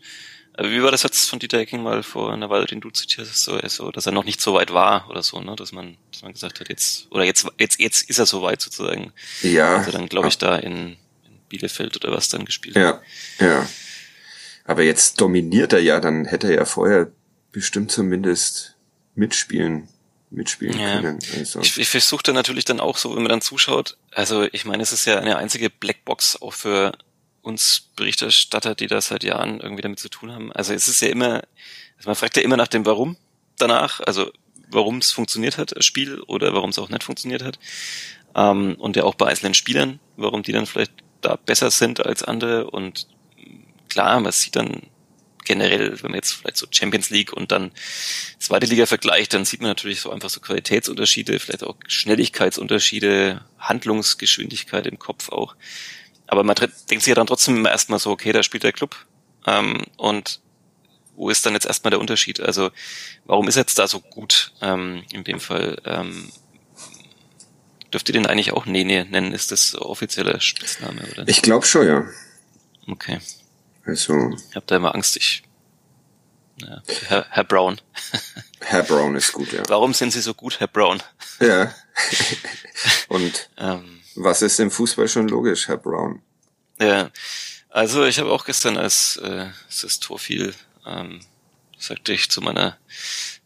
Aber 0.58 0.70
wie 0.70 0.82
war 0.82 0.90
das 0.90 1.02
jetzt 1.02 1.28
von 1.28 1.38
Dieter 1.38 1.58
Hecking 1.58 1.82
mal 1.82 2.02
vor 2.02 2.32
einer 2.32 2.48
Weile, 2.48 2.64
den 2.64 2.80
du 2.80 2.90
zitierst, 2.90 3.36
so, 3.36 3.58
so, 3.66 3.90
dass 3.90 4.06
er 4.06 4.12
noch 4.12 4.24
nicht 4.24 4.40
so 4.40 4.54
weit 4.54 4.72
war 4.72 5.08
oder 5.10 5.22
so, 5.22 5.40
ne, 5.40 5.54
dass 5.54 5.72
man, 5.72 5.98
dass 6.10 6.22
man 6.22 6.32
gesagt 6.32 6.60
hat, 6.60 6.70
jetzt, 6.70 7.08
oder 7.10 7.24
jetzt, 7.24 7.46
jetzt, 7.58 7.78
jetzt 7.78 8.08
ist 8.08 8.18
er 8.18 8.24
so 8.24 8.42
weit 8.42 8.62
sozusagen. 8.62 9.12
Ja. 9.42 9.82
Er 9.82 9.92
dann, 9.92 10.08
glaube 10.08 10.28
ich, 10.28 10.38
da 10.38 10.56
in, 10.56 10.96
in 11.24 11.38
Bielefeld 11.50 11.96
oder 11.96 12.16
was 12.16 12.30
dann 12.30 12.46
gespielt. 12.46 12.76
Ja, 12.76 13.02
ja. 13.38 13.68
Aber 14.64 14.82
jetzt 14.82 15.20
dominiert 15.20 15.74
er 15.74 15.80
ja, 15.80 16.00
dann 16.00 16.24
hätte 16.24 16.48
er 16.48 16.54
ja 16.54 16.64
vorher 16.64 17.12
bestimmt 17.52 17.92
zumindest 17.92 18.76
mitspielen 19.14 19.88
mitspielen 20.30 20.78
ja. 20.78 21.00
können. 21.00 21.18
Also. 21.36 21.60
Ich, 21.60 21.78
ich 21.78 21.88
versuche 21.88 22.22
dann 22.24 22.34
natürlich 22.34 22.64
dann 22.64 22.80
auch 22.80 22.96
so, 22.96 23.14
wenn 23.14 23.22
man 23.22 23.30
dann 23.30 23.40
zuschaut, 23.40 23.96
also 24.12 24.46
ich 24.52 24.64
meine, 24.64 24.82
es 24.82 24.92
ist 24.92 25.04
ja 25.04 25.18
eine 25.18 25.36
einzige 25.36 25.70
Blackbox 25.70 26.42
auch 26.42 26.52
für 26.52 26.92
uns 27.42 27.90
Berichterstatter, 27.94 28.74
die 28.74 28.88
da 28.88 29.00
seit 29.00 29.22
Jahren 29.22 29.60
irgendwie 29.60 29.82
damit 29.82 30.00
zu 30.00 30.08
tun 30.08 30.32
haben. 30.32 30.52
Also 30.52 30.72
es 30.74 30.88
ist 30.88 31.00
ja 31.00 31.08
immer, 31.08 31.42
also 31.96 32.06
man 32.06 32.16
fragt 32.16 32.36
ja 32.36 32.42
immer 32.42 32.56
nach 32.56 32.68
dem 32.68 32.84
Warum 32.84 33.16
danach, 33.56 34.00
also 34.00 34.32
warum 34.68 34.98
es 34.98 35.12
funktioniert 35.12 35.58
hat, 35.58 35.76
das 35.76 35.84
Spiel, 35.84 36.20
oder 36.22 36.52
warum 36.54 36.70
es 36.70 36.78
auch 36.78 36.88
nicht 36.88 37.04
funktioniert 37.04 37.42
hat. 37.44 37.58
Ähm, 38.34 38.74
und 38.78 38.96
ja 38.96 39.04
auch 39.04 39.14
bei 39.14 39.26
einzelnen 39.28 39.54
Spielern, 39.54 40.00
warum 40.16 40.42
die 40.42 40.52
dann 40.52 40.66
vielleicht 40.66 40.92
da 41.20 41.36
besser 41.36 41.70
sind 41.70 42.04
als 42.04 42.22
andere. 42.22 42.70
Und 42.70 43.06
klar, 43.88 44.20
man 44.20 44.32
sieht 44.32 44.56
dann 44.56 44.82
generell, 45.46 46.02
wenn 46.02 46.10
man 46.10 46.16
jetzt 46.16 46.32
vielleicht 46.32 46.58
so 46.58 46.66
Champions 46.70 47.08
League 47.08 47.32
und 47.32 47.52
dann 47.52 47.72
zweite 48.38 48.66
Liga 48.66 48.84
vergleicht, 48.84 49.32
dann 49.32 49.46
sieht 49.46 49.62
man 49.62 49.70
natürlich 49.70 50.00
so 50.00 50.10
einfach 50.10 50.28
so 50.28 50.40
Qualitätsunterschiede, 50.40 51.38
vielleicht 51.38 51.64
auch 51.64 51.76
Schnelligkeitsunterschiede, 51.86 53.42
Handlungsgeschwindigkeit 53.58 54.86
im 54.86 54.98
Kopf 54.98 55.30
auch. 55.30 55.56
Aber 56.26 56.42
man 56.42 56.56
denkt 56.56 57.04
sich 57.04 57.06
ja 57.06 57.14
dann 57.14 57.26
trotzdem 57.26 57.56
immer 57.56 57.70
erstmal 57.70 57.98
so, 57.98 58.10
okay, 58.10 58.32
da 58.32 58.42
spielt 58.42 58.64
der 58.64 58.72
Club. 58.72 58.96
Ähm, 59.46 59.84
und 59.96 60.40
wo 61.14 61.30
ist 61.30 61.46
dann 61.46 61.54
jetzt 61.54 61.66
erstmal 61.66 61.90
der 61.90 62.00
Unterschied? 62.00 62.40
Also 62.40 62.70
warum 63.24 63.48
ist 63.48 63.56
er 63.56 63.62
jetzt 63.62 63.78
da 63.78 63.88
so 63.88 64.00
gut 64.00 64.52
ähm, 64.60 65.04
in 65.12 65.24
dem 65.24 65.40
Fall? 65.40 65.80
Ähm, 65.84 66.30
dürft 67.92 68.08
ihr 68.08 68.12
den 68.12 68.26
eigentlich 68.26 68.52
auch 68.52 68.66
Nene 68.66 69.06
nennen? 69.06 69.32
Ist 69.32 69.52
das 69.52 69.74
offizieller 69.74 70.40
Spitzname? 70.40 71.02
Oder? 71.12 71.26
Ich 71.26 71.42
glaube 71.42 71.64
schon, 71.64 71.86
ja. 71.86 72.04
Okay. 72.86 73.18
Also. 73.86 74.34
Ich 74.50 74.56
habe 74.56 74.66
da 74.66 74.76
immer 74.76 74.94
Angst, 74.94 75.16
ich. 75.16 75.42
Ja, 76.60 76.82
Herr, 77.06 77.26
Herr 77.30 77.44
Brown. 77.44 77.80
Herr 78.60 78.82
Brown 78.82 79.14
ist 79.14 79.32
gut, 79.32 79.52
ja. 79.52 79.62
Warum 79.68 79.94
sind 79.94 80.12
Sie 80.12 80.20
so 80.20 80.34
gut, 80.34 80.58
Herr 80.58 80.68
Brown? 80.68 81.02
Ja. 81.38 81.74
Und 83.08 83.50
ähm, 83.58 84.00
was 84.14 84.42
ist 84.42 84.58
im 84.58 84.70
Fußball 84.70 85.08
schon 85.08 85.28
logisch, 85.28 85.68
Herr 85.68 85.76
Brown? 85.76 86.22
Ja, 86.80 87.10
also 87.68 88.04
ich 88.04 88.18
habe 88.18 88.32
auch 88.32 88.44
gestern, 88.44 88.76
als 88.78 89.16
äh, 89.18 89.46
das 89.82 90.00
Tor 90.00 90.18
fiel, 90.18 90.54
ähm, 90.86 91.20
sagte 91.78 92.12
ich 92.12 92.30
zu 92.30 92.40
meiner 92.40 92.78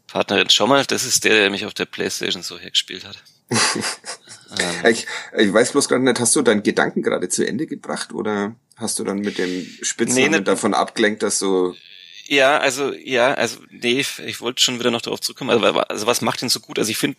Partnerin, 0.07 0.49
schau 0.51 0.67
mal, 0.67 0.85
das 0.85 1.05
ist 1.05 1.25
der, 1.25 1.35
der 1.35 1.51
mich 1.51 1.67
auf 1.67 1.75
der 1.75 1.87
Playstation 1.87 2.43
so 2.43 2.59
hergespielt 2.59 3.05
hat. 3.05 3.23
ähm, 4.59 4.91
ich, 4.91 5.07
ich 5.37 5.53
weiß 5.53 5.73
bloß 5.73 5.89
gerade 5.89 6.05
nicht, 6.05 6.21
hast 6.21 6.35
du 6.35 6.43
deinen 6.43 6.63
Gedanken 6.63 7.03
gerade 7.03 7.29
zu 7.29 7.47
Ende 7.47 7.67
gebracht 7.67 8.13
oder 8.13 8.57
Hast 8.81 8.99
du 8.99 9.05
dann 9.05 9.19
mit 9.19 9.37
dem 9.37 9.67
Spitznamen 9.83 10.31
nee, 10.31 10.41
davon 10.41 10.73
abgelenkt, 10.73 11.23
dass 11.23 11.39
du 11.39 11.75
ja, 12.27 12.59
also 12.59 12.95
ja, 12.95 13.35
also 13.35 13.59
nee, 13.71 14.05
ich 14.25 14.41
wollte 14.41 14.63
schon 14.63 14.79
wieder 14.79 14.93
noch 14.93 15.03
darauf 15.03 15.21
zurückkommen. 15.21 15.51
Also, 15.51 15.67
also 15.67 16.07
was 16.07 16.21
macht 16.21 16.43
ihn 16.43 16.49
so 16.49 16.61
gut? 16.61 16.79
Also 16.79 16.91
ich 16.91 16.97
finde, 16.97 17.19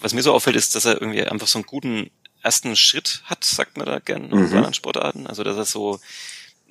was 0.00 0.12
mir 0.12 0.22
so 0.22 0.32
auffällt, 0.34 0.56
ist, 0.56 0.74
dass 0.74 0.84
er 0.84 1.00
irgendwie 1.00 1.22
einfach 1.22 1.46
so 1.46 1.58
einen 1.58 1.66
guten 1.66 2.10
ersten 2.42 2.74
Schritt 2.74 3.22
hat, 3.24 3.44
sagt 3.44 3.78
man 3.78 3.86
da 3.86 4.00
gern 4.00 4.26
mhm. 4.26 4.52
anderen 4.56 4.74
Sportarten. 4.74 5.28
Also 5.28 5.44
dass 5.44 5.56
er 5.56 5.64
so 5.64 6.00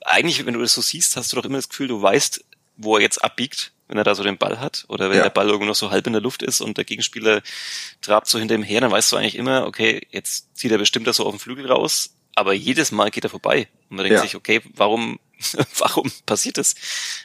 eigentlich, 0.06 0.46
wenn 0.46 0.54
du 0.54 0.60
das 0.60 0.74
so 0.74 0.82
siehst, 0.82 1.15
hast 1.15 1.32
du 1.32 1.38
doch 1.38 1.46
immer 1.46 1.58
das 1.58 1.69
Gefühl, 1.69 1.88
du 1.88 2.02
weißt, 2.02 2.43
wo 2.78 2.98
er 2.98 3.02
jetzt 3.02 3.24
abbiegt, 3.24 3.72
wenn 3.88 3.98
er 3.98 4.04
da 4.04 4.16
so 4.16 4.24
den 4.24 4.38
Ball 4.38 4.60
hat 4.60 4.86
oder 4.88 5.10
wenn 5.10 5.18
ja. 5.18 5.24
der 5.24 5.30
Ball 5.30 5.48
irgendwo 5.48 5.66
noch 5.66 5.76
so 5.76 5.92
halb 5.92 6.08
in 6.08 6.14
der 6.14 6.22
Luft 6.22 6.42
ist 6.42 6.62
und 6.62 6.78
der 6.78 6.86
Gegenspieler 6.86 7.42
trabt 8.02 8.28
so 8.28 8.40
hinter 8.40 8.56
ihm 8.56 8.64
her, 8.64 8.82
dann 8.82 8.92
weißt 8.92 9.12
du 9.12 9.18
eigentlich 9.18 9.36
immer, 9.36 9.68
okay, 9.68 10.08
jetzt 10.12 10.56
zieht 10.58 10.72
er 10.72 10.78
bestimmt 10.78 11.08
da 11.08 11.14
so 11.14 11.26
auf 11.26 11.34
den 11.34 11.40
Flügel 11.40 11.72
raus, 11.72 12.16
aber 12.36 12.54
jedes 12.54 12.92
Mal 12.92 13.12
geht 13.12 13.24
er 13.24 13.30
vorbei. 13.30 13.68
Und 13.90 13.98
man 13.98 14.06
denkt 14.06 14.18
ja. 14.18 14.22
sich, 14.22 14.36
okay, 14.36 14.62
warum, 14.74 15.20
warum 15.78 16.12
passiert 16.26 16.58
das? 16.58 16.76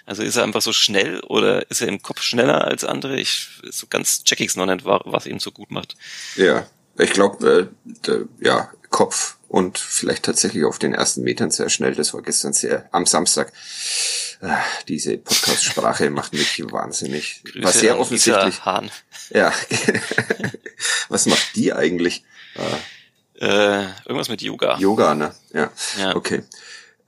Also 0.05 0.23
ist 0.23 0.37
er 0.37 0.45
einfach 0.45 0.63
so 0.63 0.73
schnell 0.73 1.21
oder 1.21 1.71
ist 1.71 1.81
er 1.81 1.89
im 1.89 2.03
Kopf 2.03 2.21
schneller 2.21 2.65
als 2.65 2.85
andere? 2.85 3.19
Ich 3.19 3.49
so 3.71 3.87
ganz 3.89 4.25
check 4.25 4.41
ich's 4.41 4.57
noch 4.57 4.67
nicht, 4.67 4.85
was 4.85 5.27
ihn 5.27 5.39
so 5.39 5.53
gut 5.53 5.71
macht. 5.71 5.97
Ja, 6.37 6.67
ich 6.99 7.13
glaube, 7.13 7.71
äh, 8.07 8.25
ja, 8.41 8.71
Kopf 8.91 9.38
und 9.49 9.79
vielleicht 9.79 10.25
tatsächlich 10.25 10.65
auf 10.65 10.79
den 10.79 10.95
ersten 10.95 11.23
Metern 11.23 11.51
sehr 11.51 11.71
schnell. 11.71 11.95
Das 11.95 12.13
war 12.13 12.23
gestern 12.23 12.53
sehr 12.53 12.89
am 12.93 13.07
Samstag. 13.07 13.53
Äh, 14.41 14.57
diese 14.87 15.17
Podcast-Sprache 15.17 16.11
macht 16.11 16.35
mich 16.35 16.63
wahnsinnig. 16.71 17.43
Grüße 17.45 17.65
war 17.65 17.73
sehr 17.73 17.99
offensichtlich. 17.99 18.65
Hahn. 18.65 18.91
Ja. 19.31 19.53
Was 21.09 21.27
macht 21.27 21.57
die 21.57 21.73
eigentlich? 21.73 22.25
Äh, 23.41 23.85
irgendwas 24.05 24.29
mit 24.29 24.43
Yoga. 24.43 24.79
Yoga, 24.79 25.15
ne? 25.15 25.35
Ja. 25.53 25.71
ja. 25.99 26.15
Okay. 26.15 26.43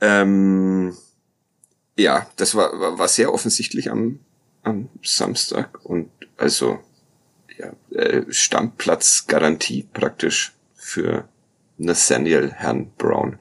Ähm, 0.00 0.96
ja, 1.98 2.26
das 2.36 2.54
war, 2.54 2.80
war, 2.80 2.98
war 2.98 3.08
sehr 3.08 3.34
offensichtlich 3.34 3.90
am, 3.90 4.20
am 4.62 4.88
Samstag 5.02 5.84
und 5.84 6.10
also 6.38 6.78
ja, 7.58 7.72
äh, 7.94 8.24
Stammplatzgarantie 8.32 9.88
praktisch 9.92 10.52
für 10.74 11.28
Nathaniel 11.80 12.52
Herrn 12.52 12.90
Brown. 12.96 13.38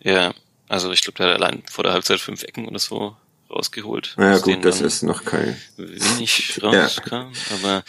Ja, 0.00 0.32
also 0.68 0.92
ich 0.92 1.02
glaube, 1.02 1.18
der 1.18 1.26
hat 1.28 1.34
allein 1.34 1.62
vor 1.70 1.84
der 1.84 1.92
Halbzeit 1.92 2.20
fünf 2.20 2.42
Ecken 2.44 2.68
oder 2.68 2.78
so 2.78 3.16
rausgeholt. 3.50 4.14
Ja 4.18 4.38
gut, 4.38 4.64
das 4.64 4.80
ist 4.80 5.02
noch 5.02 5.24
kein 5.24 5.60
wenig 5.76 6.58
rauskam, 6.62 7.14
ja. 7.14 7.30
aber 7.54 7.84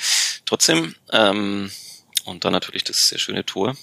trotzdem 0.46 0.96
ähm, 1.12 1.72
und 2.26 2.44
dann 2.44 2.54
natürlich 2.54 2.84
das 2.84 3.08
sehr 3.08 3.20
schöne 3.20 3.46
Tor. 3.46 3.76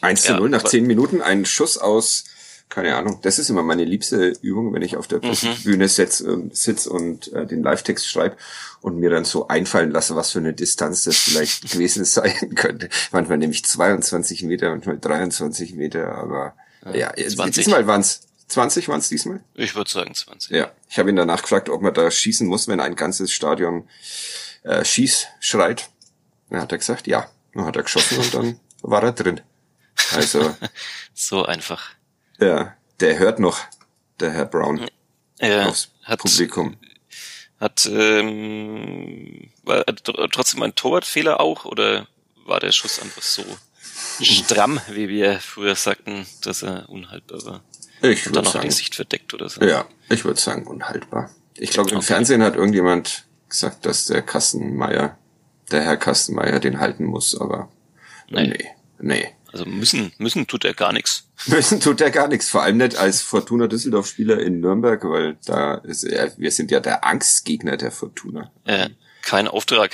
1 0.00 0.22
zu 0.22 0.34
0 0.34 0.48
nach 0.48 0.62
10 0.62 0.86
Minuten, 0.86 1.20
ein 1.20 1.44
Schuss 1.44 1.76
aus 1.76 2.24
keine 2.74 2.96
Ahnung, 2.96 3.20
das 3.22 3.38
ist 3.38 3.50
immer 3.50 3.62
meine 3.62 3.84
liebste 3.84 4.32
Übung, 4.42 4.72
wenn 4.74 4.82
ich 4.82 4.96
auf 4.96 5.06
der 5.06 5.24
mhm. 5.24 5.62
Bühne 5.62 5.86
sitz, 5.86 6.20
äh, 6.20 6.36
sitz 6.50 6.86
und 6.86 7.32
äh, 7.32 7.46
den 7.46 7.62
Live-Text 7.62 8.08
schreibe 8.08 8.36
und 8.80 8.98
mir 8.98 9.10
dann 9.10 9.24
so 9.24 9.46
einfallen 9.46 9.92
lasse, 9.92 10.16
was 10.16 10.32
für 10.32 10.40
eine 10.40 10.54
Distanz 10.54 11.04
das 11.04 11.16
vielleicht 11.16 11.70
gewesen 11.70 12.04
sein 12.04 12.54
könnte. 12.56 12.88
Manchmal 13.12 13.38
nämlich 13.38 13.64
22 13.64 14.42
Meter, 14.42 14.70
manchmal 14.70 14.98
23 14.98 15.74
Meter, 15.74 16.16
aber 16.16 16.56
ja, 16.92 17.16
ja 17.16 17.28
20. 17.28 17.54
diesmal 17.54 17.86
waren 17.86 18.00
es 18.00 18.22
20 18.48 18.88
waren 18.88 18.98
es 18.98 19.08
diesmal? 19.08 19.40
Ich 19.54 19.76
würde 19.76 19.90
sagen 19.90 20.12
20. 20.12 20.50
Ja, 20.50 20.72
ich 20.88 20.98
habe 20.98 21.10
ihn 21.10 21.16
danach 21.16 21.42
gefragt, 21.42 21.68
ob 21.68 21.80
man 21.80 21.94
da 21.94 22.10
schießen 22.10 22.46
muss, 22.46 22.66
wenn 22.66 22.80
ein 22.80 22.96
ganzes 22.96 23.30
Stadion 23.30 23.88
äh, 24.64 24.84
schieß 24.84 25.28
schreit. 25.38 25.90
Dann 26.50 26.60
hat 26.60 26.72
er 26.72 26.78
gesagt, 26.78 27.06
ja. 27.06 27.30
Dann 27.54 27.66
hat 27.66 27.76
er 27.76 27.84
geschossen 27.84 28.18
und 28.18 28.34
dann 28.34 28.60
war 28.82 29.02
er 29.04 29.12
drin. 29.12 29.40
Also 30.12 30.54
so 31.14 31.44
einfach. 31.44 31.94
Ja, 32.40 32.74
der 33.00 33.18
hört 33.18 33.38
noch, 33.38 33.60
der 34.20 34.30
Herr 34.30 34.46
Brown. 34.46 34.88
Ja, 35.40 35.66
aufs 35.66 35.90
hat, 36.02 36.20
Publikum. 36.20 36.76
Hat, 37.60 37.88
ähm, 37.90 39.50
war 39.62 39.84
trotzdem 40.32 40.62
ein 40.62 40.74
Torwartfehler 40.74 41.40
auch 41.40 41.64
oder 41.64 42.06
war 42.44 42.60
der 42.60 42.72
Schuss 42.72 43.00
einfach 43.00 43.22
so 43.22 43.44
stramm, 44.20 44.80
wie 44.88 45.08
wir 45.08 45.40
früher 45.40 45.76
sagten, 45.76 46.26
dass 46.42 46.62
er 46.62 46.88
unhaltbar 46.88 47.44
war? 47.44 47.64
Ich 48.02 48.26
würde 48.26 48.48
sagen. 48.48 48.68
die 48.68 48.74
Sicht 48.74 48.94
verdeckt 48.94 49.32
oder 49.32 49.48
so. 49.48 49.62
Ja, 49.62 49.86
ich 50.10 50.24
würde 50.24 50.38
sagen 50.38 50.66
unhaltbar. 50.66 51.30
Ich 51.56 51.70
glaube, 51.70 51.90
im 51.90 51.98
okay. 51.98 52.06
Fernsehen 52.06 52.42
hat 52.42 52.56
irgendjemand 52.56 53.24
gesagt, 53.48 53.86
dass 53.86 54.06
der 54.06 54.22
Kastenmeier, 54.22 55.16
der 55.70 55.82
Herr 55.82 55.96
Kastenmeier 55.96 56.60
den 56.60 56.80
halten 56.80 57.04
muss, 57.04 57.40
aber 57.40 57.70
nee, 58.28 58.48
nee. 58.48 58.66
nee. 58.98 59.34
Also 59.54 59.66
müssen, 59.66 60.12
müssen 60.18 60.48
tut 60.48 60.64
er 60.64 60.74
gar 60.74 60.92
nichts. 60.92 61.28
Müssen 61.46 61.78
tut 61.78 62.00
er 62.00 62.10
gar 62.10 62.26
nichts, 62.26 62.48
vor 62.48 62.64
allem 62.64 62.78
nicht 62.78 62.96
als 62.96 63.22
Fortuna 63.22 63.68
Düsseldorf 63.68 64.08
Spieler 64.08 64.40
in 64.40 64.58
Nürnberg, 64.58 65.04
weil 65.04 65.36
da 65.46 65.74
ist 65.74 66.02
er, 66.02 66.36
wir 66.38 66.50
sind 66.50 66.72
ja 66.72 66.80
der 66.80 67.04
Angstgegner 67.04 67.76
der 67.76 67.92
Fortuna. 67.92 68.50
Äh, 68.64 68.90
kein 69.22 69.46
Auftrag 69.46 69.92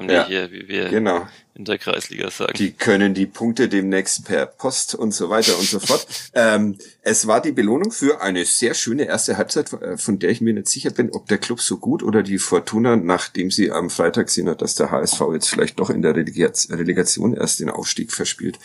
haben 0.00 0.08
die 0.08 0.14
ja, 0.14 0.26
hier, 0.26 0.50
wie 0.50 0.68
wir 0.68 0.88
genau. 0.88 1.26
in 1.54 1.64
der 1.64 1.78
Kreisliga 1.78 2.30
sagen. 2.30 2.54
Die 2.56 2.72
können 2.72 3.14
die 3.14 3.26
Punkte 3.26 3.68
demnächst 3.68 4.24
per 4.24 4.46
Post 4.46 4.94
und 4.94 5.12
so 5.12 5.30
weiter 5.30 5.56
und 5.58 5.66
so 5.66 5.78
fort. 5.78 6.06
ähm, 6.34 6.78
es 7.02 7.26
war 7.26 7.42
die 7.42 7.52
Belohnung 7.52 7.92
für 7.92 8.22
eine 8.22 8.44
sehr 8.44 8.74
schöne 8.74 9.04
erste 9.04 9.36
Halbzeit, 9.36 9.72
äh, 9.74 9.96
von 9.96 10.18
der 10.18 10.30
ich 10.30 10.40
mir 10.40 10.54
nicht 10.54 10.68
sicher 10.68 10.90
bin, 10.90 11.10
ob 11.10 11.28
der 11.28 11.38
Club 11.38 11.60
so 11.60 11.76
gut 11.76 12.02
oder 12.02 12.22
die 12.22 12.38
Fortuna, 12.38 12.96
nachdem 12.96 13.50
sie 13.50 13.70
am 13.70 13.90
Freitag 13.90 14.30
sehen 14.30 14.48
hat, 14.48 14.62
dass 14.62 14.74
der 14.74 14.90
HSV 14.90 15.20
jetzt 15.32 15.48
vielleicht 15.48 15.78
doch 15.78 15.90
in 15.90 16.02
der 16.02 16.16
Relegation 16.16 17.34
erst 17.34 17.60
den 17.60 17.70
Aufstieg 17.70 18.12
verspielt, 18.12 18.58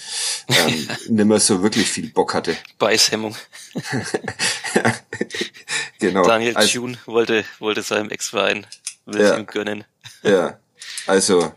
ähm, 0.47 0.87
nimmer 1.09 1.39
so 1.39 1.63
wirklich 1.63 1.89
viel 1.89 2.09
Bock 2.09 2.33
hatte. 2.33 2.55
Beißhemmung. 2.79 3.35
genau. 5.99 6.25
Daniel 6.25 6.55
also, 6.55 6.79
Thune 6.79 6.97
wollte, 7.05 7.43
wollte 7.59 7.83
seinem 7.83 8.09
Ex-Verein 8.09 8.65
will 9.05 9.21
ja, 9.21 9.37
ihm 9.37 9.45
gönnen. 9.45 9.83
Ja, 10.23 10.57
also, 11.07 11.53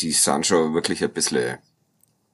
die 0.00 0.12
sahen 0.12 0.44
schon 0.44 0.74
wirklich 0.74 1.02
ein 1.02 1.12
bisschen. 1.12 1.58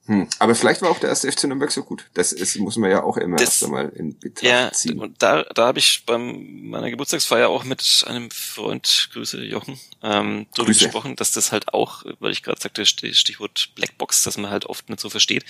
Hm. 0.06 0.26
Aber 0.40 0.56
vielleicht 0.56 0.82
war 0.82 0.90
auch 0.90 0.98
der 0.98 1.10
erste 1.10 1.30
FC 1.30 1.44
Nürnberg 1.44 1.70
so 1.70 1.84
gut. 1.84 2.06
Das 2.14 2.32
ist, 2.32 2.58
muss 2.58 2.76
man 2.76 2.90
ja 2.90 3.04
auch 3.04 3.16
immer 3.16 3.36
das, 3.36 3.48
erst 3.48 3.64
einmal 3.64 3.90
in 3.90 4.18
Betracht 4.18 4.42
ja, 4.42 4.72
ziehen. 4.72 4.98
Und 4.98 5.22
da, 5.22 5.44
da 5.54 5.66
habe 5.68 5.78
ich 5.78 6.04
beim 6.04 6.68
meiner 6.68 6.90
Geburtstagsfeier 6.90 7.48
auch 7.48 7.62
mit 7.62 8.04
einem 8.08 8.28
Freund, 8.30 9.10
Grüße 9.12 9.44
Jochen, 9.44 9.78
ähm, 10.02 10.46
darüber 10.54 10.72
Grüße. 10.72 10.86
gesprochen, 10.86 11.14
dass 11.14 11.30
das 11.30 11.52
halt 11.52 11.72
auch, 11.72 12.04
weil 12.18 12.32
ich 12.32 12.42
gerade 12.42 12.60
sagte, 12.60 12.84
Stichwort 12.86 13.70
Blackbox, 13.76 14.22
dass 14.22 14.36
man 14.36 14.50
halt 14.50 14.66
oft 14.66 14.88
nicht 14.88 15.00
so 15.00 15.10
versteht. 15.10 15.44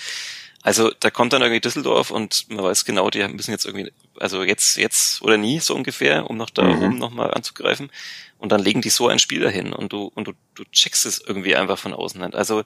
Also 0.62 0.90
da 1.00 1.10
kommt 1.10 1.32
dann 1.32 1.40
irgendwie 1.40 1.60
Düsseldorf 1.60 2.10
und 2.10 2.50
man 2.50 2.64
weiß 2.64 2.84
genau, 2.84 3.08
die 3.08 3.26
müssen 3.28 3.50
jetzt 3.50 3.64
irgendwie, 3.64 3.92
also 4.18 4.42
jetzt, 4.42 4.76
jetzt 4.76 5.22
oder 5.22 5.38
nie 5.38 5.58
so 5.58 5.74
ungefähr, 5.74 6.28
um 6.28 6.36
noch 6.36 6.50
da 6.50 6.64
mhm. 6.64 6.82
oben 6.82 6.98
nochmal 6.98 7.32
anzugreifen. 7.32 7.90
Und 8.38 8.52
dann 8.52 8.62
legen 8.62 8.82
die 8.82 8.90
so 8.90 9.08
ein 9.08 9.18
Spiel 9.18 9.40
dahin 9.40 9.72
und 9.72 9.92
du, 9.92 10.10
und 10.14 10.28
du, 10.28 10.32
du 10.54 10.64
checkst 10.64 11.06
es 11.06 11.20
irgendwie 11.20 11.56
einfach 11.56 11.78
von 11.78 11.94
außen 11.94 12.20
nicht. 12.20 12.34
Also 12.34 12.64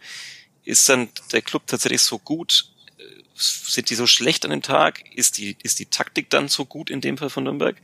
ist 0.64 0.88
dann 0.88 1.08
der 1.32 1.42
Club 1.42 1.66
tatsächlich 1.66 2.02
so 2.02 2.18
gut? 2.18 2.68
Sind 3.36 3.90
die 3.90 3.96
so 3.96 4.06
schlecht 4.06 4.44
an 4.44 4.50
dem 4.50 4.62
Tag? 4.62 5.04
Ist 5.14 5.38
die, 5.38 5.56
ist 5.62 5.78
die 5.78 5.86
Taktik 5.86 6.30
dann 6.30 6.48
so 6.48 6.64
gut 6.64 6.90
in 6.90 7.00
dem 7.00 7.18
Fall 7.18 7.30
von 7.30 7.44
Nürnberg? 7.44 7.76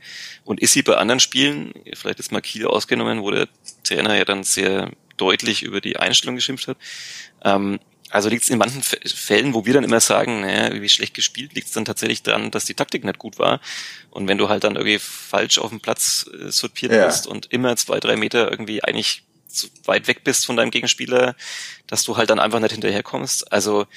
Und 0.43 0.61
ist 0.61 0.73
sie 0.73 0.81
bei 0.81 0.95
anderen 0.95 1.19
Spielen, 1.19 1.73
vielleicht 1.93 2.19
ist 2.19 2.31
mal 2.31 2.41
Kiel 2.41 2.65
ausgenommen, 2.65 3.21
wo 3.21 3.31
der 3.31 3.47
Trainer 3.83 4.15
ja 4.17 4.25
dann 4.25 4.43
sehr 4.43 4.91
deutlich 5.17 5.63
über 5.63 5.81
die 5.81 5.97
Einstellung 5.97 6.35
geschimpft 6.35 6.67
hat, 6.67 6.77
ähm, 7.43 7.79
also 8.11 8.29
liegt 8.29 8.43
es 8.43 8.49
in 8.49 8.57
manchen 8.57 8.83
Fällen, 8.83 9.53
wo 9.53 9.65
wir 9.65 9.73
dann 9.73 9.83
immer 9.83 9.99
sagen, 9.99 10.41
naja, 10.41 10.81
wie 10.81 10.89
schlecht 10.89 11.13
gespielt, 11.13 11.53
liegt 11.53 11.67
es 11.67 11.73
dann 11.73 11.85
tatsächlich 11.85 12.23
daran, 12.23 12.51
dass 12.51 12.65
die 12.65 12.73
Taktik 12.73 13.03
nicht 13.03 13.17
gut 13.17 13.39
war. 13.39 13.61
Und 14.09 14.27
wenn 14.27 14.37
du 14.37 14.49
halt 14.49 14.63
dann 14.63 14.75
irgendwie 14.75 14.99
falsch 14.99 15.57
auf 15.57 15.69
dem 15.69 15.79
Platz 15.79 16.29
äh, 16.33 16.51
sortiert 16.51 16.91
ja. 16.91 17.05
bist 17.05 17.25
und 17.25 17.51
immer 17.51 17.75
zwei, 17.77 17.99
drei 17.99 18.17
Meter 18.17 18.51
irgendwie 18.51 18.83
eigentlich 18.83 19.23
zu 19.47 19.67
weit 19.85 20.07
weg 20.07 20.23
bist 20.23 20.45
von 20.45 20.57
deinem 20.57 20.71
Gegenspieler, 20.71 21.35
dass 21.87 22.03
du 22.03 22.17
halt 22.17 22.29
dann 22.29 22.39
einfach 22.39 22.59
nicht 22.59 22.71
hinterherkommst. 22.71 23.51
Also 23.51 23.87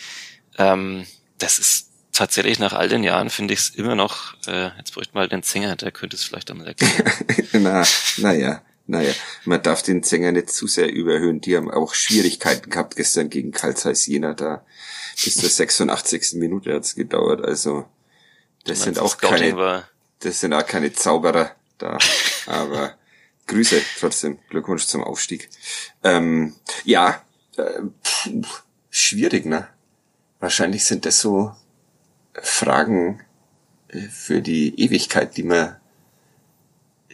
ähm, 0.58 1.06
das 1.38 1.58
ist 1.58 1.90
tatsächlich 2.12 2.58
nach 2.58 2.72
all 2.72 2.88
den 2.88 3.02
Jahren 3.02 3.30
finde 3.30 3.54
ich 3.54 3.60
es 3.60 3.68
immer 3.70 3.96
noch, 3.96 4.34
äh, 4.46 4.70
jetzt 4.78 4.94
bräuchte 4.94 5.14
mal 5.14 5.28
den 5.28 5.42
Zinger, 5.42 5.76
der 5.76 5.90
könnte 5.90 6.16
es 6.16 6.24
vielleicht 6.24 6.50
einmal 6.50 6.68
erklären. 6.68 7.12
na, 7.52 7.84
naja. 8.18 8.62
Naja, 8.86 9.14
man 9.44 9.62
darf 9.62 9.82
den 9.82 10.02
Sänger 10.02 10.32
nicht 10.32 10.50
zu 10.50 10.66
sehr 10.66 10.92
überhöhen. 10.92 11.40
Die 11.40 11.56
haben 11.56 11.70
auch 11.70 11.94
Schwierigkeiten 11.94 12.68
gehabt 12.68 12.96
gestern 12.96 13.30
gegen 13.30 13.50
Karl 13.50 13.76
Zeiss 13.76 14.06
Jena 14.06 14.34
da. 14.34 14.64
Bis 15.24 15.36
zur 15.36 15.48
86. 15.48 16.34
Minute 16.34 16.74
hat's 16.74 16.94
gedauert. 16.94 17.42
Also, 17.42 17.86
das 18.64 18.82
sind 18.82 18.98
auch 18.98 19.16
keine, 19.16 19.56
war? 19.56 19.88
das 20.20 20.40
sind 20.40 20.52
auch 20.52 20.66
keine 20.66 20.92
Zauberer 20.92 21.52
da. 21.78 21.98
Aber 22.46 22.94
Grüße 23.46 23.80
trotzdem. 23.98 24.38
Glückwunsch 24.48 24.86
zum 24.86 25.02
Aufstieg. 25.02 25.48
Ähm, 26.02 26.54
ja, 26.84 27.22
äh, 27.56 27.80
pff, 28.02 28.30
schwierig, 28.90 29.44
ne? 29.46 29.68
Wahrscheinlich 30.40 30.84
sind 30.84 31.06
das 31.06 31.20
so 31.20 31.54
Fragen 32.34 33.22
äh, 33.88 34.00
für 34.00 34.40
die 34.40 34.78
Ewigkeit, 34.80 35.36
die 35.36 35.42
man 35.42 35.76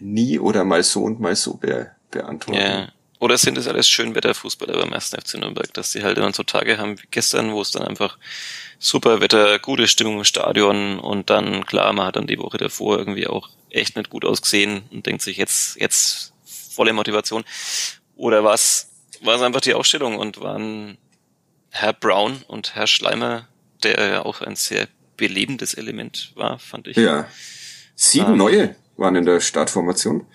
nie 0.01 0.39
oder 0.39 0.65
mal 0.65 0.83
so 0.83 1.03
und 1.05 1.21
mal 1.21 1.37
so 1.37 1.55
be 1.55 1.91
beantworten. 2.11 2.61
Ja. 2.61 2.89
Oder 3.21 3.37
sind 3.37 3.59
es 3.59 3.69
alles 3.69 3.87
Schönwetterfußballer 3.89 4.79
beim 4.79 4.93
ersten 4.93 5.21
FC 5.21 5.35
Nürnberg, 5.35 5.73
dass 5.75 5.93
die 5.93 6.03
halt 6.03 6.17
dann 6.17 6.33
so 6.33 6.43
Tage 6.43 6.79
haben 6.79 6.99
wie 6.99 7.07
gestern, 7.11 7.53
wo 7.53 7.61
es 7.61 7.71
dann 7.71 7.83
einfach 7.83 8.19
super 8.79 9.21
Wetter, 9.21 9.59
gute 9.59 9.87
Stimmung 9.87 10.19
im 10.19 10.25
Stadion 10.25 10.99
und 10.99 11.29
dann, 11.29 11.67
klar, 11.67 11.93
man 11.93 12.07
hat 12.07 12.17
dann 12.17 12.27
die 12.27 12.39
Woche 12.39 12.57
davor 12.57 12.99
irgendwie 12.99 13.27
auch 13.27 13.51
echt 13.69 13.97
nicht 13.97 14.09
gut 14.09 14.25
ausgesehen 14.25 14.83
und 14.91 15.05
denkt 15.05 15.21
sich 15.21 15.37
jetzt, 15.37 15.77
jetzt 15.77 16.33
volle 16.45 16.95
Motivation. 16.95 17.45
Oder 18.17 18.43
was, 18.43 18.89
war 19.21 19.37
es 19.37 19.43
einfach 19.43 19.61
die 19.61 19.75
Aufstellung 19.75 20.17
und 20.17 20.41
waren 20.41 20.97
Herr 21.69 21.93
Brown 21.93 22.43
und 22.49 22.75
Herr 22.75 22.87
Schleimer, 22.87 23.47
der 23.83 24.07
ja 24.07 24.25
auch 24.25 24.41
ein 24.41 24.57
sehr 24.57 24.89
belebendes 25.19 25.75
Element 25.75 26.33
war, 26.37 26.59
fand 26.59 26.89
ich. 26.89 26.97
Ja. 26.97 27.29
Sieben 27.95 28.33
ähm, 28.33 28.39
neue 28.39 28.77
waren 29.01 29.17
in 29.17 29.25
der 29.25 29.41
Startformation. 29.41 30.27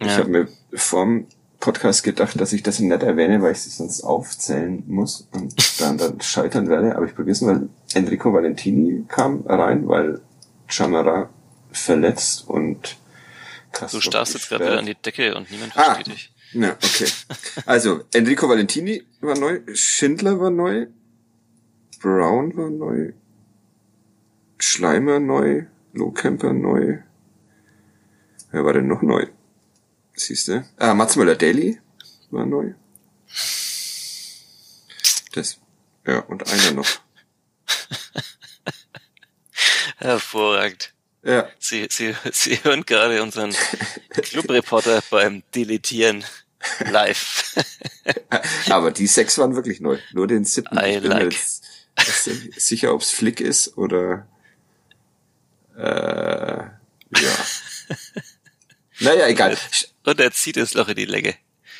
Ja. 0.00 0.06
Ich 0.06 0.16
habe 0.16 0.30
mir 0.30 0.48
vorm 0.74 1.26
Podcast 1.60 2.02
gedacht, 2.02 2.40
dass 2.40 2.52
ich 2.52 2.64
das 2.64 2.80
nicht 2.80 3.02
erwähne, 3.02 3.40
weil 3.40 3.52
ich 3.52 3.60
sie 3.60 3.70
sonst 3.70 4.02
aufzählen 4.02 4.82
muss 4.88 5.28
und 5.32 5.54
dann, 5.80 5.96
dann 5.96 6.20
scheitern 6.20 6.68
werde. 6.68 6.96
Aber 6.96 7.06
ich 7.06 7.16
es 7.16 7.40
mal. 7.40 7.68
Enrico 7.94 8.32
Valentini 8.32 9.04
kam 9.06 9.42
rein, 9.46 9.86
weil 9.86 10.20
Chamara 10.66 11.30
verletzt 11.70 12.48
und 12.48 12.96
Castro 13.70 13.98
Du 13.98 14.02
starrst 14.02 14.34
jetzt 14.34 14.48
gerade 14.48 14.64
wieder 14.64 14.78
an 14.78 14.86
die 14.86 14.94
Decke 14.94 15.36
und 15.36 15.50
niemand 15.50 15.76
ah, 15.76 15.94
versteht 15.94 16.08
ah, 16.08 16.10
dich. 16.10 16.32
Ja, 16.52 16.72
okay. 16.72 17.06
Also, 17.64 18.00
Enrico 18.12 18.48
Valentini 18.48 19.04
war 19.20 19.38
neu, 19.38 19.60
Schindler 19.72 20.38
war 20.38 20.50
neu, 20.50 20.88
Brown 22.00 22.56
war 22.56 22.70
neu, 22.70 23.12
Schleimer 24.58 25.18
neu, 25.18 25.66
Lohkemper 25.92 26.52
neu. 26.52 26.98
Wer 28.52 28.64
war 28.64 28.74
denn 28.74 28.86
noch 28.86 29.00
neu? 29.00 29.26
Siehst 30.14 30.48
du? 30.48 30.64
Ah, 30.76 30.92
Mats 30.92 31.16
Möller-Daly 31.16 31.80
war 32.30 32.44
neu. 32.44 32.74
Das, 35.32 35.58
ja, 36.06 36.18
und 36.20 36.46
einer 36.46 36.72
noch. 36.72 36.86
Hervorragend. 39.96 40.92
Ja. 41.22 41.48
Sie, 41.58 41.86
Sie, 41.90 42.14
Sie 42.30 42.62
hören 42.62 42.84
gerade 42.84 43.22
unseren 43.22 43.54
Clubreporter 44.10 45.02
beim 45.10 45.42
Deletieren 45.54 46.22
live. 46.90 47.54
Aber 48.68 48.90
die 48.90 49.06
sechs 49.06 49.38
waren 49.38 49.54
wirklich 49.56 49.80
neu. 49.80 49.98
Nur 50.12 50.26
den 50.26 50.44
siebten. 50.44 50.76
I 50.76 50.96
ich 50.96 51.02
bin 51.02 51.10
like. 51.10 51.32
jetzt 51.32 51.64
sicher, 52.56 52.92
ob 52.92 53.00
es 53.00 53.10
Flick 53.10 53.40
ist 53.40 53.78
oder 53.78 54.26
äh, 55.76 56.64
ja. 57.18 57.36
Naja, 59.02 59.26
egal. 59.28 59.56
Und 60.04 60.20
er 60.20 60.32
zieht 60.32 60.56
das 60.56 60.74
Loch 60.74 60.88
in 60.88 60.96
die 60.96 61.04
Länge. 61.04 61.34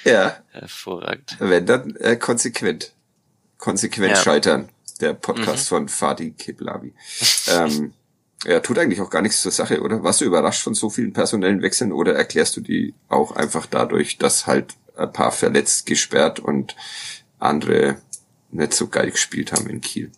Ja. 0.04 0.42
Hervorragend. 0.50 1.36
Wenn 1.38 1.66
dann 1.66 1.96
äh, 1.96 2.16
konsequent. 2.16 2.92
Konsequent 3.58 4.16
ja. 4.16 4.16
scheitern. 4.16 4.68
Der 5.00 5.14
Podcast 5.14 5.64
mhm. 5.66 5.76
von 5.76 5.88
Fadi 5.88 6.32
Keblavi. 6.32 6.92
ähm, 7.48 7.92
ja, 8.44 8.60
tut 8.60 8.78
eigentlich 8.78 9.00
auch 9.00 9.10
gar 9.10 9.22
nichts 9.22 9.40
zur 9.40 9.52
Sache, 9.52 9.80
oder? 9.80 10.02
Warst 10.02 10.20
du 10.20 10.24
überrascht 10.24 10.62
von 10.62 10.74
so 10.74 10.90
vielen 10.90 11.12
personellen 11.12 11.62
Wechseln 11.62 11.92
oder 11.92 12.14
erklärst 12.14 12.56
du 12.56 12.60
die 12.60 12.94
auch 13.08 13.32
einfach 13.32 13.66
dadurch, 13.66 14.18
dass 14.18 14.46
halt 14.46 14.74
ein 14.96 15.12
paar 15.12 15.32
verletzt, 15.32 15.86
gesperrt 15.86 16.40
und 16.40 16.76
andere 17.38 17.98
nicht 18.50 18.74
so 18.74 18.88
geil 18.88 19.10
gespielt 19.10 19.52
haben 19.52 19.68
in 19.70 19.80
Kiel? 19.80 20.10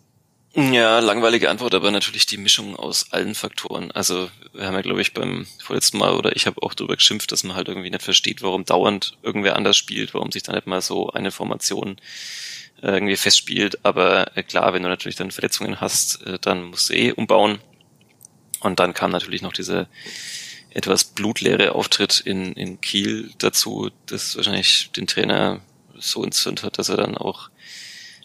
Ja, 0.57 0.99
langweilige 0.99 1.49
Antwort, 1.49 1.75
aber 1.75 1.91
natürlich 1.91 2.27
die 2.27 2.37
Mischung 2.37 2.77
aus 2.77 3.11
allen 3.11 3.35
Faktoren. 3.35 3.91
Also 3.91 4.29
wir 4.53 4.65
haben 4.67 4.73
ja, 4.73 4.81
glaube 4.81 5.01
ich, 5.01 5.13
beim 5.13 5.45
vorletzten 5.61 5.97
Mal 5.97 6.13
oder 6.13 6.33
ich 6.37 6.47
habe 6.47 6.63
auch 6.63 6.73
darüber 6.73 6.95
geschimpft, 6.95 7.33
dass 7.33 7.43
man 7.43 7.57
halt 7.57 7.67
irgendwie 7.67 7.89
nicht 7.89 8.03
versteht, 8.03 8.41
warum 8.41 8.63
dauernd 8.63 9.17
irgendwer 9.21 9.57
anders 9.57 9.75
spielt, 9.75 10.13
warum 10.13 10.31
sich 10.31 10.43
da 10.43 10.53
nicht 10.53 10.65
mal 10.65 10.79
so 10.79 11.09
eine 11.11 11.31
Formation 11.31 11.97
äh, 12.81 12.91
irgendwie 12.91 13.17
festspielt. 13.17 13.83
Aber 13.83 14.37
äh, 14.37 14.43
klar, 14.43 14.73
wenn 14.73 14.83
du 14.83 14.87
natürlich 14.87 15.17
dann 15.17 15.31
Verletzungen 15.31 15.81
hast, 15.81 16.21
äh, 16.25 16.39
dann 16.39 16.63
musst 16.63 16.89
du 16.89 16.93
eh 16.93 17.11
umbauen. 17.11 17.59
Und 18.61 18.79
dann 18.79 18.93
kam 18.93 19.11
natürlich 19.11 19.41
noch 19.41 19.53
dieser 19.53 19.89
etwas 20.69 21.03
blutleere 21.03 21.73
Auftritt 21.75 22.21
in, 22.21 22.53
in 22.53 22.79
Kiel 22.79 23.31
dazu, 23.39 23.89
das 24.05 24.37
wahrscheinlich 24.37 24.89
den 24.95 25.07
Trainer 25.07 25.59
so 25.97 26.23
entzündet 26.23 26.63
hat, 26.63 26.77
dass 26.77 26.87
er 26.87 26.97
dann 26.97 27.17
auch, 27.17 27.49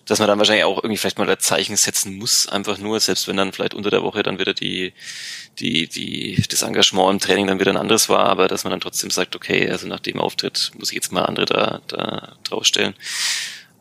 dass 0.06 0.18
man 0.18 0.28
dann 0.28 0.38
wahrscheinlich 0.38 0.64
auch 0.64 0.78
irgendwie 0.78 0.96
vielleicht 0.96 1.18
mal 1.18 1.28
ein 1.28 1.38
Zeichen 1.38 1.76
setzen 1.76 2.16
muss, 2.16 2.48
einfach 2.48 2.78
nur, 2.78 2.98
selbst 3.00 3.28
wenn 3.28 3.36
dann 3.36 3.52
vielleicht 3.52 3.74
unter 3.74 3.90
der 3.90 4.02
Woche 4.02 4.22
dann 4.22 4.38
wieder 4.38 4.54
die, 4.54 4.92
die, 5.58 5.86
die, 5.88 6.42
das 6.50 6.62
Engagement 6.62 7.10
im 7.10 7.18
Training 7.20 7.46
dann 7.46 7.60
wieder 7.60 7.70
ein 7.70 7.76
anderes 7.76 8.08
war, 8.08 8.26
aber 8.26 8.48
dass 8.48 8.64
man 8.64 8.70
dann 8.70 8.80
trotzdem 8.80 9.10
sagt, 9.10 9.36
okay, 9.36 9.70
also 9.70 9.86
nach 9.86 10.00
dem 10.00 10.18
Auftritt 10.18 10.72
muss 10.78 10.90
ich 10.90 10.96
jetzt 10.96 11.12
mal 11.12 11.24
andere 11.24 11.46
da, 11.46 11.80
da 11.86 12.36
draufstellen. 12.44 12.94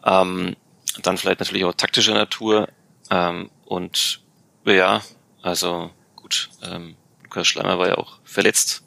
Ähm, 0.05 0.55
dann 1.03 1.17
vielleicht 1.17 1.39
natürlich 1.39 1.65
auch 1.65 1.73
taktischer 1.73 2.13
Natur, 2.13 2.67
ähm, 3.10 3.49
und 3.65 4.21
ja, 4.65 5.01
also 5.41 5.91
gut. 6.15 6.49
Ähm, 6.63 6.95
Lukas 7.23 7.47
Schleimer 7.47 7.79
war 7.79 7.88
ja 7.88 7.97
auch 7.97 8.19
verletzt. 8.23 8.84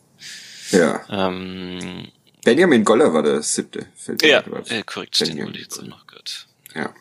Ja. 0.71 1.05
Ähm, 1.09 2.09
Benjamin 2.45 2.85
Goller 2.85 3.13
war 3.13 3.23
der 3.23 3.43
siebte. 3.43 3.87
Ja, 4.23 4.43
äh, 4.69 4.83
korrekt. 4.83 5.19
Benjamin 5.19 5.39
den 5.39 5.47
wollte 5.47 5.59
ich 5.59 5.65
jetzt 5.65 5.79
auch 5.79 5.87
noch 5.87 6.07
gehört. 6.07 6.49
Ja. 6.75 6.95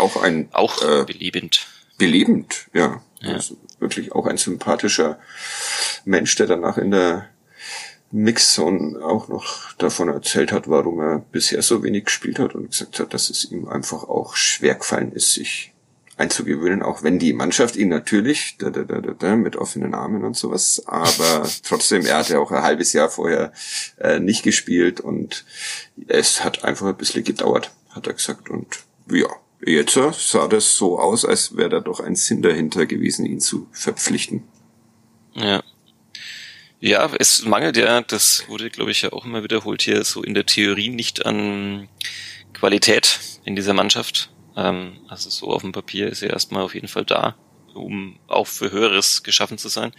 Auch 0.00 0.22
ein... 0.22 0.48
Auch 0.52 0.82
äh, 0.82 1.04
belebend. 1.04 1.66
Belebend, 1.98 2.66
ja. 2.72 3.02
ja. 3.20 3.34
Also 3.34 3.56
wirklich 3.78 4.12
auch 4.12 4.26
ein 4.26 4.36
sympathischer 4.36 5.18
Mensch, 6.04 6.34
der 6.36 6.46
danach 6.46 6.78
in 6.78 6.90
der 6.90 7.28
Mixzone 8.12 9.04
auch 9.04 9.28
noch 9.28 9.72
davon 9.74 10.08
erzählt 10.08 10.52
hat, 10.52 10.68
warum 10.68 11.00
er 11.00 11.18
bisher 11.18 11.62
so 11.62 11.82
wenig 11.82 12.06
gespielt 12.06 12.38
hat 12.38 12.54
und 12.54 12.70
gesagt 12.70 12.98
hat, 12.98 13.14
dass 13.14 13.30
es 13.30 13.50
ihm 13.50 13.68
einfach 13.68 14.04
auch 14.04 14.34
schwer 14.34 14.74
gefallen 14.74 15.12
ist, 15.12 15.32
sich 15.32 15.72
einzugewöhnen, 16.16 16.82
auch 16.82 17.02
wenn 17.02 17.18
die 17.18 17.32
Mannschaft 17.32 17.76
ihn 17.76 17.88
natürlich 17.88 18.56
da, 18.58 18.68
da, 18.68 18.82
da, 18.82 19.00
da, 19.00 19.36
mit 19.36 19.56
offenen 19.56 19.94
Armen 19.94 20.22
und 20.22 20.36
sowas, 20.36 20.82
aber 20.86 21.48
trotzdem, 21.62 22.04
er 22.04 22.18
hatte 22.18 22.38
auch 22.38 22.50
ein 22.52 22.62
halbes 22.62 22.92
Jahr 22.92 23.08
vorher 23.08 23.52
äh, 23.98 24.20
nicht 24.20 24.42
gespielt 24.42 25.00
und 25.00 25.46
es 26.08 26.44
hat 26.44 26.62
einfach 26.62 26.86
ein 26.86 26.96
bisschen 26.96 27.24
gedauert, 27.24 27.70
hat 27.88 28.06
er 28.06 28.12
gesagt. 28.12 28.50
Und 28.50 28.80
ja, 29.10 29.28
jetzt 29.64 29.94
sah 29.94 30.48
das 30.48 30.76
so 30.76 30.98
aus, 30.98 31.24
als 31.24 31.56
wäre 31.56 31.68
da 31.68 31.80
doch 31.80 32.00
ein 32.00 32.16
Sinn 32.16 32.42
dahinter 32.42 32.86
gewesen, 32.86 33.26
ihn 33.26 33.40
zu 33.40 33.66
verpflichten. 33.72 34.44
Ja. 35.34 35.62
Ja, 36.82 37.10
es 37.18 37.44
mangelt 37.44 37.76
ja, 37.76 38.00
das 38.00 38.44
wurde, 38.48 38.70
glaube 38.70 38.90
ich, 38.90 39.02
ja 39.02 39.12
auch 39.12 39.26
immer 39.26 39.42
wiederholt 39.44 39.82
hier, 39.82 40.02
so 40.02 40.22
in 40.22 40.32
der 40.32 40.46
Theorie 40.46 40.88
nicht 40.88 41.26
an 41.26 41.88
Qualität 42.54 43.20
in 43.44 43.54
dieser 43.54 43.74
Mannschaft. 43.74 44.30
Ähm, 44.56 44.98
also 45.08 45.28
so 45.28 45.48
auf 45.48 45.60
dem 45.60 45.72
Papier 45.72 46.08
ist 46.08 46.22
er 46.22 46.30
erstmal 46.30 46.62
auf 46.62 46.74
jeden 46.74 46.88
Fall 46.88 47.04
da, 47.04 47.36
um 47.74 48.18
auch 48.28 48.46
für 48.46 48.70
Höheres 48.70 49.22
geschaffen 49.22 49.58
zu 49.58 49.68
sein. 49.68 49.92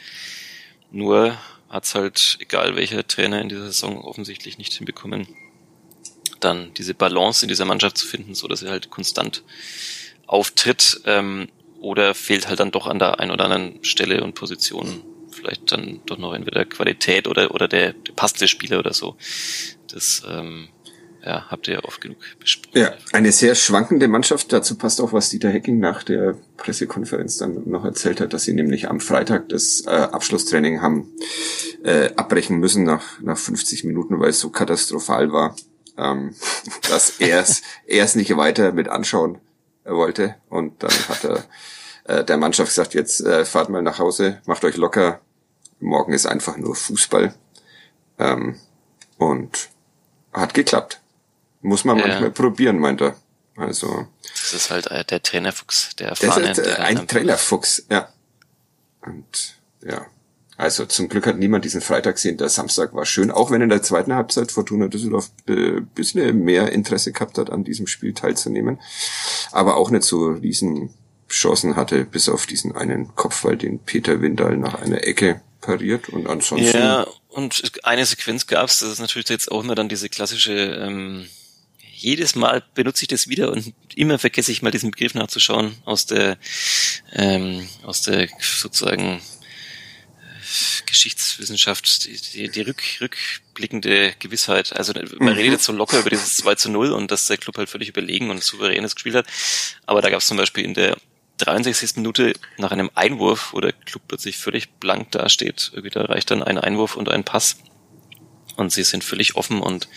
Nur 0.90 1.38
hat's 1.70 1.94
halt, 1.94 2.38
egal 2.40 2.76
welcher 2.76 3.08
Trainer 3.08 3.42
in 3.42 3.50
dieser 3.50 3.66
Saison, 3.66 4.02
offensichtlich 4.02 4.58
nicht 4.58 4.74
hinbekommen, 4.74 5.28
dann 6.44 6.74
diese 6.76 6.94
Balance 6.94 7.46
in 7.46 7.50
dieser 7.50 7.66
Mannschaft 7.66 7.98
zu 7.98 8.08
finden, 8.08 8.36
so 8.36 8.48
dass 8.48 8.64
er 8.64 8.72
halt 8.72 8.90
konstant 8.90 9.44
auftritt, 10.28 11.02
ähm, 11.06 11.48
oder 11.82 12.14
fehlt 12.14 12.48
halt 12.48 12.60
dann 12.60 12.72
doch 12.72 12.88
an 12.88 13.00
der 13.00 13.20
einen 13.20 13.32
oder 13.32 13.46
anderen 13.46 13.84
Stelle 13.84 14.24
und 14.24 14.36
Position 14.36 15.04
vielleicht 15.32 15.72
dann 15.72 16.02
doch 16.06 16.18
noch 16.18 16.34
entweder 16.34 16.66
Qualität 16.66 17.28
oder 17.28 17.54
oder 17.54 17.68
der, 17.68 17.94
der 17.94 18.14
passende 18.14 18.48
Spieler 18.48 18.80
oder 18.80 18.94
so. 18.94 19.16
Das 19.88 20.24
ähm, 20.30 20.70
ja, 21.26 21.46
habt 21.50 21.68
ihr 21.68 21.76
ja 21.76 21.84
oft 21.84 22.02
genug 22.02 22.18
besprochen. 22.40 22.80
Ja, 22.80 22.94
eine 23.14 23.32
sehr 23.32 23.56
schwankende 23.56 24.08
Mannschaft. 24.08 24.52
Dazu 24.52 24.76
passt 24.78 25.00
auch, 25.02 25.14
was 25.14 25.30
Dieter 25.30 25.50
Hecking 25.50 25.80
nach 25.80 26.04
der 26.04 26.36
Pressekonferenz 26.58 27.38
dann 27.38 27.70
noch 27.70 27.86
erzählt 27.86 28.22
hat, 28.22 28.34
dass 28.34 28.44
sie 28.44 28.54
nämlich 28.54 28.90
am 28.90 29.00
Freitag 29.00 29.50
das 29.50 29.84
äh, 29.86 29.90
Abschlusstraining 29.90 30.82
haben 30.82 31.12
äh, 31.84 32.10
abbrechen 32.16 32.58
müssen 32.58 32.84
nach, 32.84 33.20
nach 33.22 33.38
50 33.38 33.84
Minuten, 33.84 34.20
weil 34.20 34.30
es 34.30 34.40
so 34.40 34.50
katastrophal 34.50 35.32
war, 35.32 35.56
ähm, 35.98 36.36
dass 36.90 37.20
er 37.20 37.42
es 37.42 37.62
er 37.86 38.06
es 38.06 38.16
nicht 38.16 38.36
weiter 38.38 38.72
mit 38.72 38.88
anschauen 38.88 39.40
wollte. 39.84 40.36
Und 40.50 40.84
dann 40.84 40.92
hat 41.10 41.24
er 41.24 41.44
äh, 42.06 42.24
der 42.24 42.38
Mannschaft 42.38 42.70
gesagt, 42.70 42.94
jetzt 42.94 43.22
äh, 43.22 43.46
fahrt 43.46 43.70
mal 43.70 43.82
nach 43.82 44.00
Hause, 44.00 44.42
macht 44.46 44.64
euch 44.64 44.78
locker. 44.78 45.22
Morgen 45.80 46.14
ist 46.14 46.26
einfach 46.26 46.58
nur 46.58 46.76
Fußball. 46.76 47.34
Ähm, 48.20 48.60
und 49.18 49.70
hat 50.34 50.54
geklappt. 50.54 51.00
Muss 51.62 51.86
man 51.86 51.98
ja. 51.98 52.08
manchmal 52.08 52.32
probieren, 52.32 52.80
meint 52.80 53.02
er. 53.02 53.16
Also. 53.56 54.08
Das 54.34 54.54
ist 54.54 54.72
halt 54.72 54.88
äh, 54.88 55.06
der 55.06 55.22
Trainerfuchs, 55.22 55.96
der 55.98 56.10
erfahrene. 56.10 56.48
Das 56.48 56.58
ist 56.58 56.68
äh, 56.68 56.76
ein 56.76 57.08
Trainerfuchs, 57.08 57.86
ja. 57.90 58.10
Und 59.02 59.56
ja. 59.82 60.06
Also 60.58 60.86
zum 60.86 61.10
Glück 61.10 61.26
hat 61.26 61.40
niemand 61.40 61.66
diesen 61.66 61.82
Freitag 61.82 62.16
gesehen. 62.16 62.38
Der 62.38 62.50
Samstag 62.50 62.94
war 62.94 63.06
schön, 63.06 63.32
auch 63.32 63.50
wenn 63.50 63.62
in 63.62 63.70
der 63.70 63.82
zweiten 63.82 64.14
Halbzeit 64.14 64.52
Fortuna 64.52 64.88
Düsseldorf 64.88 65.32
äh, 65.48 65.82
bisschen 65.96 66.44
mehr 66.44 66.72
Interesse 66.72 67.12
gehabt 67.12 67.38
hat, 67.38 67.50
an 67.50 67.64
diesem 67.64 67.88
Spiel 67.88 68.14
teilzunehmen. 68.14 68.80
Aber 69.52 69.78
auch 69.78 69.90
nicht 69.90 70.04
so 70.04 70.28
riesen 70.28 70.94
Chancen 71.30 71.76
hatte, 71.76 72.06
bis 72.06 72.30
auf 72.30 72.46
diesen 72.46 72.76
einen 72.76 73.16
Kopfball, 73.16 73.58
den 73.58 73.80
Peter 73.80 74.22
Windal 74.22 74.58
nach 74.58 74.76
einer 74.76 75.04
Ecke 75.08 75.42
pariert 75.62 76.10
und 76.10 76.28
ansonsten. 76.28 76.78
Ja, 76.78 77.08
und 77.30 77.72
eine 77.84 78.06
Sequenz 78.06 78.48
gab's, 78.48 78.80
das 78.80 78.92
ist 78.92 79.00
natürlich 79.00 79.30
jetzt 79.30 79.52
auch 79.52 79.64
immer 79.64 79.76
dann 79.76 79.90
diese 79.90 80.10
klassische 80.10 80.54
ähm, 80.54 81.28
jedes 81.94 82.36
Mal 82.36 82.64
benutze 82.74 83.04
ich 83.04 83.08
das 83.08 83.28
wieder 83.28 83.52
und 83.52 83.74
immer 83.96 84.18
vergesse 84.18 84.52
ich 84.52 84.64
mal 84.64 84.72
diesen 84.72 84.90
Begriff 84.90 85.14
nachzuschauen 85.14 85.76
aus 85.86 86.08
der 86.08 86.38
ähm, 87.14 87.68
aus 87.84 88.02
der 88.02 88.28
sozusagen 88.40 89.22
Geschichtswissenschaft, 90.86 92.06
die, 92.06 92.18
die, 92.18 92.50
die 92.50 92.62
rück, 92.62 92.82
rückblickende 93.00 94.14
Gewissheit. 94.20 94.76
Also 94.76 94.94
man 94.94 95.34
mhm. 95.34 95.40
redet 95.40 95.54
jetzt 95.54 95.66
so 95.66 95.74
locker 95.74 96.00
über 96.00 96.10
dieses 96.10 96.38
2 96.38 96.56
zu 96.56 96.72
0 96.72 96.92
und 96.92 97.12
dass 97.12 97.26
der 97.26 97.38
Club 97.38 97.58
halt 97.58 97.70
völlig 97.70 97.90
überlegen 97.90 98.30
und 98.30 98.44
souveränes 98.44 98.96
gespielt 98.96 99.16
hat. 99.16 99.28
Aber 99.86 100.02
da 100.02 100.10
gab 100.10 100.20
es 100.20 100.28
zum 100.28 100.38
Beispiel 100.38 100.64
in 100.64 100.74
der 100.74 100.98
63. 101.38 101.96
Minute 101.98 102.34
nach 102.58 102.72
einem 102.72 102.92
Einwurf, 102.96 103.54
wo 103.54 103.62
der 103.62 103.74
Club 103.74 104.04
plötzlich 104.08 104.38
völlig 104.38 104.70
blank 104.80 105.12
dasteht. 105.12 105.72
Irgendwie 105.74 105.90
da 105.90 106.06
reicht 106.06 106.32
dann 106.32 106.44
ein 106.44 106.58
Einwurf 106.58 106.96
und 106.96 107.10
ein 107.10 107.24
Pass. 107.24 107.58
Und 108.58 108.72
sie 108.72 108.84
sind 108.84 109.04
völlig 109.04 109.36
offen 109.36 109.62
und 109.62 109.88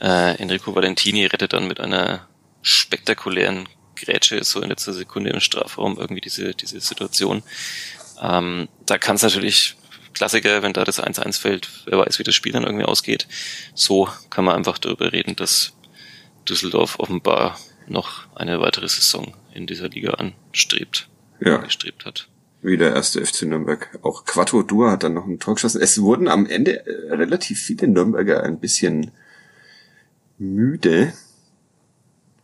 äh, 0.00 0.36
Enrico 0.40 0.74
Valentini 0.74 1.26
rettet 1.26 1.52
dann 1.52 1.68
mit 1.68 1.80
einer 1.80 2.28
spektakulären 2.62 3.68
Grätsche 3.96 4.42
so 4.44 4.60
in 4.60 4.70
letzter 4.70 4.92
Sekunde 4.92 5.30
im 5.30 5.40
Strafraum 5.40 5.98
irgendwie 5.98 6.20
diese, 6.20 6.54
diese 6.54 6.80
Situation. 6.80 7.42
Ähm, 8.20 8.68
da 8.86 8.98
kann 8.98 9.16
es 9.16 9.22
natürlich 9.22 9.76
Klassiker, 10.14 10.62
wenn 10.62 10.72
da 10.72 10.84
das 10.84 11.02
1-1 11.02 11.40
fällt, 11.40 11.70
wer 11.86 11.98
weiß, 11.98 12.18
wie 12.18 12.24
das 12.24 12.34
Spiel 12.34 12.52
dann 12.52 12.64
irgendwie 12.64 12.84
ausgeht. 12.84 13.26
So 13.74 14.08
kann 14.28 14.44
man 14.44 14.56
einfach 14.56 14.78
darüber 14.78 15.12
reden, 15.12 15.36
dass 15.36 15.72
Düsseldorf 16.48 16.98
offenbar 16.98 17.58
noch 17.86 18.26
eine 18.34 18.60
weitere 18.60 18.88
Saison 18.88 19.34
in 19.54 19.66
dieser 19.66 19.88
Liga 19.88 20.12
anstrebt. 20.14 21.08
Ja. 21.40 21.58
Gestrebt 21.58 22.04
hat. 22.04 22.28
Wie 22.62 22.76
der 22.76 22.94
erste 22.94 23.24
FC 23.24 23.42
Nürnberg. 23.42 23.98
Auch 24.02 24.24
Quattro 24.24 24.62
Dur 24.62 24.90
hat 24.90 25.02
dann 25.02 25.14
noch 25.14 25.26
ein 25.26 25.38
Tor 25.38 25.54
geschossen. 25.54 25.80
Es 25.80 26.00
wurden 26.00 26.28
am 26.28 26.46
Ende 26.46 26.86
äh, 26.86 27.14
relativ 27.14 27.60
viele 27.60 27.88
Nürnberger 27.88 28.42
ein 28.42 28.60
bisschen 28.60 29.12
müde, 30.38 31.12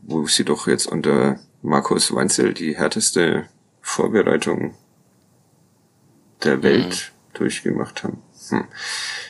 wo 0.00 0.26
sie 0.26 0.44
doch 0.44 0.66
jetzt 0.68 0.86
unter 0.86 1.38
Markus 1.62 2.14
Weinzel 2.14 2.54
die 2.54 2.76
härteste 2.76 3.48
Vorbereitung 3.82 4.74
der 6.44 6.62
Welt 6.62 7.12
mhm. 7.12 7.15
Durchgemacht 7.38 8.02
haben. 8.02 8.22
Hm. 8.48 8.66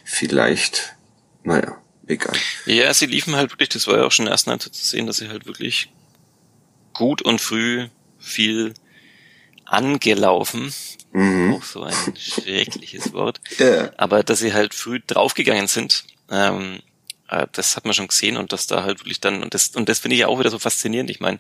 Vielleicht, 0.04 0.96
naja, 1.42 1.78
egal. 2.06 2.36
Ja, 2.66 2.92
sie 2.94 3.06
liefen 3.06 3.36
halt 3.36 3.52
wirklich, 3.52 3.68
das 3.70 3.86
war 3.86 3.98
ja 3.98 4.04
auch 4.04 4.12
schon 4.12 4.24
in 4.24 4.26
der 4.26 4.32
ersten 4.32 4.50
Halbzeit 4.50 4.74
zu 4.74 4.84
sehen, 4.84 5.06
dass 5.06 5.18
sie 5.18 5.28
halt 5.28 5.46
wirklich 5.46 5.90
gut 6.92 7.22
und 7.22 7.40
früh 7.40 7.88
viel 8.18 8.74
angelaufen. 9.64 10.72
Mhm. 11.12 11.54
Auch 11.54 11.62
so 11.62 11.82
ein 11.82 11.94
schreckliches 12.16 13.12
Wort. 13.12 13.40
Ja. 13.58 13.90
Aber 13.96 14.22
dass 14.22 14.38
sie 14.38 14.54
halt 14.54 14.74
früh 14.74 15.00
draufgegangen 15.06 15.66
sind, 15.66 16.04
ähm, 16.30 16.80
äh, 17.28 17.46
das 17.52 17.76
hat 17.76 17.84
man 17.84 17.94
schon 17.94 18.08
gesehen 18.08 18.36
und 18.36 18.52
dass 18.52 18.66
da 18.66 18.82
halt 18.82 19.00
wirklich 19.00 19.20
dann, 19.20 19.42
und 19.42 19.54
das, 19.54 19.68
und 19.68 19.88
das 19.88 19.98
finde 19.98 20.14
ich 20.14 20.20
ja 20.20 20.28
auch 20.28 20.38
wieder 20.38 20.50
so 20.50 20.58
faszinierend. 20.58 21.10
Ich 21.10 21.20
meine, 21.20 21.38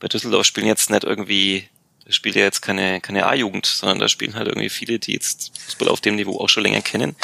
bei 0.00 0.08
Düsseldorf 0.08 0.46
spielen 0.46 0.66
jetzt 0.66 0.90
nicht 0.90 1.04
irgendwie, 1.04 1.68
da 2.04 2.12
spielt 2.12 2.34
ja 2.34 2.42
jetzt 2.42 2.62
keine, 2.62 3.00
keine 3.00 3.26
A-Jugend, 3.26 3.66
sondern 3.66 3.98
da 3.98 4.08
spielen 4.08 4.34
halt 4.34 4.48
irgendwie 4.48 4.68
viele, 4.68 4.98
die 4.98 5.12
jetzt 5.12 5.52
Fußball 5.58 5.88
auf 5.88 6.00
dem 6.00 6.16
Niveau 6.16 6.40
auch 6.40 6.48
schon 6.48 6.64
länger 6.64 6.80
kennen. 6.80 7.16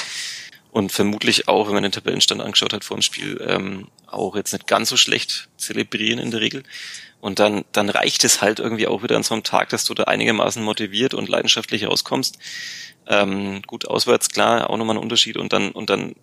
Und 0.70 0.92
vermutlich 0.92 1.48
auch, 1.48 1.66
wenn 1.66 1.74
man 1.74 1.82
den 1.82 1.92
Tabellenstand 1.92 2.40
angeschaut 2.40 2.72
hat 2.72 2.84
vor 2.84 2.96
dem 2.96 3.02
Spiel, 3.02 3.44
ähm, 3.46 3.88
auch 4.06 4.36
jetzt 4.36 4.52
nicht 4.52 4.66
ganz 4.66 4.88
so 4.90 4.96
schlecht 4.96 5.48
zelebrieren 5.56 6.18
in 6.18 6.30
der 6.30 6.40
Regel. 6.40 6.62
Und 7.20 7.38
dann, 7.40 7.64
dann 7.72 7.88
reicht 7.88 8.22
es 8.22 8.42
halt 8.42 8.60
irgendwie 8.60 8.86
auch 8.86 9.02
wieder 9.02 9.16
an 9.16 9.22
so 9.22 9.34
einem 9.34 9.42
Tag, 9.42 9.70
dass 9.70 9.84
du 9.84 9.94
da 9.94 10.04
einigermaßen 10.04 10.62
motiviert 10.62 11.14
und 11.14 11.28
leidenschaftlich 11.28 11.86
rauskommst. 11.86 12.38
Ähm, 13.08 13.62
gut, 13.66 13.88
auswärts, 13.88 14.28
klar, 14.28 14.70
auch 14.70 14.76
nochmal 14.76 14.96
ein 14.96 15.02
Unterschied. 15.02 15.36
Und 15.36 15.52
dann, 15.52 15.72
und 15.72 15.90
dann 15.90 16.14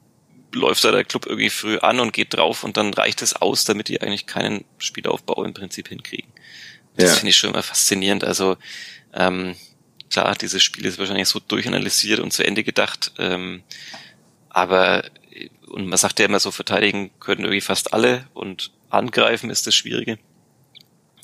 läuft 0.53 0.83
da 0.83 0.91
der 0.91 1.03
Club 1.03 1.25
irgendwie 1.25 1.49
früh 1.49 1.77
an 1.79 1.99
und 1.99 2.13
geht 2.13 2.33
drauf 2.33 2.63
und 2.63 2.77
dann 2.77 2.93
reicht 2.93 3.21
es 3.21 3.35
aus, 3.35 3.65
damit 3.65 3.89
die 3.89 4.01
eigentlich 4.01 4.25
keinen 4.25 4.63
Spielaufbau 4.77 5.43
im 5.43 5.53
Prinzip 5.53 5.89
hinkriegen. 5.89 6.31
Das 6.97 7.11
ja. 7.11 7.15
finde 7.15 7.29
ich 7.29 7.37
schon 7.37 7.51
immer 7.51 7.63
faszinierend. 7.63 8.23
Also 8.23 8.57
ähm, 9.13 9.55
klar, 10.09 10.35
dieses 10.35 10.63
Spiel 10.63 10.85
ist 10.85 10.97
wahrscheinlich 10.97 11.27
so 11.27 11.39
durchanalysiert 11.39 12.19
und 12.19 12.31
zu 12.31 12.45
Ende 12.45 12.63
gedacht, 12.63 13.11
ähm, 13.17 13.63
aber 14.49 15.03
und 15.67 15.87
man 15.87 15.97
sagt 15.97 16.19
ja 16.19 16.25
immer 16.25 16.39
so, 16.39 16.51
verteidigen 16.51 17.11
können 17.19 17.41
irgendwie 17.41 17.61
fast 17.61 17.93
alle 17.93 18.27
und 18.33 18.71
angreifen 18.89 19.49
ist 19.49 19.67
das 19.67 19.75
Schwierige. 19.75 20.17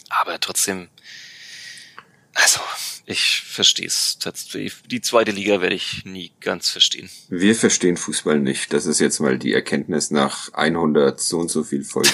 Aber 0.10 0.40
trotzdem, 0.42 0.90
also 2.34 2.60
ich 3.06 3.42
verstehe 3.42 3.88
es. 3.88 4.18
Die 4.86 5.02
zweite 5.02 5.32
Liga 5.32 5.60
werde 5.62 5.76
ich 5.76 6.06
nie 6.06 6.32
ganz 6.40 6.70
verstehen. 6.70 7.10
Wir 7.30 7.56
verstehen 7.56 7.98
Fußball 7.98 8.40
nicht. 8.40 8.72
Das 8.72 8.86
ist 8.86 9.00
jetzt 9.00 9.20
mal 9.20 9.38
die 9.38 9.54
Erkenntnis 9.54 10.12
nach 10.12 10.54
100 10.54 11.20
so 11.20 11.40
und 11.40 11.50
so 11.50 11.64
viel 11.64 11.84
Folgen. 11.84 12.10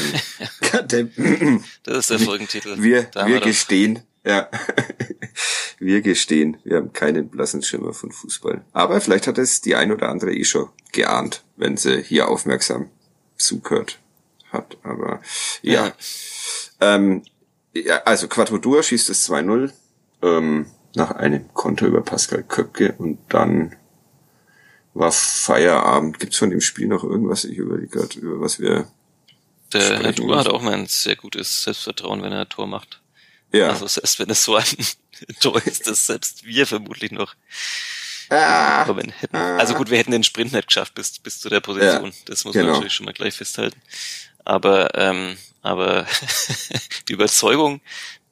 das 1.84 1.98
ist 1.98 2.10
der 2.10 2.20
Folgentitel. 2.20 2.82
Wir, 2.82 3.10
wir, 3.14 3.28
wir 3.28 3.40
gestehen, 3.42 4.02
ja. 4.26 4.50
wir 5.80 6.02
gestehen, 6.02 6.58
wir 6.64 6.78
haben 6.78 6.94
keinen 6.94 7.30
blassen 7.30 7.62
Schimmer 7.62 7.94
von 7.94 8.12
Fußball. 8.12 8.66
Aber 8.74 9.00
vielleicht 9.00 9.28
hat 9.28 9.38
es 9.38 9.62
die 9.62 9.76
ein 9.76 9.92
oder 9.92 10.10
andere 10.10 10.34
eh 10.34 10.44
schon 10.44 10.70
geahnt, 10.94 11.44
wenn 11.58 11.78
sie 11.78 12.02
hier 12.02 12.28
aufmerksam 12.28 12.90
zugehört 13.38 14.00
hat. 14.52 14.78
Aber 14.84 15.22
ja. 15.62 15.88
ja. 15.88 15.94
Ähm, 16.82 17.24
ja 17.74 18.02
also 18.04 18.28
Quattro 18.28 18.82
schießt 18.82 19.10
es 19.10 19.30
2-0. 19.30 19.72
Ähm, 20.22 20.68
nach 20.96 21.12
einem 21.12 21.54
Konto 21.54 21.86
über 21.86 22.02
Pascal 22.02 22.44
Köpke 22.44 22.94
und 22.98 23.20
dann 23.30 23.76
war 24.94 25.12
Feierabend. 25.12 26.20
Gibt's 26.20 26.38
von 26.38 26.50
dem 26.50 26.62
Spiel 26.62 26.88
noch 26.88 27.04
irgendwas? 27.04 27.46
Ich 27.46 27.58
überlege 27.58 27.88
gerade, 27.88 28.20
über 28.20 28.42
was 28.42 28.60
wir. 28.60 28.88
Der 29.74 30.00
Herr 30.00 30.14
Dua 30.14 30.40
hat 30.40 30.48
auch 30.48 30.62
mal 30.62 30.74
ein 30.74 30.88
sehr 30.88 31.16
gutes 31.16 31.64
Selbstvertrauen, 31.64 32.24
wenn 32.24 32.32
er 32.32 32.42
ein 32.42 32.50
Tor 32.50 32.68
macht. 32.68 33.02
Ja. 33.52 33.70
Also 33.70 33.88
selbst 33.88 34.20
wenn 34.20 34.30
es 34.30 34.44
so 34.44 34.56
ein 34.56 34.66
Tor 35.40 35.62
ist, 35.66 35.88
das 35.88 36.06
selbst 36.06 36.46
wir 36.46 36.66
vermutlich 36.66 37.12
noch 37.12 37.36
ah, 38.30 38.86
hätten. 38.86 39.14
Ah. 39.36 39.58
Also 39.58 39.74
gut, 39.76 39.90
wir 39.90 39.98
hätten 39.98 40.12
den 40.12 40.24
Sprint 40.24 40.54
nicht 40.54 40.68
geschafft 40.68 40.96
bis, 40.96 41.20
bis 41.20 41.40
zu 41.40 41.50
der 41.50 41.60
Position. 41.60 42.12
Ja, 42.12 42.18
das 42.26 42.46
muss 42.46 42.54
genau. 42.54 42.66
man 42.66 42.74
natürlich 42.74 42.94
schon 42.94 43.06
mal 43.06 43.14
gleich 43.14 43.36
festhalten. 43.36 43.80
Aber, 44.46 44.96
ähm, 44.96 45.38
aber 45.62 46.08
die 47.08 47.14
Überzeugung, 47.14 47.82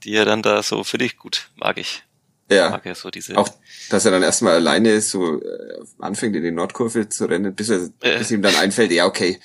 die 0.06 0.16
er 0.16 0.26
dann 0.26 0.42
da 0.42 0.64
so 0.64 0.84
finde 0.84 1.06
ich 1.06 1.18
gut, 1.18 1.50
mag 1.56 1.78
ich. 1.78 2.04
Ja. 2.50 2.70
Mag 2.70 2.86
ja 2.86 2.94
so 2.94 3.10
diese 3.10 3.38
auch, 3.38 3.50
dass 3.90 4.06
er 4.06 4.12
dann 4.12 4.22
erstmal 4.22 4.54
alleine 4.54 5.02
so 5.02 5.42
äh, 5.42 5.80
anfängt 6.00 6.36
in 6.36 6.44
die 6.44 6.52
Nordkurve 6.52 7.10
zu 7.10 7.26
rennen, 7.26 7.56
bis, 7.56 7.70
er, 7.70 7.90
äh. 8.02 8.20
bis 8.20 8.30
ihm 8.30 8.44
dann 8.44 8.56
einfällt, 8.56 8.92
ja, 8.92 9.08
okay, 9.08 9.40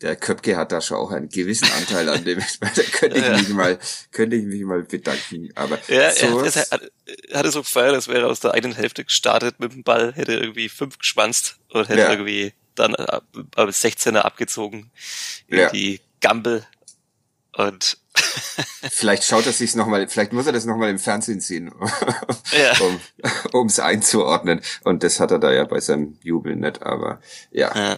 der 0.00 0.16
Köpke 0.16 0.56
hat 0.56 0.72
da 0.72 0.80
schon 0.80 0.98
auch 0.98 1.10
einen 1.10 1.28
gewissen 1.28 1.70
Anteil 1.72 2.08
an 2.08 2.24
dem. 2.24 2.38
da 2.60 2.82
könnte 2.92 3.18
ich 3.18 3.24
ja. 3.24 3.36
mich 3.36 3.48
mal, 3.50 3.78
könnte 4.10 4.36
ich 4.36 4.44
mich 4.44 4.62
mal 4.62 4.82
bedanken. 4.82 5.50
Aber 5.54 5.78
ja, 5.88 6.10
so 6.12 6.40
er, 6.40 6.80
er 7.28 7.38
hatte 7.38 7.50
so 7.50 7.62
gefeiert, 7.62 7.94
als 7.94 8.08
wäre 8.08 8.20
er 8.20 8.28
aus 8.28 8.40
der 8.40 8.52
eigenen 8.52 8.76
Hälfte 8.76 9.04
gestartet 9.04 9.58
mit 9.58 9.72
dem 9.72 9.84
Ball, 9.84 10.12
hätte 10.14 10.34
irgendwie 10.34 10.68
fünf 10.68 10.98
geschwanzt 10.98 11.58
und 11.70 11.88
hätte 11.88 12.00
ja. 12.00 12.10
irgendwie 12.10 12.52
dann 12.74 12.94
ab, 12.94 13.24
ab 13.54 13.68
16er 13.68 14.18
abgezogen 14.18 14.90
in 15.48 15.58
ja. 15.58 15.70
die 15.70 16.00
Gambel 16.20 16.66
und 17.56 17.98
vielleicht 18.90 19.24
schaut 19.24 19.46
er 19.46 19.52
sich's 19.52 19.74
noch 19.74 19.86
mal, 19.86 20.06
vielleicht 20.08 20.32
muss 20.32 20.46
er 20.46 20.52
das 20.52 20.64
noch 20.64 20.76
mal 20.76 20.90
im 20.90 20.98
Fernsehen 20.98 21.40
sehen, 21.40 21.72
um 23.52 23.66
es 23.66 23.80
einzuordnen. 23.80 24.60
Und 24.84 25.02
das 25.02 25.20
hat 25.20 25.30
er 25.30 25.38
da 25.38 25.52
ja 25.52 25.64
bei 25.64 25.80
seinem 25.80 26.18
Jubel 26.22 26.56
nicht. 26.56 26.82
Aber 26.82 27.20
ja. 27.50 27.74
ja. 27.74 27.96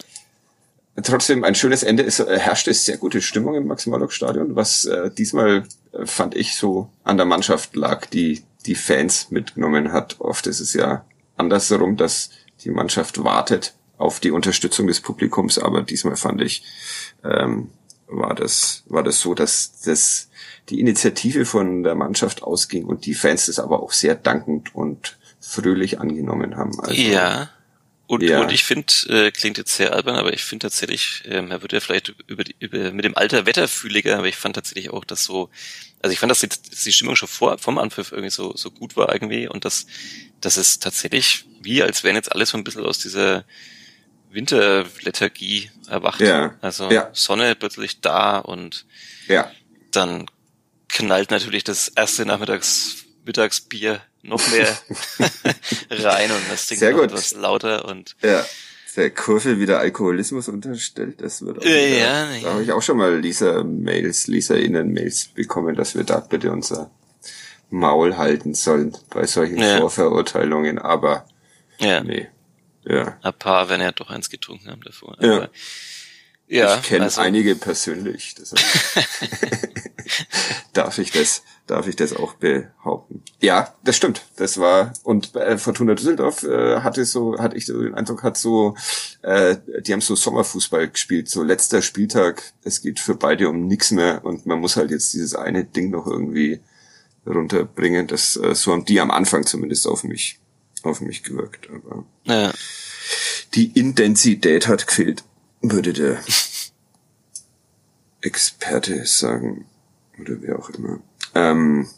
Trotzdem 1.03 1.45
ein 1.45 1.55
schönes 1.55 1.83
Ende. 1.83 2.03
Es 2.03 2.19
äh, 2.19 2.39
herrschte 2.39 2.75
sehr 2.75 2.97
gute 2.97 3.23
Stimmung 3.23 3.55
im 3.55 3.67
Max-Morlock-Stadion, 3.67 4.57
was 4.57 4.85
äh, 4.85 5.11
diesmal 5.11 5.65
äh, 5.93 6.07
fand 6.07 6.35
ich 6.35 6.57
so 6.57 6.91
an 7.05 7.17
der 7.17 7.27
Mannschaft 7.27 7.77
lag, 7.77 8.07
die 8.07 8.43
die 8.67 8.75
Fans 8.75 9.31
mitgenommen 9.31 9.93
hat. 9.93 10.17
Oft 10.19 10.47
ist 10.47 10.61
es 10.61 10.75
ja 10.75 11.05
andersherum, 11.37 11.97
dass 11.97 12.31
die 12.65 12.71
Mannschaft 12.71 13.23
wartet 13.23 13.75
auf 13.97 14.21
die 14.21 14.31
Unterstützung 14.31 14.87
des 14.87 15.01
Publikums, 15.01 15.59
aber 15.59 15.83
diesmal 15.83 16.17
fand 16.17 16.41
ich, 16.41 16.65
ähm, 17.25 17.71
war 18.09 18.35
das, 18.35 18.83
war 18.87 19.03
das 19.03 19.21
so, 19.21 19.35
dass 19.35 19.81
das 19.83 20.29
die 20.69 20.81
Initiative 20.81 21.45
von 21.45 21.83
der 21.83 21.95
Mannschaft 21.95 22.43
ausging 22.43 22.85
und 22.85 23.07
die 23.07 23.15
Fans 23.15 23.47
das 23.47 23.59
aber 23.59 23.83
auch 23.83 23.93
sehr 23.93 24.15
dankend 24.15 24.75
und 24.75 25.17
fröhlich 25.41 26.01
angenommen 26.01 26.57
haben. 26.57 26.79
Also, 26.81 27.01
ja. 27.01 27.51
Und, 28.07 28.23
ja. 28.23 28.41
und 28.41 28.51
ich 28.53 28.65
finde, 28.65 28.91
äh, 29.09 29.31
klingt 29.31 29.59
jetzt 29.59 29.75
sehr 29.75 29.93
albern, 29.93 30.17
aber 30.17 30.33
ich 30.33 30.43
finde 30.43 30.65
tatsächlich, 30.65 31.25
ähm, 31.27 31.51
er 31.51 31.61
wird 31.61 31.75
ja 31.75 31.81
vielleicht 31.81 32.15
über, 32.27 32.43
die, 32.43 32.57
über 32.59 32.91
mit 32.91 33.05
dem 33.05 33.15
Alter 33.15 33.45
wetterfühliger, 33.45 34.17
aber 34.17 34.29
ich 34.29 34.37
fand 34.37 34.55
tatsächlich 34.55 34.89
auch, 34.89 35.05
dass 35.05 35.25
so, 35.25 35.51
also 36.01 36.13
ich 36.15 36.19
fand, 36.19 36.31
dass 36.31 36.41
die, 36.41 36.49
dass 36.49 36.85
die 36.85 36.93
Stimmung 36.93 37.17
schon 37.17 37.29
vor 37.29 37.59
vom 37.59 37.77
Anpfiff 37.77 38.13
irgendwie 38.13 38.31
so 38.31 38.57
so 38.57 38.71
gut 38.71 38.97
war 38.97 39.13
irgendwie 39.13 39.47
und 39.47 39.67
dass 39.67 39.87
dass 40.41 40.57
es 40.57 40.79
tatsächlich 40.79 41.45
wie 41.61 41.83
als 41.83 42.03
wären 42.03 42.17
jetzt 42.17 42.33
alles 42.33 42.49
so 42.49 42.57
ein 42.57 42.65
bisschen 42.65 42.87
aus 42.87 42.99
dieser 42.99 43.45
Winterlethargie 44.31 45.71
erwacht. 45.89 46.21
Ja. 46.21 46.55
Also 46.61 46.91
ja. 46.91 47.11
Sonne 47.13 47.55
plötzlich 47.55 48.01
da 48.01 48.39
und 48.39 48.87
ja. 49.27 49.51
dann 49.91 50.27
knallt 50.89 51.31
natürlich 51.31 51.65
das 51.65 51.89
erste 51.89 52.27
Nachmittags 52.27 53.05
Mittagsbier 53.25 54.01
noch 54.23 54.41
mehr 54.51 54.67
rein 55.91 56.31
und 56.31 56.43
das 56.51 56.67
Ding 56.67 56.81
noch 56.81 57.03
etwas 57.03 57.35
lauter 57.35 57.85
und 57.87 58.17
ja. 58.23 58.45
Der 58.97 59.11
Kurve 59.11 59.61
wieder 59.61 59.79
Alkoholismus 59.79 60.49
unterstellt, 60.49 61.21
das 61.21 61.43
wird 61.43 61.59
auch 61.59 61.65
wieder, 61.65 61.87
ja, 61.87 62.27
da 62.43 62.55
habe 62.55 62.65
ich 62.65 62.73
auch 62.73 62.83
schon 62.83 62.97
mal 62.97 63.17
Lisa 63.17 63.63
Mails, 63.63 64.27
Lisa 64.27 64.57
innen 64.57 64.93
Mails 64.93 65.27
bekommen, 65.29 65.77
dass 65.77 65.95
wir 65.95 66.03
da 66.03 66.19
bitte 66.19 66.51
unser 66.51 66.91
Maul 67.71 68.17
halten 68.17 68.55
sollen 68.55 68.97
bei 69.11 69.25
solchen 69.25 69.59
ja. 69.59 69.79
Vorverurteilungen, 69.79 70.81
aber 70.81 71.29
ja. 71.79 72.03
nee, 72.03 72.27
ja. 72.89 73.19
Ein 73.23 73.35
paar 73.35 73.69
werden 73.69 73.83
ja 73.83 73.93
doch 73.93 74.11
eins 74.11 74.31
getrunken 74.31 74.71
haben 74.71 74.83
davor. 74.83 75.17
Ja. 75.21 75.37
Aber, 75.37 75.51
ja, 76.47 76.77
ich 76.77 76.83
kenne 76.83 77.05
also, 77.05 77.21
einige 77.21 77.55
persönlich. 77.55 78.35
darf 80.73 80.99
ich 80.99 81.11
das, 81.11 81.43
darf 81.67 81.87
ich 81.87 81.97
das 81.97 82.15
auch 82.15 82.35
behaupten? 82.35 83.23
Ja, 83.41 83.75
das 83.85 83.97
stimmt. 83.97 84.23
Das 84.37 84.59
war 84.59 84.93
und 85.03 85.35
äh, 85.37 85.59
Fortuna 85.59 85.95
Düsseldorf 85.95 86.43
äh, 86.45 86.81
hatte 86.81 87.05
so, 87.05 87.39
hatte 87.39 87.57
ich 87.57 87.67
so 87.67 87.83
den 87.83 87.95
Eindruck, 87.95 88.23
hat 88.23 88.37
so, 88.37 88.75
äh, 89.23 89.57
die 89.81 89.93
haben 89.93 90.01
so 90.01 90.15
Sommerfußball 90.15 90.89
gespielt, 90.89 91.29
so 91.29 91.43
letzter 91.43 91.83
Spieltag. 91.83 92.43
Es 92.65 92.81
geht 92.81 93.01
für 93.01 93.15
beide 93.15 93.49
um 93.49 93.67
nichts 93.67 93.91
mehr 93.91 94.25
und 94.25 94.47
man 94.47 94.61
muss 94.61 94.77
halt 94.77 94.91
jetzt 94.91 95.13
dieses 95.13 95.35
eine 95.35 95.65
Ding 95.65 95.91
noch 95.91 96.07
irgendwie 96.07 96.61
runterbringen. 97.27 98.07
Das 98.07 98.37
äh, 98.37 98.55
so 98.55 98.73
haben 98.73 98.85
die 98.85 99.01
am 99.01 99.11
Anfang 99.11 99.45
zumindest 99.45 99.87
auf 99.87 100.05
mich 100.05 100.41
auf 100.85 101.01
mich 101.01 101.23
gewirkt, 101.23 101.69
aber 101.71 102.05
Ja. 102.25 102.53
die 103.55 103.67
Intensität 103.79 104.69
hat 104.69 104.87
gefehlt, 104.87 105.25
würde 105.63 105.93
der 105.93 106.23
Experte 108.21 109.07
sagen. 109.07 109.67
Oder 110.21 110.41
wer 110.43 110.59
auch 110.59 110.71
immer. 110.71 111.01
Ähm, 111.35 111.89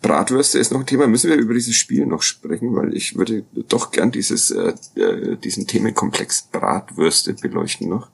Bratwürste 0.00 0.58
ist 0.58 0.72
noch 0.72 0.80
ein 0.80 0.86
Thema. 0.86 1.06
Müssen 1.06 1.28
wir 1.30 1.36
über 1.36 1.54
dieses 1.54 1.76
Spiel 1.76 2.06
noch 2.06 2.22
sprechen, 2.22 2.74
weil 2.74 2.94
ich 2.96 3.16
würde 3.16 3.44
doch 3.68 3.90
gern 3.90 4.10
dieses, 4.10 4.50
äh, 4.50 4.72
äh, 4.96 5.36
diesen 5.36 5.66
Themenkomplex 5.66 6.42
Bratwürste 6.52 7.34
beleuchten 7.34 7.88
noch. 7.88 8.08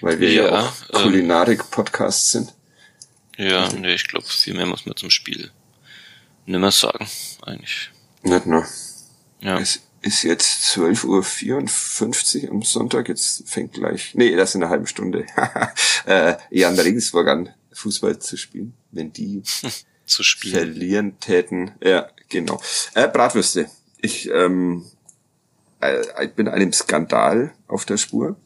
Weil 0.00 0.18
wir 0.18 0.32
ja, 0.32 0.44
Ja, 0.46 0.60
auch 0.60 0.72
ähm, 0.94 1.02
Kulinarik-Podcasts 1.02 2.32
sind. 2.32 2.54
Ja, 3.36 3.72
nee, 3.72 3.94
ich 3.94 4.08
glaube, 4.08 4.26
viel 4.26 4.54
mehr 4.54 4.66
muss 4.66 4.84
man 4.84 4.96
zum 4.96 5.10
Spiel 5.10 5.50
nimmer 6.46 6.72
sagen, 6.72 7.06
eigentlich. 7.42 7.90
Nicht 8.22 8.46
nur. 8.46 8.66
Ja. 9.42 9.58
Es 9.58 9.80
ist 10.00 10.22
jetzt 10.22 10.64
12.54 10.76 12.44
Uhr 12.44 12.50
am 12.50 12.62
Sonntag. 12.62 13.08
Jetzt 13.08 13.48
fängt 13.48 13.72
gleich, 13.72 14.14
nee, 14.14 14.34
das 14.34 14.54
in 14.54 14.62
einer 14.62 14.70
halben 14.70 14.86
Stunde, 14.86 15.26
äh, 16.06 16.36
Jan 16.50 16.78
Regensburg 16.78 17.28
an, 17.28 17.50
Fußball 17.72 18.18
zu 18.18 18.36
spielen. 18.36 18.74
Wenn 18.90 19.12
die 19.12 19.42
zu 20.06 20.22
spielen. 20.22 20.54
verlieren 20.54 21.20
täten. 21.20 21.72
Ja, 21.82 22.08
genau. 22.28 22.60
Äh, 22.94 23.08
Bratwürste. 23.08 23.68
Ich, 24.00 24.28
ähm, 24.30 24.84
äh, 25.80 26.02
ich 26.24 26.32
bin 26.32 26.48
einem 26.48 26.72
Skandal 26.72 27.52
auf 27.66 27.84
der 27.84 27.96
Spur. 27.96 28.36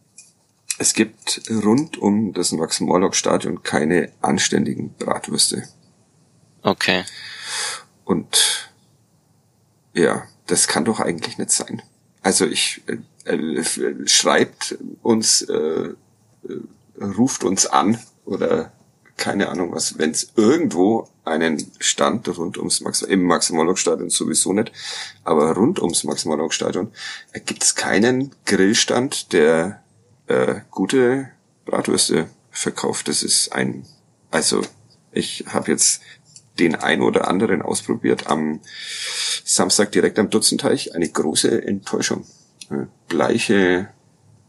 Es 0.78 0.92
gibt 0.92 1.42
rund 1.50 1.96
um 1.96 2.34
das 2.34 2.52
Max-Morlock-Stadion 2.52 3.62
keine 3.62 4.12
anständigen 4.20 4.94
Bratwürste. 4.94 5.66
Okay. 6.62 7.04
Und 8.04 8.70
ja, 9.94 10.28
das 10.46 10.68
kann 10.68 10.84
doch 10.84 11.00
eigentlich 11.00 11.38
nicht 11.38 11.50
sein. 11.50 11.82
Also 12.22 12.46
ich 12.46 12.82
äh, 12.86 13.32
äh, 13.32 13.64
schreibt 14.06 14.76
uns, 15.02 15.42
äh, 15.42 15.54
äh, 15.54 15.94
ruft 17.00 17.44
uns 17.44 17.66
an 17.66 17.98
oder 18.24 18.72
keine 19.16 19.48
Ahnung 19.48 19.72
was, 19.72 19.98
wenn 19.98 20.10
es 20.10 20.32
irgendwo 20.36 21.08
einen 21.24 21.70
Stand 21.78 22.28
rund 22.36 22.58
ums 22.58 22.80
Max 22.80 23.02
im 23.02 23.22
Max-Morlock-Stadion 23.24 24.10
sowieso 24.10 24.52
nicht, 24.52 24.72
aber 25.24 25.54
rund 25.54 25.80
ums 25.80 26.04
Max-Morlock-Stadion 26.04 26.92
äh, 27.32 27.40
gibt 27.40 27.62
es 27.62 27.74
keinen 27.74 28.34
Grillstand, 28.44 29.32
der 29.32 29.82
äh, 30.26 30.56
gute 30.70 31.30
Bratwürste 31.64 32.28
verkauft. 32.50 33.08
Das 33.08 33.22
ist 33.22 33.52
ein, 33.52 33.86
also 34.30 34.62
ich 35.12 35.44
habe 35.48 35.70
jetzt 35.70 36.02
den 36.58 36.74
ein 36.74 37.02
oder 37.02 37.28
anderen 37.28 37.62
ausprobiert 37.62 38.28
am 38.28 38.60
Samstag 39.44 39.92
direkt 39.92 40.18
am 40.18 40.30
Dutzenteich. 40.30 40.94
Eine 40.94 41.08
große 41.08 41.62
Enttäuschung. 41.62 42.26
Bleiche 43.08 43.88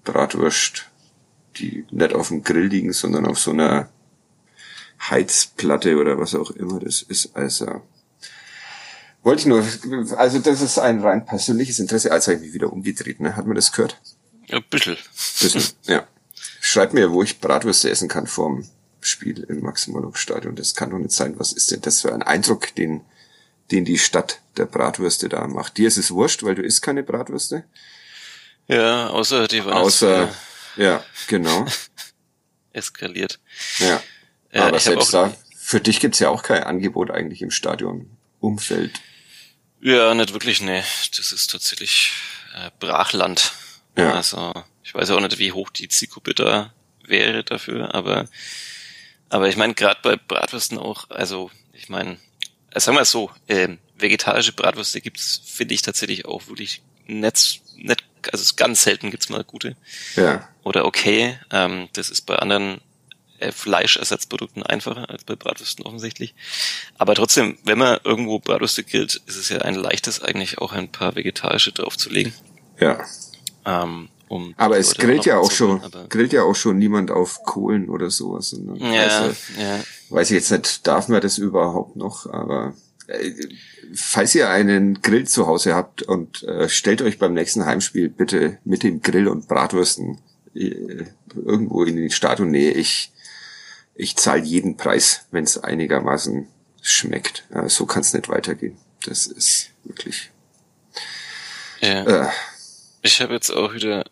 Bratwurst, 0.03 0.86
die 1.58 1.86
nicht 1.91 2.14
auf 2.14 2.30
dem 2.30 2.43
Grill 2.43 2.68
liegen, 2.68 2.93
sondern 2.93 3.26
auf 3.26 3.39
so 3.39 3.51
einer 3.51 3.89
Heizplatte 4.99 5.97
oder 5.97 6.18
was 6.18 6.34
auch 6.34 6.51
immer 6.51 6.80
das 6.80 7.01
ist. 7.01 7.36
Also 7.36 7.82
wollte 9.24 9.41
ich 9.41 9.45
nur, 9.45 9.66
also 10.18 10.39
das 10.39 10.62
ist 10.62 10.80
ein 10.80 11.01
rein 11.01 11.26
persönliches 11.26 11.80
Interesse. 11.80 12.12
Als 12.12 12.28
habe 12.28 12.38
ich 12.38 12.43
mich 12.43 12.53
wieder 12.53 12.72
umgedreht, 12.72 13.20
ne? 13.20 13.36
Hat 13.36 13.45
man 13.45 13.55
das 13.55 13.72
gehört? 13.72 13.99
Ja, 14.47 14.58
ein 14.58 14.64
bisschen. 14.70 14.97
Bisschen, 15.41 15.64
ja. 15.84 16.08
Schreibt 16.62 16.93
mir, 16.93 17.12
wo 17.12 17.24
ich 17.24 17.39
Bratwürste 17.39 17.89
essen 17.89 18.08
kann 18.08 18.28
vorm 18.28 18.66
Spiel 19.08 19.43
im 19.43 19.62
Maximolog-Stadion. 19.62 20.55
Das 20.55 20.76
kann 20.76 20.91
doch 20.91 20.97
nicht 20.97 21.12
sein. 21.12 21.39
Was 21.39 21.53
ist 21.53 21.72
denn 21.72 21.82
das 21.82 22.01
für 22.01 22.14
ein 22.14 22.24
Eindruck, 22.24 22.74
den, 22.76 23.01
den 23.72 23.86
die 23.86 23.97
Stadt 23.97 24.41
der 24.58 24.66
Bratwürste 24.66 25.30
da 25.30 25.47
macht? 25.47 25.78
Dir 25.78 25.88
ist 25.88 25.97
es 25.97 26.12
wurscht, 26.12 26.43
weil 26.43 26.55
du 26.55 26.62
isst 26.62 26.82
keine 26.82 27.03
Bratwürste? 27.03 27.64
Ja, 28.68 29.08
außer 29.08 29.47
die 29.47 29.64
waren 29.64 29.78
Außer, 29.78 30.30
ja, 30.76 31.03
genau. 31.28 31.66
eskaliert. 32.74 33.39
Ja. 33.80 34.01
Ja, 34.53 34.68
Aber 34.68 34.80
selbst 34.80 35.14
da, 35.14 35.36
für 35.55 35.82
dich 35.82 35.99
gibt's 35.99 36.20
ja 36.20 36.30
auch 36.30 36.43
kein 36.43 36.64
Angebot 36.64 37.12
eigentlich 37.12 37.41
im 37.41 37.51
Stadionumfeld. 37.51 38.91
Ja, 39.82 40.14
nicht 40.14 40.34
wirklich, 40.34 40.62
nee. 40.62 40.84
Das 41.16 41.32
ist 41.32 41.51
tatsächlich 41.51 42.14
äh, 42.55 42.72
Brachland. 42.80 43.53
Ja. 43.97 44.14
Also, 44.14 44.53
ich 44.84 44.93
weiß 44.93 45.12
auch 45.12 45.20
nicht, 45.20 45.38
wie 45.38 45.51
hoch 45.51 45.70
die 45.70 45.89
Zielgruppe 45.89 46.34
da 46.34 46.74
wäre 47.03 47.43
dafür, 47.43 47.93
aber 47.93 48.28
aber 49.30 49.49
ich 49.49 49.57
meine, 49.57 49.73
gerade 49.73 49.99
bei 50.01 50.15
Bratwürsten 50.15 50.78
auch, 50.78 51.09
also 51.09 51.51
ich 51.73 51.89
meine, 51.89 52.17
äh, 52.71 52.80
sagen 52.80 52.97
wir 52.97 53.01
es 53.01 53.11
so, 53.11 53.32
ähm, 53.47 53.80
vegetarische 53.97 54.53
Bratwürste 54.53 55.01
gibt's, 55.01 55.41
finde 55.45 55.73
ich 55.73 55.82
tatsächlich 55.82 56.25
auch 56.25 56.47
wirklich 56.47 56.82
nicht, 57.07 57.61
nicht, 57.75 58.03
also 58.32 58.55
ganz 58.55 58.84
selten 58.84 59.11
gibt's 59.11 59.30
mal 59.30 59.43
gute 59.43 59.75
Ja. 60.15 60.47
oder 60.63 60.86
okay. 60.86 61.38
Ähm, 61.51 61.89
das 61.93 62.09
ist 62.09 62.21
bei 62.21 62.36
anderen 62.38 62.82
äh, 63.39 63.51
Fleischersatzprodukten 63.51 64.63
einfacher 64.63 65.09
als 65.09 65.23
bei 65.23 65.36
Bratwürsten 65.36 65.86
offensichtlich. 65.86 66.34
Aber 66.97 67.15
trotzdem, 67.15 67.57
wenn 67.63 67.78
man 67.78 67.99
irgendwo 68.03 68.39
Bratwürste 68.39 68.84
grillt, 68.84 69.21
ist 69.25 69.36
es 69.36 69.49
ja 69.49 69.59
ein 69.59 69.75
leichtes 69.75 70.21
eigentlich 70.21 70.57
auch 70.57 70.73
ein 70.73 70.91
paar 70.91 71.15
vegetarische 71.15 71.71
draufzulegen. 71.71 72.34
Ja. 72.80 73.05
Ähm, 73.65 74.09
um 74.28 74.53
Aber 74.57 74.78
es 74.78 74.95
grillt 74.95 75.25
ja 75.25 75.38
auch 75.38 75.51
schon, 75.51 75.82
grillt 76.09 76.34
ja 76.34 76.43
auch 76.43 76.55
schon 76.55 76.78
niemand 76.78 77.11
auf 77.11 77.43
Kohlen 77.43 77.89
oder 77.89 78.09
sowas. 78.09 78.51
Dann 78.51 78.75
Ja, 78.75 79.07
also, 79.07 79.36
ja. 79.59 79.80
weiß 80.09 80.32
ich 80.32 80.36
jetzt 80.36 80.51
nicht, 80.51 80.88
darf 80.88 81.07
man 81.07 81.21
das 81.21 81.38
überhaupt 81.38 81.95
noch, 81.95 82.32
aber 82.32 82.73
äh, 83.07 83.32
falls 83.93 84.36
ihr 84.36 84.49
einen 84.49 85.01
Grill 85.01 85.28
zu 85.28 85.47
Hause 85.47 85.75
habt 85.75 86.03
und 86.03 86.43
äh, 86.43 86.69
stellt 86.69 87.01
euch 87.01 87.19
beim 87.19 87.34
nächsten 87.34 87.65
Heimspiel 87.65 88.09
bitte 88.09 88.57
mit 88.65 88.84
dem 88.84 89.01
Grill 89.01 89.28
und 89.28 89.47
Bratwürsten 89.47 90.19
äh, 90.53 91.05
irgendwo 91.36 91.84
in 91.84 91.95
die 91.95 92.09
Stadionnähe. 92.09 92.71
Ich, 92.71 93.11
ich 93.95 94.15
zahle 94.15 94.43
jeden 94.43 94.78
Preis, 94.78 95.25
wenn 95.32 95.43
es 95.43 95.57
einigermaßen 95.57 96.47
schmeckt. 96.82 97.45
Äh, 97.51 97.69
so 97.69 97.86
kann 97.86 98.01
es 98.01 98.13
nicht 98.13 98.30
weitergehen. 98.30 98.78
Das 99.05 99.28
ist 99.28 99.69
wirklich. 99.84 100.32
ja. 101.82 102.25
Äh, 102.25 102.30
Ich 103.03 103.21
habe 103.21 103.34
jetzt 103.34 103.51
auch 103.51 103.73
wieder, 103.73 104.03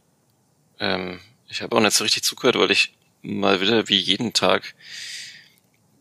ähm, 0.79 1.19
ich 1.47 1.61
habe 1.61 1.75
auch 1.75 1.81
nicht 1.81 1.95
so 1.95 2.03
richtig 2.03 2.23
zugehört, 2.23 2.57
weil 2.57 2.71
ich 2.71 2.93
mal 3.21 3.61
wieder 3.61 3.87
wie 3.87 3.97
jeden 3.97 4.33
Tag 4.33 4.75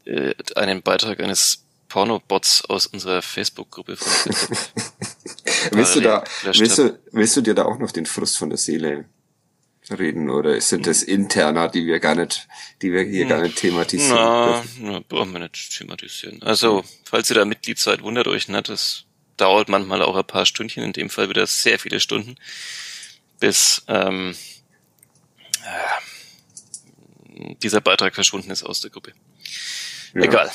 äh, 0.04 0.34
einen 0.56 0.82
Beitrag 0.82 1.20
eines 1.20 1.64
Pornobots 1.88 2.64
aus 2.64 2.86
unserer 2.86 3.22
Facebook-Gruppe 3.22 3.96
willst 5.70 5.94
du 5.94 6.00
da, 6.00 6.24
willst 6.42 6.78
du, 6.78 6.98
willst 7.12 7.36
du 7.36 7.40
dir 7.40 7.54
da 7.54 7.64
auch 7.64 7.78
noch 7.78 7.92
den 7.92 8.06
Frust 8.06 8.36
von 8.36 8.50
der 8.50 8.58
Seele 8.58 9.04
reden 9.90 10.30
oder 10.30 10.60
sind 10.60 10.86
das 10.86 11.02
interner, 11.02 11.68
die 11.68 11.86
wir 11.86 12.00
gar 12.00 12.14
nicht, 12.14 12.48
die 12.82 12.92
wir 12.92 13.02
hier 13.02 13.26
gar 13.26 13.42
nicht 13.42 13.56
thematisieren 13.56 14.16
Na, 14.16 14.64
na, 14.80 15.00
brauchen 15.06 15.32
wir 15.32 15.40
nicht 15.40 15.76
thematisieren. 15.76 16.42
Also, 16.42 16.84
falls 17.04 17.30
ihr 17.30 17.36
da 17.36 17.44
Mitglied 17.44 17.78
seid, 17.78 18.02
wundert 18.02 18.26
euch 18.26 18.48
nicht. 18.48 18.68
Das 18.68 19.04
dauert 19.36 19.68
manchmal 19.68 20.02
auch 20.02 20.16
ein 20.16 20.24
paar 20.24 20.46
Stündchen, 20.46 20.82
in 20.82 20.92
dem 20.92 21.10
Fall 21.10 21.28
wieder 21.28 21.46
sehr 21.46 21.78
viele 21.78 22.00
Stunden, 22.00 22.36
bis 23.40 23.84
ähm, 23.88 24.30
äh, 24.30 24.34
dieser 27.62 27.80
Beitrag 27.80 28.14
verschwunden 28.14 28.50
ist 28.50 28.62
aus 28.62 28.80
der 28.80 28.90
Gruppe. 28.90 29.12
Ja. 30.14 30.22
Egal. 30.22 30.50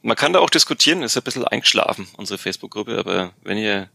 Man 0.00 0.16
kann 0.16 0.32
da 0.32 0.38
auch 0.38 0.50
diskutieren, 0.50 1.02
ist 1.02 1.16
ein 1.16 1.24
bisschen 1.24 1.44
eingeschlafen, 1.44 2.06
unsere 2.16 2.38
Facebook-Gruppe, 2.38 2.98
aber 2.98 3.32
wenn 3.42 3.58
ihr 3.58 3.90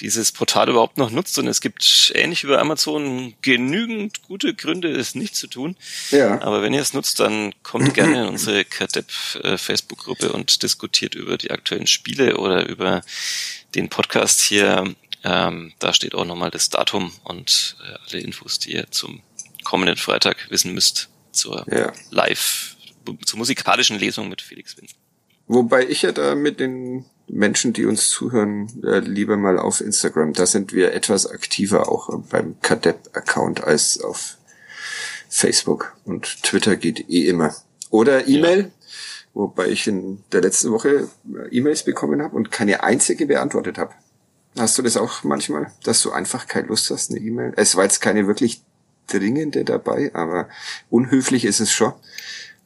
dieses 0.00 0.32
Portal 0.32 0.70
überhaupt 0.70 0.96
noch 0.96 1.10
nutzt 1.10 1.38
und 1.38 1.46
es 1.46 1.60
gibt 1.60 2.10
ähnlich 2.14 2.42
wie 2.42 2.48
bei 2.48 2.58
Amazon 2.58 3.34
genügend 3.42 4.22
gute 4.22 4.54
Gründe, 4.54 4.90
es 4.90 5.14
nicht 5.14 5.36
zu 5.36 5.46
tun, 5.48 5.76
Ja. 6.10 6.40
aber 6.40 6.62
wenn 6.62 6.72
ihr 6.72 6.80
es 6.80 6.94
nutzt, 6.94 7.20
dann 7.20 7.52
kommt 7.62 7.92
gerne 7.94 8.22
in 8.22 8.28
unsere 8.28 8.64
KDEP 8.64 9.06
äh, 9.44 9.58
Facebook-Gruppe 9.58 10.32
und 10.32 10.62
diskutiert 10.62 11.14
über 11.14 11.36
die 11.36 11.50
aktuellen 11.50 11.86
Spiele 11.86 12.38
oder 12.38 12.66
über 12.66 13.02
den 13.74 13.90
Podcast 13.90 14.40
hier. 14.40 14.94
Ähm, 15.22 15.74
da 15.78 15.92
steht 15.92 16.14
auch 16.14 16.24
nochmal 16.24 16.50
das 16.50 16.70
Datum 16.70 17.12
und 17.24 17.76
äh, 17.84 17.98
alle 18.08 18.22
Infos, 18.22 18.58
die 18.58 18.72
ihr 18.72 18.90
zum 18.90 19.20
kommenden 19.64 19.96
Freitag 19.96 20.50
wissen 20.50 20.74
müsst 20.74 21.08
zur 21.32 21.64
Ja. 21.70 21.92
Live, 22.10 22.76
zur 23.24 23.38
musikalischen 23.38 23.98
Lesung 23.98 24.28
mit 24.28 24.42
Felix 24.42 24.76
Winz. 24.76 24.92
Wobei 25.46 25.86
ich 25.86 26.02
ja 26.02 26.12
da 26.12 26.34
mit 26.34 26.60
den 26.60 27.04
Menschen, 27.28 27.72
die 27.72 27.86
uns 27.86 28.08
zuhören, 28.10 28.68
äh, 28.84 28.98
lieber 29.00 29.36
mal 29.36 29.58
auf 29.58 29.80
Instagram. 29.80 30.32
Da 30.34 30.46
sind 30.46 30.72
wir 30.72 30.92
etwas 30.92 31.26
aktiver 31.26 31.88
auch 31.88 32.10
beim 32.30 32.56
Kadep-Account 32.60 33.64
als 33.64 34.00
auf 34.00 34.36
Facebook. 35.28 35.96
Und 36.04 36.42
Twitter 36.42 36.76
geht 36.76 37.08
eh 37.08 37.26
immer. 37.26 37.54
Oder 37.90 38.28
E-Mail, 38.28 38.70
wobei 39.34 39.68
ich 39.68 39.86
in 39.86 40.22
der 40.32 40.42
letzten 40.42 40.70
Woche 40.72 41.08
äh, 41.34 41.48
E-Mails 41.50 41.84
bekommen 41.84 42.22
habe 42.22 42.36
und 42.36 42.50
keine 42.50 42.82
einzige 42.82 43.26
beantwortet 43.26 43.78
habe. 43.78 43.94
Hast 44.58 44.76
du 44.76 44.82
das 44.82 44.98
auch 44.98 45.22
manchmal, 45.24 45.72
dass 45.84 46.02
du 46.02 46.12
einfach 46.12 46.46
keine 46.46 46.68
Lust 46.68 46.90
hast, 46.90 47.10
eine 47.10 47.20
E-Mail? 47.20 47.54
Es 47.56 47.74
war 47.76 47.84
jetzt 47.84 48.00
keine 48.00 48.26
wirklich 48.26 48.62
dringende 49.08 49.64
dabei, 49.64 50.10
aber 50.14 50.48
unhöflich 50.90 51.44
ist 51.44 51.60
es 51.60 51.72
schon. 51.72 51.92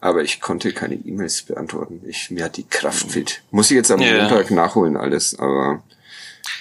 Aber 0.01 0.22
ich 0.22 0.41
konnte 0.41 0.72
keine 0.72 0.95
E-Mails 0.95 1.43
beantworten. 1.43 2.03
Ich, 2.07 2.30
mir 2.30 2.45
hat 2.45 2.57
die 2.59 2.64
Kraft 2.68 3.11
fehlt. 3.11 3.43
Muss 3.51 3.70
ich 3.70 3.76
jetzt 3.76 3.91
am 3.91 4.01
Ja. 4.01 4.18
Montag 4.22 4.51
nachholen 4.51 4.97
alles, 4.97 5.39
aber 5.39 5.82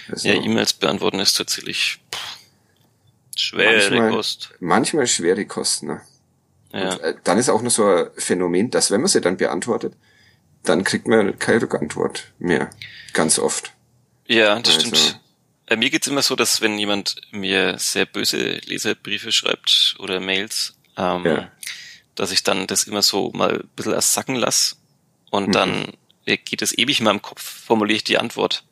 Also, 0.09 0.27
ja, 0.29 0.35
E-Mails 0.35 0.73
beantworten 0.73 1.19
ist 1.19 1.35
tatsächlich 1.35 1.99
pff, 2.13 2.37
schwere 3.35 3.73
manchmal, 3.89 4.09
Kost. 4.11 4.49
Manchmal 4.59 5.07
schwere 5.07 5.45
Kost, 5.45 5.83
ne? 5.83 6.01
Ja. 6.73 6.93
Und, 6.93 6.99
äh, 7.01 7.15
dann 7.23 7.37
ist 7.37 7.49
auch 7.49 7.61
noch 7.61 7.71
so 7.71 7.85
ein 7.87 8.07
Phänomen, 8.15 8.71
dass 8.71 8.89
wenn 8.91 9.01
man 9.01 9.09
sie 9.09 9.21
dann 9.21 9.37
beantwortet, 9.37 9.93
dann 10.63 10.83
kriegt 10.83 11.07
man 11.07 11.37
keine 11.37 11.61
Rückantwort 11.61 12.31
mehr. 12.39 12.69
Ganz 13.13 13.37
oft. 13.37 13.71
Ja, 14.27 14.59
das 14.59 14.75
Also- 14.75 14.87
stimmt. 14.95 15.21
Äh, 15.67 15.75
mir 15.77 15.89
geht's 15.89 16.07
immer 16.07 16.21
so, 16.21 16.35
dass 16.35 16.61
wenn 16.61 16.77
jemand 16.77 17.15
mir 17.31 17.77
sehr 17.79 18.05
böse 18.05 18.59
Leserbriefe 18.65 19.31
schreibt 19.31 19.95
oder 19.99 20.19
Mails, 20.19 20.75
ähm, 20.97 21.25
Ja. 21.25 21.51
dass 22.15 22.31
ich 22.31 22.43
dann 22.43 22.67
das 22.67 22.83
immer 22.85 23.01
so 23.01 23.31
mal 23.33 23.61
ein 23.61 23.67
bisschen 23.75 23.93
erst 23.93 24.13
sacken 24.13 24.35
lass 24.35 24.77
und 25.31 25.47
Mhm. 25.47 25.51
dann 25.53 25.93
äh, 26.25 26.37
geht 26.37 26.61
es 26.61 26.77
ewig 26.77 26.99
in 26.99 27.05
meinem 27.05 27.21
Kopf, 27.21 27.41
formuliere 27.65 27.97
ich 27.97 28.03
die 28.03 28.17
Antwort 28.17 28.63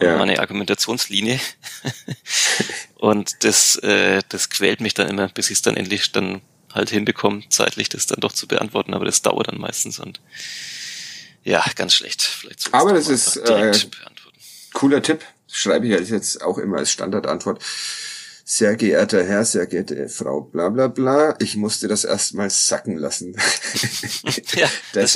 Ja. 0.00 0.16
meine 0.18 0.38
Argumentationslinie 0.40 1.38
und 2.96 3.44
das, 3.44 3.76
äh, 3.76 4.22
das 4.28 4.50
quält 4.50 4.80
mich 4.80 4.94
dann 4.94 5.08
immer, 5.08 5.28
bis 5.28 5.50
ich 5.50 5.58
es 5.58 5.62
dann 5.62 5.76
endlich 5.76 6.12
dann 6.12 6.40
halt 6.72 6.90
hinbekomme, 6.90 7.48
zeitlich 7.50 7.88
das 7.88 8.06
dann 8.06 8.20
doch 8.20 8.32
zu 8.32 8.48
beantworten, 8.48 8.94
aber 8.94 9.04
das 9.04 9.22
dauert 9.22 9.48
dann 9.48 9.58
meistens 9.60 9.98
und 10.00 10.20
ja, 11.44 11.64
ganz 11.76 11.94
schlecht. 11.94 12.22
Vielleicht 12.22 12.72
Aber 12.72 12.92
das 12.94 13.08
ist, 13.08 13.36
äh, 13.36 13.42
beantworten. 13.44 14.38
Cooler 14.72 15.02
Tipp. 15.02 15.22
Schreibe 15.56 15.86
ich 15.86 16.10
jetzt 16.10 16.42
auch 16.42 16.58
immer 16.58 16.78
als 16.78 16.90
Standardantwort. 16.90 17.62
Sehr 18.44 18.74
geehrter 18.74 19.24
Herr, 19.24 19.44
sehr 19.44 19.66
geehrte 19.66 20.08
Frau, 20.08 20.40
bla 20.40 20.68
bla 20.68 20.88
bla. 20.88 21.36
Ich 21.38 21.56
musste 21.56 21.86
das 21.86 22.04
erstmal 22.04 22.50
sacken 22.50 22.98
lassen. 22.98 23.36
Ja, 24.54 24.68
das 24.92 25.12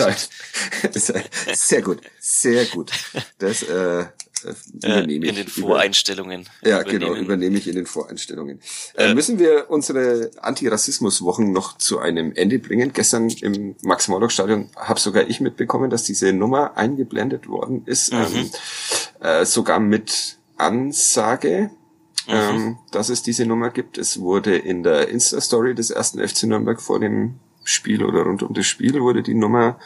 Deshalb. 0.95 1.29
sehr 1.55 1.83
gut, 1.83 2.01
sehr 2.21 2.67
gut. 2.67 2.93
Das 3.39 3.63
äh, 3.63 4.05
äh, 4.45 4.51
Äh, 4.51 4.55
übernehme 5.01 5.27
in 5.27 5.31
ich. 5.31 5.35
den 5.37 5.47
über- 5.47 5.69
Voreinstellungen. 5.69 6.49
Ja, 6.65 6.83
genau, 6.83 7.15
übernehme 7.15 7.59
ich 7.59 7.67
in 7.69 7.75
den 7.75 7.87
Voreinstellungen. 7.87 8.61
Äh, 8.95 9.11
Äh, 9.11 9.15
müssen 9.15 9.39
wir 9.39 9.71
unsere 9.71 10.31
Antirassismus-Wochen 10.41 11.51
noch 11.53 11.79
zu 11.79 11.99
einem 11.99 12.33
Ende 12.35 12.59
bringen? 12.59 12.93
Gestern 12.93 13.29
im 13.29 13.77
Max-Morlock-Stadion 13.83 14.71
habe 14.77 15.01
sogar 15.01 15.29
ich 15.29 15.41
mitbekommen, 15.41 15.91
dass 15.91 16.05
diese 16.05 16.33
Nummer 16.33 16.77
eingeblendet 16.77 17.49
worden 17.49 17.83
ist, 17.87 18.13
Mhm. 18.13 18.19
ähm, 18.35 18.51
äh, 19.21 19.45
sogar 19.45 19.81
mit 19.81 20.39
Ansage, 20.57 21.71
Mhm. 22.27 22.33
ähm, 22.35 22.79
dass 22.91 23.09
es 23.09 23.23
diese 23.23 23.47
Nummer 23.47 23.71
gibt. 23.71 23.97
Es 23.99 24.21
wurde 24.21 24.57
in 24.57 24.83
der 24.83 25.09
Insta-Story 25.09 25.75
des 25.75 25.91
ersten 25.91 26.21
FC 26.21 26.45
Nürnberg 26.47 26.81
vor 26.81 27.01
dem 27.01 27.39
Spiel 27.65 28.05
oder 28.05 28.23
rund 28.23 28.43
um 28.43 28.55
das 28.55 28.67
Spiel 28.67 29.01
wurde 29.01 29.23
die 29.23 29.35
Nummer 29.35 29.79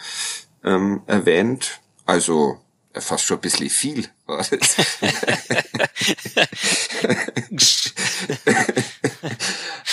ähm, 0.65 1.03
erwähnt. 1.07 1.81
Also 2.07 2.59
äh, 2.93 3.01
fast 3.01 3.25
schon 3.25 3.39
ein 3.39 3.41
bisschen 3.41 3.69
viel 3.71 4.07
war 4.33 4.59
das. 4.59 4.77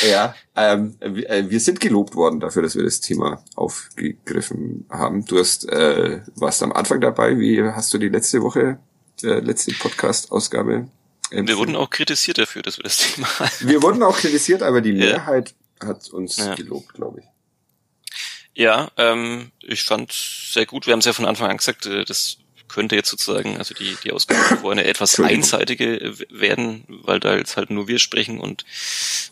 Ja, 0.07 0.33
ähm, 0.55 0.95
wir, 1.01 1.29
äh, 1.29 1.49
wir 1.49 1.59
sind 1.59 1.79
gelobt 1.81 2.15
worden 2.15 2.39
dafür, 2.39 2.61
dass 2.61 2.75
wir 2.75 2.83
das 2.83 3.01
Thema 3.01 3.43
aufgegriffen 3.55 4.85
haben. 4.89 5.25
Du 5.25 5.39
hast, 5.39 5.67
äh, 5.69 6.21
warst 6.35 6.63
am 6.63 6.71
Anfang 6.71 7.01
dabei. 7.01 7.37
Wie 7.37 7.61
hast 7.63 7.93
du 7.93 7.97
die 7.97 8.07
letzte 8.09 8.41
Woche, 8.41 8.79
äh, 9.23 9.39
letzte 9.39 9.73
Podcast-Ausgabe? 9.73 10.87
Wir 11.31 11.57
wurden 11.57 11.75
auch 11.75 11.89
kritisiert 11.89 12.37
dafür, 12.37 12.61
dass 12.61 12.77
wir 12.77 12.83
das 12.83 12.97
Thema 12.97 13.27
wir 13.59 13.83
wurden 13.83 14.01
auch 14.03 14.17
kritisiert, 14.17 14.63
aber 14.63 14.79
die 14.81 14.91
Ja. 14.91 15.05
Mehrheit 15.17 15.53
hat 15.83 16.09
uns 16.09 16.37
Ja. 16.37 16.55
gelobt, 16.55 16.93
glaube 16.93 17.19
ich. 17.19 17.25
Ja, 18.53 18.89
ähm, 18.97 19.51
ich 19.61 19.83
fand 19.83 20.11
sehr 20.13 20.65
gut. 20.65 20.85
Wir 20.87 20.93
haben 20.93 20.99
es 20.99 21.05
ja 21.05 21.13
von 21.13 21.25
Anfang 21.25 21.49
an 21.49 21.57
gesagt, 21.57 21.85
äh, 21.85 22.03
das 22.05 22.37
könnte 22.69 22.95
jetzt 22.95 23.09
sozusagen, 23.09 23.57
also 23.57 23.73
die, 23.73 23.97
die 24.03 24.11
Ausgabe 24.11 24.57
vor 24.57 24.71
eine 24.71 24.85
etwas 24.85 25.19
einseitige 25.19 26.15
werden, 26.29 26.85
weil 26.87 27.19
da 27.19 27.35
jetzt 27.35 27.57
halt 27.57 27.69
nur 27.69 27.87
wir 27.87 27.99
sprechen 27.99 28.39
und 28.39 28.63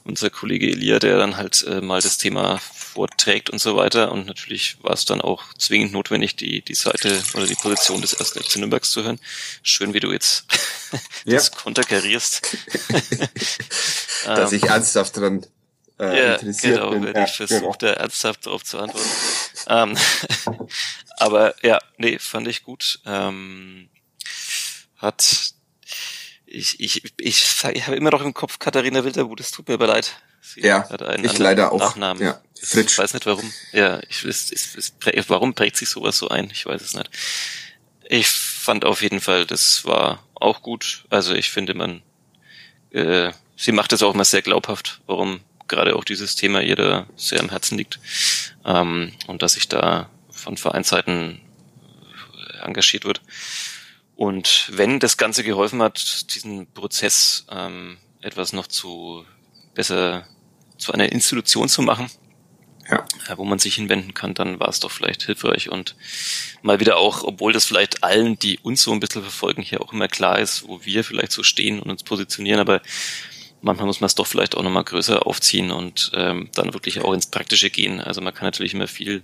unser 0.04 0.30
Kollege 0.30 0.68
Elia, 0.68 1.00
der 1.00 1.18
dann 1.18 1.38
halt 1.38 1.64
äh, 1.64 1.82
mal 1.82 2.02
das 2.02 2.18
Thema 2.18 2.58
vorträgt 2.58 3.50
und 3.50 3.60
so 3.60 3.76
weiter. 3.76 4.12
Und 4.12 4.26
natürlich 4.26 4.78
war 4.82 4.94
es 4.94 5.06
dann 5.06 5.22
auch 5.22 5.44
zwingend 5.58 5.94
notwendig, 5.94 6.36
die, 6.36 6.62
die 6.62 6.76
Seite 6.76 7.24
oder 7.36 7.46
die 7.46 7.56
Position 7.56 8.02
des 8.02 8.14
ersten 8.14 8.42
FC 8.44 8.58
Nürnbergs 8.58 8.90
zu 8.92 9.04
hören. 9.04 9.20
Schön, 9.62 9.94
wie 9.94 10.00
du 10.00 10.12
jetzt 10.12 10.46
das 11.26 11.52
konterkarierst. 11.52 12.58
Dass 14.26 14.52
ich 14.52 14.64
ernsthaft 14.64 15.16
dran 15.18 15.46
äh, 16.00 16.18
ja, 16.18 16.34
interessiert 16.36 16.76
genau, 16.76 16.90
bin. 16.92 17.04
wenn 17.06 17.16
Ja, 17.16 17.24
ich 17.26 17.32
versuche, 17.32 17.60
genau. 17.60 17.76
da 17.80 17.94
ernsthaft 17.94 18.46
darauf 18.46 18.64
zu 18.64 18.80
antworten. 18.80 19.10
ähm, 19.68 19.98
aber 21.18 21.56
ja, 21.64 21.80
nee, 21.98 22.20
fand 22.20 22.48
ich 22.48 22.64
gut. 22.64 23.00
Ähm, 23.06 23.90
hat 24.98 25.54
ich, 26.46 26.80
ich, 26.80 27.04
ich, 27.18 27.46
ich 27.74 27.88
habe 27.88 27.98
immer 27.98 28.12
noch 28.12 28.22
im 28.22 28.34
Kopf 28.34 28.58
Katharina 28.60 29.04
Wildermuth, 29.04 29.40
es 29.42 29.52
tut 29.52 29.68
mir 29.68 29.74
aber 29.76 29.88
leid. 29.88 30.14
Sie 30.42 30.62
Ja, 30.62 30.90
hat 30.90 31.02
einen 31.04 31.26
ich 31.26 31.38
leider 31.38 31.72
auch. 31.72 31.80
Nachnamen. 31.80 32.24
Ja, 32.24 32.42
Fritsch. 32.62 32.94
Ich 32.94 32.98
weiß 32.98 33.14
nicht 33.14 33.26
warum. 33.26 33.52
Ja, 33.74 34.00
ich 34.08 34.24
es, 34.24 34.52
es, 34.52 34.94
prä- 35.00 35.24
warum 35.28 35.54
prägt 35.54 35.76
sich 35.76 35.90
sowas 35.90 36.18
so 36.18 36.30
ein? 36.30 36.50
Ich 36.52 36.66
weiß 36.66 36.82
es 36.82 36.94
nicht. 36.94 37.10
Ich 38.10 38.28
fand 38.30 38.86
auf 38.86 39.02
jeden 39.02 39.20
Fall, 39.20 39.46
das 39.46 39.84
war 39.84 40.24
auch 40.36 40.62
gut. 40.62 41.04
Also 41.10 41.34
ich 41.34 41.50
finde, 41.52 41.74
man, 41.74 42.02
äh, 42.92 43.32
sie 43.58 43.74
macht 43.74 43.92
es 43.92 44.02
auch 44.02 44.14
mal 44.14 44.24
sehr 44.24 44.42
glaubhaft, 44.42 45.02
warum 45.06 45.42
gerade 45.68 45.96
auch 45.96 46.04
dieses 46.04 46.36
Thema 46.36 46.62
ihr 46.62 46.76
da 46.76 47.08
sehr 47.16 47.40
am 47.40 47.50
Herzen 47.50 47.78
liegt. 47.78 48.00
Ähm, 48.66 49.14
und 49.28 49.42
dass 49.42 49.54
sich 49.54 49.68
da 49.68 50.10
von 50.30 50.58
Vereinsseiten 50.58 51.40
äh, 52.62 52.66
engagiert 52.66 53.06
wird. 53.06 53.22
Und 54.16 54.70
wenn 54.72 55.00
das 55.00 55.18
Ganze 55.18 55.44
geholfen 55.44 55.82
hat, 55.82 56.34
diesen 56.34 56.68
Prozess 56.74 57.46
ähm, 57.52 57.98
etwas 58.22 58.52
noch 58.54 58.68
zu 58.68 59.26
besser 59.76 60.28
zu 60.78 60.92
einer 60.92 61.12
Institution 61.12 61.70
zu 61.70 61.82
machen, 61.82 62.10
Ja. 62.90 63.06
äh, 63.30 63.38
wo 63.38 63.46
man 63.46 63.60
sich 63.60 63.76
hinwenden 63.76 64.14
kann, 64.14 64.34
dann 64.34 64.60
war 64.60 64.70
es 64.70 64.80
doch 64.80 64.92
vielleicht 64.92 65.24
hilfreich 65.24 65.70
und 65.70 65.96
mal 66.62 66.80
wieder 66.80 66.98
auch, 66.98 67.24
obwohl 67.24 67.52
das 67.54 67.66
vielleicht 67.66 68.04
allen, 68.04 68.40
die 68.40 68.60
uns 68.60 68.82
so 68.84 68.92
ein 68.92 69.00
bisschen 69.00 69.22
verfolgen, 69.24 69.62
hier 69.62 69.82
auch 69.82 69.92
immer 69.94 70.08
klar 70.08 70.40
ist, 70.40 70.68
wo 70.68 70.84
wir 70.86 71.04
vielleicht 71.04 71.32
so 71.32 71.44
stehen 71.44 71.80
und 71.80 71.90
uns 71.92 72.04
positionieren, 72.04 72.60
aber 72.60 72.82
manchmal 73.62 73.88
muss 73.88 74.02
man 74.02 74.08
es 74.08 74.16
doch 74.16 74.28
vielleicht 74.28 74.56
auch 74.56 74.64
nochmal 74.64 74.84
größer 74.84 75.26
aufziehen 75.26 75.72
und 75.72 76.12
ähm, 76.16 76.50
dann 76.54 76.74
wirklich 76.74 77.02
auch 77.02 77.14
ins 77.14 77.28
Praktische 77.28 77.70
gehen. 77.70 78.00
Also 78.02 78.22
man 78.22 78.34
kann 78.34 78.46
natürlich 78.46 78.74
immer 78.74 78.88
viel 78.88 79.24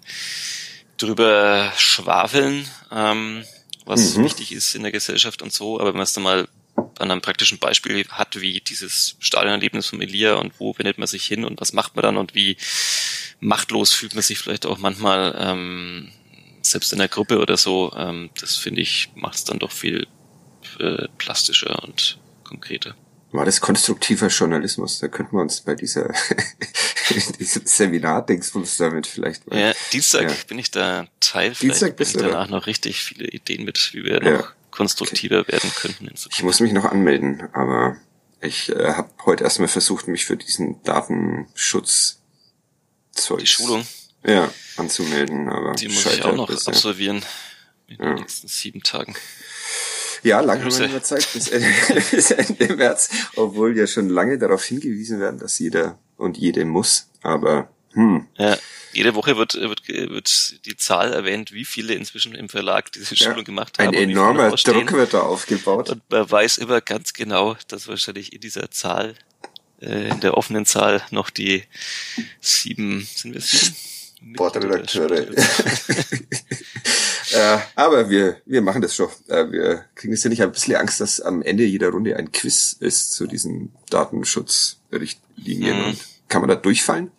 drüber 0.98 1.72
schwafeln, 1.78 2.68
ähm, 2.92 3.44
was 3.86 4.18
Mhm. 4.18 4.24
wichtig 4.24 4.52
ist 4.52 4.76
in 4.76 4.84
der 4.84 4.92
Gesellschaft 4.92 5.42
und 5.42 5.52
so, 5.52 5.80
aber 5.80 5.90
wenn 5.90 5.96
man 5.98 6.04
es 6.04 6.14
dann 6.14 6.24
mal 6.24 6.48
an 7.00 7.12
einem 7.12 7.22
praktischen 7.22 7.60
Beispiel 7.60 8.06
hat, 8.10 8.40
wie 8.42 8.62
dieses 8.62 9.16
Stadionerlebnis 9.20 9.88
von 9.88 10.02
Elia 10.02 10.36
und 10.36 10.60
wo 10.60 10.78
wendet 10.78 10.98
man 10.98 11.08
sich 11.08 11.26
hin 11.26 11.46
und 11.46 11.60
was 11.62 11.74
macht 11.74 11.96
man 11.96 12.04
dann 12.04 12.18
und 12.18 12.36
wie 12.36 12.58
machtlos 13.40 13.94
fühlt 13.94 14.14
man 14.16 14.24
sich 14.24 14.40
vielleicht 14.40 14.66
auch 14.66 14.78
manchmal 14.80 15.36
ähm, 15.40 16.12
selbst 16.62 16.94
in 16.94 17.00
der 17.00 17.10
Gruppe 17.10 17.40
oder 17.40 17.58
so, 17.58 17.94
ähm, 17.96 18.32
das 18.40 18.56
finde 18.56 18.82
ich, 18.82 19.10
macht 19.16 19.36
es 19.36 19.44
dann 19.44 19.60
doch 19.60 19.72
viel 19.72 20.08
äh, 20.80 21.08
plastischer 21.18 21.84
und 21.84 22.20
konkreter. 22.44 22.96
War 23.34 23.46
das 23.46 23.60
konstruktiver 23.62 24.28
Journalismus? 24.28 25.00
Da 25.00 25.08
könnten 25.08 25.36
wir 25.36 25.42
uns 25.42 25.62
bei 25.62 25.74
dieser 25.74 26.14
diesem 27.40 27.66
Seminar-Dingsbums 27.66 28.78
damit 28.78 29.08
vielleicht 29.08 29.48
mal. 29.48 29.60
Ja, 29.60 29.74
Dienstag 29.92 30.30
Ja. 30.30 30.36
bin 30.48 30.60
ich 30.60 30.70
da 30.70 31.08
Teil, 31.20 31.54
Dienstag 31.60 31.96
bist 31.98 32.14
du 32.16 32.20
danach 32.20 32.48
noch 32.48 32.68
richtig 32.68 33.02
viele 33.02 33.28
Ideen 33.28 33.66
mit, 33.66 33.90
wie 33.94 34.04
wir 34.04 34.24
Ja. 34.24 34.38
noch 34.38 34.54
konstruktiver 34.70 35.48
werden 35.48 35.72
könnten 35.76 36.08
in 36.08 36.14
Ich 36.32 36.44
muss 36.44 36.60
mich 36.60 36.74
noch 36.74 36.86
anmelden, 36.86 37.42
aber 37.54 37.98
ich 38.40 38.70
äh, 38.70 38.94
habe 38.94 39.10
heute 39.26 39.44
erstmal 39.44 39.68
versucht, 39.68 40.08
mich 40.08 40.26
für 40.26 40.38
diesen 40.38 40.82
Datenschutz 40.84 42.20
Die 43.40 43.48
Schulung, 43.48 43.86
ja, 44.26 44.52
anzumelden, 44.78 45.50
aber 45.50 45.74
die 45.74 45.88
muss 45.88 46.06
ich 46.06 46.24
auch 46.24 46.36
noch 46.36 46.48
bisher. 46.48 46.74
absolvieren 46.74 47.24
in 47.88 47.98
den 47.98 48.14
nächsten 48.16 48.48
sieben 48.48 48.84
Tagen. 48.84 49.16
Ja, 50.24 50.40
lange 50.40 50.64
haben 50.64 50.92
wir 50.92 51.04
Zeit 51.04 51.28
bis 51.34 51.50
Ende, 51.50 51.68
bis 52.12 52.32
Ende 52.32 52.76
März, 52.76 53.10
obwohl 53.36 53.78
ja 53.78 53.88
schon 53.88 54.10
lange 54.10 54.38
darauf 54.38 54.64
hingewiesen 54.64 55.20
werden, 55.20 55.40
dass 55.40 55.60
jeder 55.60 56.00
und 56.18 56.38
jede 56.38 56.66
muss. 56.66 57.10
Aber 57.22 57.70
hm, 57.94 58.28
Ja, 58.38 58.58
jede 58.94 59.16
Woche 59.16 59.38
wird, 59.38 59.56
wird, 59.56 59.88
wird 59.88 60.66
die 60.66 60.78
Zahl 60.78 61.14
erwähnt, 61.14 61.52
wie 61.52 61.66
viele 61.66 61.94
inzwischen 61.94 62.36
im 62.36 62.50
Verlag 62.50 62.92
diese 62.92 63.16
ja, 63.16 63.26
Schulung 63.30 63.44
gemacht 63.44 63.80
haben. 63.80 63.90
ein 63.90 64.10
enormer. 64.10 64.50
Druck 64.52 64.94
wird 64.94 65.14
da 65.14 65.22
aufgebaut. 65.22 65.90
Und 65.90 66.02
man 66.10 66.30
weiß 66.30 66.58
immer 66.58 66.82
ganz 66.82 67.14
genau, 67.14 67.56
dass 67.68 67.88
wahrscheinlich 67.88 68.34
in 68.34 68.42
dieser 68.42 68.72
Zahl, 68.72 69.16
äh, 69.82 70.10
in 70.10 70.20
der 70.22 70.38
offenen 70.38 70.66
Zahl 70.66 71.02
noch 71.12 71.30
die 71.30 71.64
sieben, 72.40 73.08
sind 73.14 73.34
wir 73.34 73.42
sieben? 73.42 73.76
Bordredakteure. 74.36 75.28
äh, 77.34 77.60
aber 77.76 78.10
wir, 78.10 78.38
wir 78.46 78.62
machen 78.62 78.82
das 78.82 78.96
schon. 78.96 79.10
Äh, 79.28 79.52
wir 79.52 79.86
kriegen 79.96 80.14
jetzt 80.14 80.24
ja 80.24 80.30
nicht 80.30 80.42
ein 80.42 80.52
bisschen 80.52 80.76
Angst, 80.76 81.02
dass 81.02 81.22
am 81.22 81.42
Ende 81.42 81.64
jeder 81.64 81.90
Runde 81.90 82.16
ein 82.16 82.32
Quiz 82.32 82.76
ist 82.80 83.14
zu 83.14 83.28
diesen 83.28 83.74
Datenschutzrichtlinien. 83.90 85.84
Und 85.86 85.98
kann 86.28 86.42
man 86.42 86.50
da 86.50 86.56
durchfallen? 86.56 87.12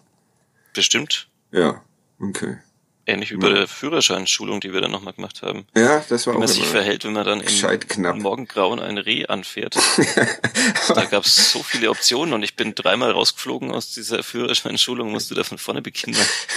Bestimmt. 0.72 1.28
Ja, 1.52 1.82
okay. 2.20 2.58
Ähnlich 3.06 3.32
wie 3.32 3.36
bei 3.36 3.50
der 3.50 3.68
Führerscheinschulung, 3.68 4.60
die 4.60 4.72
wir 4.72 4.80
dann 4.80 4.90
nochmal 4.90 5.12
gemacht 5.12 5.42
haben. 5.42 5.66
Ja, 5.76 6.02
das 6.08 6.26
war 6.26 6.32
wie 6.32 6.36
auch 6.36 6.40
man 6.40 6.48
sich 6.48 6.64
verhält, 6.64 7.04
wenn 7.04 7.12
man 7.12 7.26
dann 7.26 7.42
im 7.42 8.22
Morgengrauen 8.22 8.80
ein 8.80 8.96
Reh 8.96 9.26
anfährt. 9.26 9.76
da 10.88 11.04
gab 11.04 11.26
es 11.26 11.52
so 11.52 11.62
viele 11.62 11.90
Optionen 11.90 12.32
und 12.32 12.42
ich 12.42 12.56
bin 12.56 12.74
dreimal 12.74 13.10
rausgeflogen 13.10 13.72
aus 13.72 13.90
dieser 13.90 14.22
Führerscheinschulung, 14.22 15.12
musste 15.12 15.34
da 15.34 15.44
von 15.44 15.58
vorne 15.58 15.82
beginnen. 15.82 16.16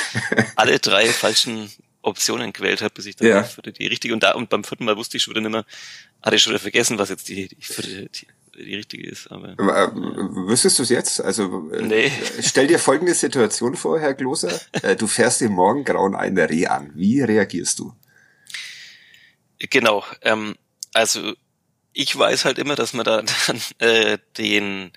Alle 0.55 0.79
drei 0.79 1.07
falschen 1.07 1.69
Optionen 2.07 2.53
gewählt 2.53 2.81
habe, 2.81 2.93
bis 2.93 3.05
ich 3.05 3.15
dann 3.15 3.27
Ja. 3.27 3.43
für 3.43 3.61
die, 3.61 3.73
die 3.73 3.87
richtige 3.87 4.13
und 4.13 4.23
da 4.23 4.31
und 4.33 4.49
beim 4.49 4.63
vierten 4.63 4.85
Mal 4.85 4.97
wusste 4.97 5.17
ich 5.17 5.23
schon 5.23 5.33
wieder 5.33 5.41
nicht 5.41 5.51
mehr, 5.51 5.65
hatte 6.21 6.35
ich 6.35 6.41
schon 6.41 6.51
wieder 6.53 6.59
vergessen, 6.61 6.97
was 6.97 7.09
jetzt 7.09 7.27
die, 7.29 7.47
die, 7.47 7.55
vierte- 7.61 8.09
die, 8.09 8.27
die 8.63 8.75
richtige 8.75 9.07
ist. 9.09 9.27
Aber 9.31 9.49
Äh, 9.49 9.89
Wüsstest 10.47 10.79
du 10.79 10.83
es 10.83 10.89
jetzt? 10.89 11.21
Also 11.21 11.69
äh, 11.71 11.81
Nee. 11.81 12.11
stell 12.41 12.67
dir 12.67 12.79
folgende 12.79 13.13
Situation 13.13 13.75
vor, 13.75 13.99
Herr 13.99 14.13
Gloser. 14.13 14.59
Äh, 14.81 14.95
Du 14.95 15.05
fährst 15.07 15.41
im 15.41 15.51
Morgengrauen 15.51 16.15
ein 16.15 16.37
Reh 16.37 16.65
an. 16.67 16.91
Wie 16.95 17.21
reagierst 17.21 17.77
du? 17.79 17.93
Genau, 19.59 20.03
ähm, 20.21 20.55
also 20.93 21.33
ich 21.93 22.15
weiß 22.17 22.45
halt 22.45 22.59
immer, 22.59 22.75
dass 22.75 22.93
man 22.93 23.05
da 23.05 23.23
dann 23.47 23.61
äh, 23.79 24.17
den 24.37 24.91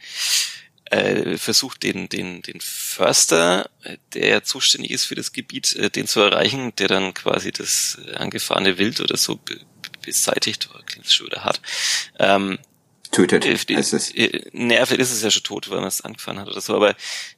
äh, 0.91 1.38
versucht, 1.38 1.82
den, 1.82 2.09
den, 2.09 2.43
den 2.43 2.61
Förster, 2.61 3.70
äh, 3.84 3.97
der 4.12 4.45
zuständig 4.45 4.91
ist 4.91 5.05
für 5.05 5.14
das 5.14 5.32
Gebiet, 5.32 5.74
äh, 5.76 5.91
den 5.91 6.07
zu 6.07 6.20
erreichen, 6.20 6.72
der 6.76 6.88
dann 6.88 7.14
quasi 7.14 7.53
das 7.53 7.99
äh, 8.07 8.14
angefahrene 8.14 8.78
Wild 8.78 9.01
oder 9.01 9.16
so 9.16 9.36
be 9.36 9.59
beseitigt, 10.03 10.70
oh, 10.74 10.78
klingt 10.86 11.12
schon 11.12 11.26
wieder 11.26 11.45
hart. 11.45 11.61
Ähm, 12.18 12.59
Tötet, 13.11 13.45
äh, 13.45 13.76
heißt 13.76 13.93
es. 13.93 14.14
äh, 14.14 14.49
naja, 14.53 14.86
vielleicht 14.86 15.03
ist 15.03 15.12
es 15.12 15.22
ja 15.22 15.30
schon 15.30 15.43
tot, 15.43 15.68
weil 15.68 15.78
man 15.78 15.88
es 15.88 16.01
angefahren 16.01 16.38
hat 16.38 16.49
oder 16.49 16.61
so, 16.61 16.74
aber 16.74 16.95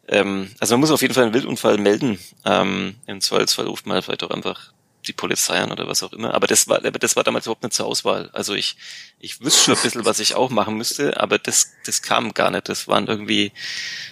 ähm, 0.06 0.50
also 0.60 0.74
man 0.74 0.80
muss 0.80 0.90
auf 0.90 1.02
jeden 1.02 1.12
Fall 1.12 1.24
einen 1.24 1.34
Wildunfall 1.34 1.78
melden. 1.78 2.18
Ähm, 2.44 2.96
Im 3.06 3.20
Zweifelsfall 3.20 3.66
ruft 3.66 3.86
man 3.86 4.00
vielleicht 4.02 4.22
auch 4.22 4.30
einfach 4.30 4.72
die 5.06 5.12
Polizei 5.12 5.58
an 5.58 5.72
oder 5.72 5.86
was 5.86 6.02
auch 6.02 6.12
immer. 6.12 6.34
Aber 6.34 6.46
das 6.46 6.68
war, 6.68 6.80
das 6.80 7.16
war 7.16 7.24
damals 7.24 7.46
überhaupt 7.46 7.62
nicht 7.62 7.74
zur 7.74 7.86
Auswahl. 7.86 8.30
Also 8.32 8.54
ich, 8.54 8.76
ich 9.18 9.40
wüsste 9.40 9.64
schon 9.64 9.74
ein 9.74 9.82
bisschen, 9.82 10.04
was 10.04 10.20
ich 10.20 10.34
auch 10.34 10.50
machen 10.50 10.76
müsste, 10.76 11.20
aber 11.20 11.38
das, 11.38 11.72
das 11.84 12.02
kam 12.02 12.34
gar 12.34 12.50
nicht. 12.50 12.68
Das 12.68 12.88
waren 12.88 13.06
irgendwie 13.06 13.52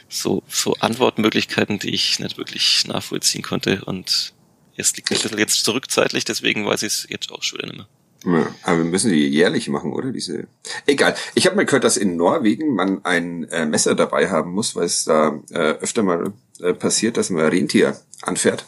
so, 0.09 0.43
so 0.49 0.75
Antwortmöglichkeiten, 0.81 1.79
die 1.79 1.95
ich 1.95 2.19
nicht 2.19 2.39
wirklich 2.39 2.87
nachvollziehen 2.87 3.43
konnte. 3.43 3.85
Und 3.85 4.35
es 4.77 4.97
liegt 4.97 5.11
ein 5.11 5.19
bisschen 5.19 5.39
jetzt 5.39 5.65
zurückzeitlich, 5.65 6.25
deswegen 6.25 6.67
weiß 6.67 6.83
ich 6.83 6.93
es 6.93 7.07
jetzt 7.09 7.31
auch 7.31 7.43
schon 7.43 7.59
wieder 7.59 7.69
nicht 7.69 7.79
mehr. 7.79 7.89
Ja, 8.23 8.55
aber 8.65 8.79
wir 8.79 8.85
müssen 8.85 9.11
die 9.11 9.29
jährlich 9.29 9.69
machen, 9.69 9.93
oder? 9.93 10.13
Diese. 10.13 10.47
Egal. 10.85 11.15
Ich 11.35 11.47
habe 11.47 11.57
mal 11.57 11.65
gehört, 11.65 11.85
dass 11.85 11.97
in 11.97 12.17
Norwegen 12.17 12.75
man 12.75 13.03
ein 13.05 13.45
äh, 13.45 13.65
Messer 13.65 13.95
dabei 13.95 14.29
haben 14.29 14.53
muss, 14.53 14.77
weil 14.77 14.85
es 14.85 15.05
da 15.05 15.41
äh, 15.51 15.57
öfter 15.57 16.03
mal 16.03 16.35
äh, 16.61 16.75
passiert, 16.75 17.17
dass 17.17 17.31
man 17.31 17.47
Rentier 17.47 17.99
anfährt 18.21 18.67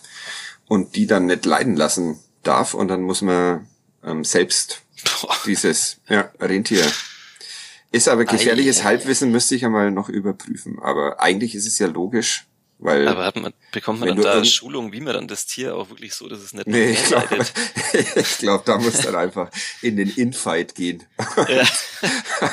und 0.72 0.96
die 0.96 1.06
dann 1.06 1.26
nicht 1.26 1.44
leiden 1.44 1.76
lassen 1.76 2.18
darf 2.42 2.72
und 2.72 2.88
dann 2.88 3.02
muss 3.02 3.20
man 3.20 3.68
ähm, 4.02 4.24
selbst 4.24 4.80
Boah. 5.20 5.36
dieses 5.44 6.00
ja, 6.08 6.30
Rentier. 6.40 6.90
Ist 7.90 8.08
aber 8.08 8.24
gefährliches 8.24 8.78
Ei, 8.78 8.80
ei, 8.80 8.84
Halbwissen, 8.84 9.30
müsste 9.30 9.54
ich 9.54 9.60
ja 9.60 9.68
mal 9.68 9.90
noch 9.90 10.08
überprüfen. 10.08 10.78
Aber 10.80 11.20
eigentlich 11.20 11.54
ist 11.54 11.66
es 11.66 11.78
ja 11.78 11.88
logisch, 11.88 12.46
weil 12.78 13.06
Aber 13.06 13.26
hat 13.26 13.36
man, 13.36 13.52
bekommt 13.70 14.00
man 14.00 14.08
dann 14.08 14.22
da 14.22 14.32
irgend- 14.32 14.46
Schulung, 14.48 14.94
wie 14.94 15.02
man 15.02 15.12
dann 15.12 15.28
das 15.28 15.44
Tier 15.44 15.76
auch 15.76 15.90
wirklich 15.90 16.14
so, 16.14 16.26
dass 16.26 16.40
es 16.40 16.54
nicht 16.54 16.66
Nee, 16.66 16.92
ich 16.92 17.04
glaube, 17.04 17.44
ich 18.16 18.38
glaub, 18.38 18.64
da 18.64 18.78
muss 18.78 19.02
dann 19.02 19.14
einfach 19.14 19.50
in 19.82 19.98
den 19.98 20.08
Infight 20.08 20.74
gehen. 20.74 21.02
Ja. 21.48 21.68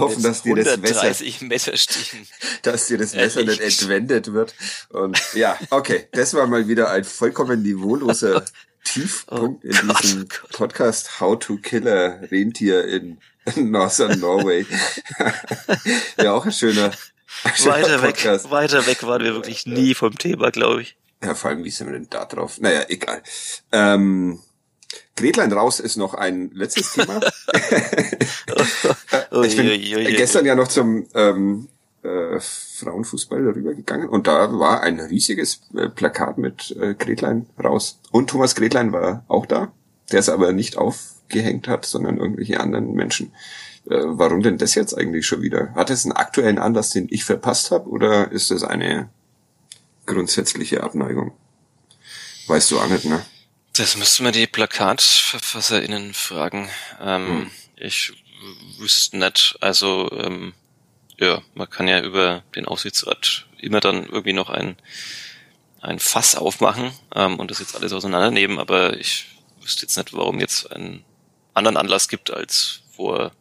Hoffen, 0.00 0.22
dass 0.22 0.42
dir 0.42 0.54
das 0.56 0.76
Messer, 0.78 1.02
130 1.02 1.40
Messerstichen. 1.42 2.26
dass 2.62 2.86
dir 2.86 2.98
das 2.98 3.14
Messer 3.14 3.42
nicht 3.44 3.60
entwendet 3.60 4.32
wird. 4.32 4.54
Und 4.90 5.20
ja, 5.34 5.58
okay, 5.70 6.08
das 6.12 6.34
war 6.34 6.46
mal 6.46 6.68
wieder 6.68 6.90
ein 6.90 7.04
vollkommen 7.04 7.62
niveauloser 7.62 8.44
Tiefpunkt 8.84 9.64
in 9.64 9.76
Oh 9.82 9.86
Gott, 9.92 10.02
diesem 10.02 10.22
oh 10.22 10.26
Gott. 10.28 10.52
Podcast 10.52 11.20
How 11.20 11.38
to 11.38 11.56
Kill 11.58 11.88
a 11.88 12.20
Rentier 12.30 12.84
in 12.86 13.18
Northern 13.70 14.18
Norway. 14.20 14.64
ja, 16.18 16.32
auch 16.32 16.44
ein 16.46 16.52
schöner, 16.52 16.92
ein 17.44 17.54
schöner 17.56 17.74
Weiter 17.74 18.02
weg, 18.02 18.14
Podcast. 18.16 18.50
weiter 18.50 18.86
weg 18.86 19.02
waren 19.02 19.22
wir 19.24 19.34
wirklich 19.34 19.66
nie 19.66 19.94
vom 19.94 20.16
Thema, 20.16 20.50
glaube 20.50 20.82
ich. 20.82 20.96
Ja, 21.22 21.34
vor 21.34 21.50
allem, 21.50 21.64
wie 21.64 21.70
sind 21.70 21.86
wir 21.88 21.94
denn 21.94 22.08
da 22.10 22.24
drauf? 22.26 22.60
Naja, 22.60 22.84
egal. 22.88 23.22
Ähm, 23.72 24.40
Gretlein 25.16 25.52
raus 25.52 25.80
ist 25.80 25.96
noch 25.96 26.14
ein 26.14 26.50
letztes 26.52 26.92
Thema. 26.92 27.20
ich 29.44 29.56
bin 29.56 30.16
gestern 30.16 30.46
ja 30.46 30.54
noch 30.54 30.68
zum 30.68 31.06
ähm, 31.14 31.68
äh, 32.02 32.38
Frauenfußball 32.40 33.48
rübergegangen 33.48 34.08
und 34.08 34.26
da 34.26 34.58
war 34.58 34.82
ein 34.82 35.00
riesiges 35.00 35.62
äh, 35.74 35.88
Plakat 35.88 36.38
mit 36.38 36.76
äh, 36.78 36.94
Gretlein 36.94 37.46
raus. 37.62 37.98
Und 38.12 38.30
Thomas 38.30 38.54
Gretlein 38.54 38.92
war 38.92 39.24
auch 39.28 39.46
da, 39.46 39.72
der 40.12 40.20
es 40.20 40.28
aber 40.28 40.52
nicht 40.52 40.76
aufgehängt 40.76 41.68
hat, 41.68 41.84
sondern 41.84 42.18
irgendwelche 42.18 42.60
anderen 42.60 42.92
Menschen. 42.92 43.32
Äh, 43.88 44.02
warum 44.04 44.42
denn 44.42 44.58
das 44.58 44.74
jetzt 44.74 44.94
eigentlich 44.94 45.26
schon 45.26 45.42
wieder? 45.42 45.74
Hat 45.74 45.90
es 45.90 46.04
einen 46.04 46.12
aktuellen 46.12 46.58
Anlass, 46.58 46.90
den 46.90 47.06
ich 47.10 47.24
verpasst 47.24 47.70
habe, 47.70 47.88
oder 47.88 48.30
ist 48.30 48.50
das 48.50 48.62
eine 48.62 49.08
grundsätzliche 50.04 50.82
Abneigung? 50.82 51.32
Weißt 52.46 52.70
du 52.70 52.78
auch 52.78 52.88
nicht, 52.88 53.06
ne? 53.06 53.22
Das 53.76 53.96
müssten 53.96 54.24
wir 54.24 54.32
die 54.32 54.46
PlakatverfasserInnen 54.46 56.14
fragen. 56.14 56.70
Ähm, 57.00 57.26
Hm. 57.28 57.50
Ich 57.76 58.12
wüsste 58.78 59.18
nicht, 59.18 59.56
also 59.60 60.10
ähm, 60.12 60.54
ja, 61.18 61.42
man 61.54 61.68
kann 61.68 61.88
ja 61.88 62.00
über 62.00 62.42
den 62.54 62.64
Aufsichtsrat 62.66 63.46
immer 63.58 63.80
dann 63.80 64.06
irgendwie 64.06 64.32
noch 64.32 64.48
ein, 64.48 64.76
ein 65.80 65.98
Fass 65.98 66.36
aufmachen 66.36 66.92
ähm, 67.14 67.38
und 67.38 67.50
das 67.50 67.58
jetzt 67.58 67.74
alles 67.76 67.92
auseinandernehmen, 67.92 68.58
aber 68.58 68.96
ich 68.96 69.26
wüsste 69.60 69.82
jetzt 69.82 69.96
nicht, 69.96 70.12
warum 70.14 70.40
jetzt 70.40 70.72
einen 70.72 71.04
anderen 71.52 71.76
Anlass 71.76 72.08
gibt 72.08 72.30
als 72.30 72.80
vor 72.94 73.32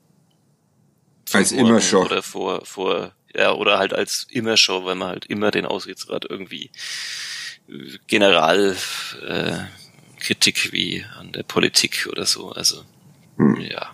Als 1.32 1.52
immer 1.52 1.82
schon. 1.82 2.06
Oder 2.08 2.22
vor, 2.24 2.66
vor, 2.66 3.14
ja, 3.34 3.54
oder 3.54 3.78
halt 3.78 3.94
als 3.94 4.28
immer 4.30 4.58
schon, 4.58 4.86
weil 4.86 4.96
man 4.96 5.10
halt 5.10 5.26
immer 5.26 5.52
den 5.52 5.66
Aufsichtsrat 5.66 6.26
irgendwie 6.30 6.72
äh, 7.70 7.98
General 8.08 8.76
äh, 9.22 9.60
Kritik 10.26 10.72
wie 10.72 11.06
an 11.20 11.32
der 11.32 11.44
Politik 11.44 12.08
oder 12.12 12.26
so. 12.26 12.52
Also 12.52 12.84
Hm. 13.38 13.58
ja, 13.62 13.92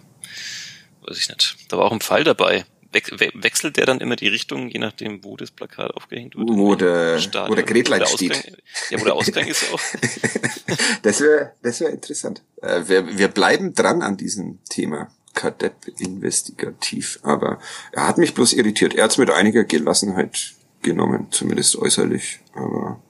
weiß 1.07 1.17
ich 1.17 1.29
nicht. 1.29 1.57
Da 1.69 1.77
war 1.77 1.85
auch 1.85 1.91
ein 1.91 2.01
Fall 2.01 2.23
dabei. 2.23 2.65
We 2.93 3.01
we 3.19 3.31
wechselt 3.35 3.77
der 3.77 3.85
dann 3.85 4.01
immer 4.01 4.17
die 4.17 4.27
Richtung, 4.27 4.67
je 4.69 4.79
nachdem, 4.79 5.23
wo 5.23 5.37
das 5.37 5.49
Plakat 5.49 5.91
aufgehängt 5.95 6.35
wird? 6.35 6.49
Wo 6.49 6.75
der- 6.75 7.19
Stadion? 7.19 7.49
wo 7.51 7.55
der 7.55 7.63
Gretlein 7.63 8.05
steht. 8.05 8.31
Ausgang- 8.33 8.57
Ja, 8.89 8.99
wo 8.99 9.05
der 9.05 9.13
Ausgang 9.15 9.47
ist 9.47 9.65
auch. 9.73 9.79
Das 11.03 11.19
wäre 11.21 11.53
das 11.63 11.79
wär 11.81 11.89
interessant. 11.89 12.43
Äh, 12.61 12.81
wir, 12.87 13.17
wir 13.17 13.27
bleiben 13.29 13.73
dran 13.73 14.01
an 14.01 14.17
diesem 14.17 14.59
Thema. 14.69 15.09
Kadett 15.33 15.73
investigativ. 15.99 17.19
Aber 17.23 17.59
er 17.93 18.07
hat 18.07 18.17
mich 18.17 18.33
bloß 18.33 18.51
irritiert. 18.53 18.93
Er 18.93 19.05
hat 19.05 19.11
es 19.11 19.17
mit 19.17 19.29
einiger 19.31 19.63
Gelassenheit 19.63 20.53
genommen, 20.81 21.27
zumindest 21.31 21.77
äußerlich. 21.77 22.39
Aber 22.53 23.01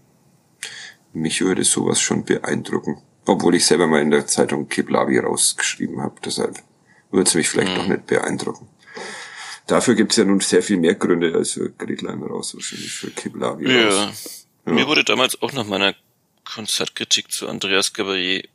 mich 1.13 1.41
würde 1.41 1.63
sowas 1.63 1.99
schon 1.99 2.23
beeindrucken. 2.23 3.01
Obwohl 3.31 3.55
ich 3.55 3.65
selber 3.65 3.87
mal 3.87 4.01
in 4.01 4.11
der 4.11 4.27
Zeitung 4.27 4.67
Kiblavi 4.67 5.17
rausgeschrieben 5.19 6.01
habe. 6.01 6.15
Deshalb 6.25 6.61
würde 7.11 7.27
es 7.29 7.33
mich 7.33 7.47
vielleicht 7.49 7.75
noch 7.77 7.87
nicht 7.87 8.05
beeindrucken. 8.07 8.67
Dafür 9.67 9.95
gibt's 9.95 10.17
ja 10.17 10.25
nun 10.25 10.41
sehr 10.41 10.61
viel 10.61 10.77
mehr 10.77 10.95
Gründe 10.95 11.33
als 11.33 11.51
für 11.53 11.69
Gretlein 11.71 12.21
raus, 12.21 12.53
wahrscheinlich 12.55 12.91
für 12.91 13.09
Kiblavi 13.11 13.71
Ja. 13.71 14.05
raus. 14.05 14.47
Mir 14.65 14.85
wurde 14.85 15.05
damals 15.05 15.41
auch 15.41 15.53
nach 15.53 15.65
meiner 15.65 15.95
Konzertkritik 16.43 17.31
zu 17.31 17.47
Andreas 17.47 17.93
Gabriel 17.93 18.47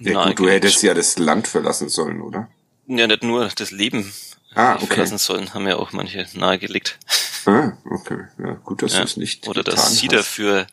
Ja, 0.00 0.26
gut, 0.28 0.38
du 0.40 0.48
hättest 0.48 0.82
ja 0.82 0.94
das 0.94 1.18
Land 1.18 1.46
verlassen 1.48 1.88
sollen, 1.88 2.20
oder? 2.20 2.48
Ja, 2.86 3.06
nicht 3.06 3.22
nur 3.22 3.48
das 3.54 3.70
Leben 3.70 4.12
Ah, 4.54 4.72
äh, 4.72 4.76
okay. 4.76 4.86
verlassen 4.86 5.18
sollen, 5.18 5.54
haben 5.54 5.66
ja 5.68 5.76
auch 5.76 5.92
manche 5.92 6.26
nahegelegt. 6.34 6.98
Ah, 7.46 7.72
okay. 7.84 8.24
Ja, 8.38 8.54
gut, 8.64 8.82
dass 8.82 8.94
Ja. 8.94 9.00
du 9.00 9.04
es 9.04 9.16
nicht 9.16 9.46
Oder 9.46 9.62
dass 9.62 9.96
sie 9.98 10.06
hast. 10.08 10.14
dafür 10.16 10.66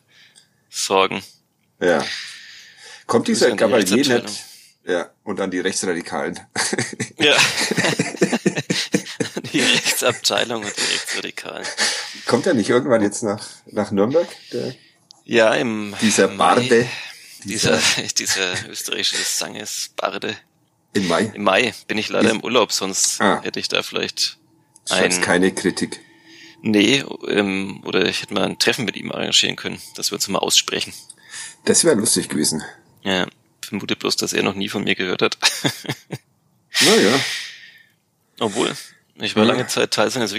sorgen. 0.70 1.22
Ja. 1.80 2.04
Kommt 3.06 3.28
dieser 3.28 3.50
an 3.52 3.56
die 3.84 3.94
nicht? 3.94 4.44
Ja, 4.84 5.10
und 5.24 5.40
an 5.40 5.50
die 5.50 5.60
Rechtsradikalen. 5.60 6.38
Ja. 7.18 7.34
die 9.52 9.60
Rechtsabteilung 9.60 10.62
und 10.64 10.76
die 10.76 10.92
Rechtsradikalen. 10.92 11.66
Kommt 12.26 12.46
er 12.46 12.54
nicht 12.54 12.68
irgendwann 12.70 13.02
jetzt 13.02 13.22
nach, 13.22 13.46
nach 13.66 13.90
Nürnberg? 13.90 14.28
Der, 14.52 14.74
Ja, 15.24 15.54
im 15.54 15.94
dieser 16.02 16.28
Mai, 16.28 16.36
Barde. 16.36 16.88
Dieser, 17.44 17.78
dieser 18.18 18.68
österreichische 18.68 19.22
Sanges 19.24 19.90
Barde. 19.96 20.36
Im 20.92 21.08
Mai. 21.08 21.30
Im 21.34 21.44
Mai 21.44 21.74
bin 21.88 21.98
ich 21.98 22.08
leider 22.08 22.28
Ist- 22.28 22.34
im 22.34 22.44
Urlaub, 22.44 22.72
sonst 22.72 23.20
Ah. 23.20 23.40
hätte 23.42 23.60
ich 23.60 23.68
da 23.68 23.82
vielleicht 23.82 24.38
ein, 24.90 25.20
keine 25.20 25.52
Kritik. 25.52 26.00
nee, 26.62 27.02
ähm, 27.28 27.82
oder 27.84 28.04
ich 28.06 28.22
hätte 28.22 28.34
mal 28.34 28.44
ein 28.44 28.58
Treffen 28.58 28.84
mit 28.84 28.96
ihm 28.96 29.10
arrangieren 29.12 29.56
können, 29.56 29.80
dass 29.96 30.10
wir 30.10 30.16
uns 30.16 30.28
mal 30.28 30.38
aussprechen. 30.38 30.92
Das 31.64 31.84
wäre 31.84 31.96
lustig 31.96 32.28
gewesen. 32.28 32.62
Ja, 33.06 33.26
vermute 33.62 33.94
bloß, 33.96 34.16
dass 34.16 34.32
er 34.32 34.42
noch 34.42 34.54
nie 34.54 34.68
von 34.68 34.84
mir 34.84 34.94
gehört 34.94 35.22
hat. 35.22 35.38
Naja. 36.84 37.18
Obwohl, 38.38 38.70
ich 39.14 39.34
war 39.34 39.44
Ja. 39.44 39.52
lange 39.52 39.66
Zeit 39.66 39.92
Teil 39.92 40.10
seines 40.10 40.32
äh, 40.32 40.38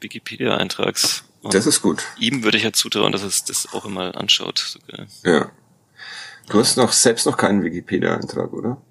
Wikipedia-Eintrags. 0.00 1.22
Und 1.42 1.54
Das 1.54 1.64
ist 1.66 1.80
gut. 1.82 2.02
ihm 2.18 2.42
würde 2.42 2.56
ich 2.58 2.64
ja 2.64 2.72
zutrauen, 2.72 3.12
dass 3.12 3.22
er 3.22 3.28
es 3.28 3.44
das 3.44 3.72
auch 3.72 3.84
immer 3.84 4.16
anschaut. 4.16 4.58
Sogar. 4.58 5.06
Ja. 5.24 5.52
Du 6.48 6.58
hast 6.58 6.76
noch 6.76 6.92
selbst 6.92 7.24
noch 7.26 7.36
keinen 7.36 7.62
Wikipedia-Eintrag, 7.62 8.52
oder? 8.52 8.82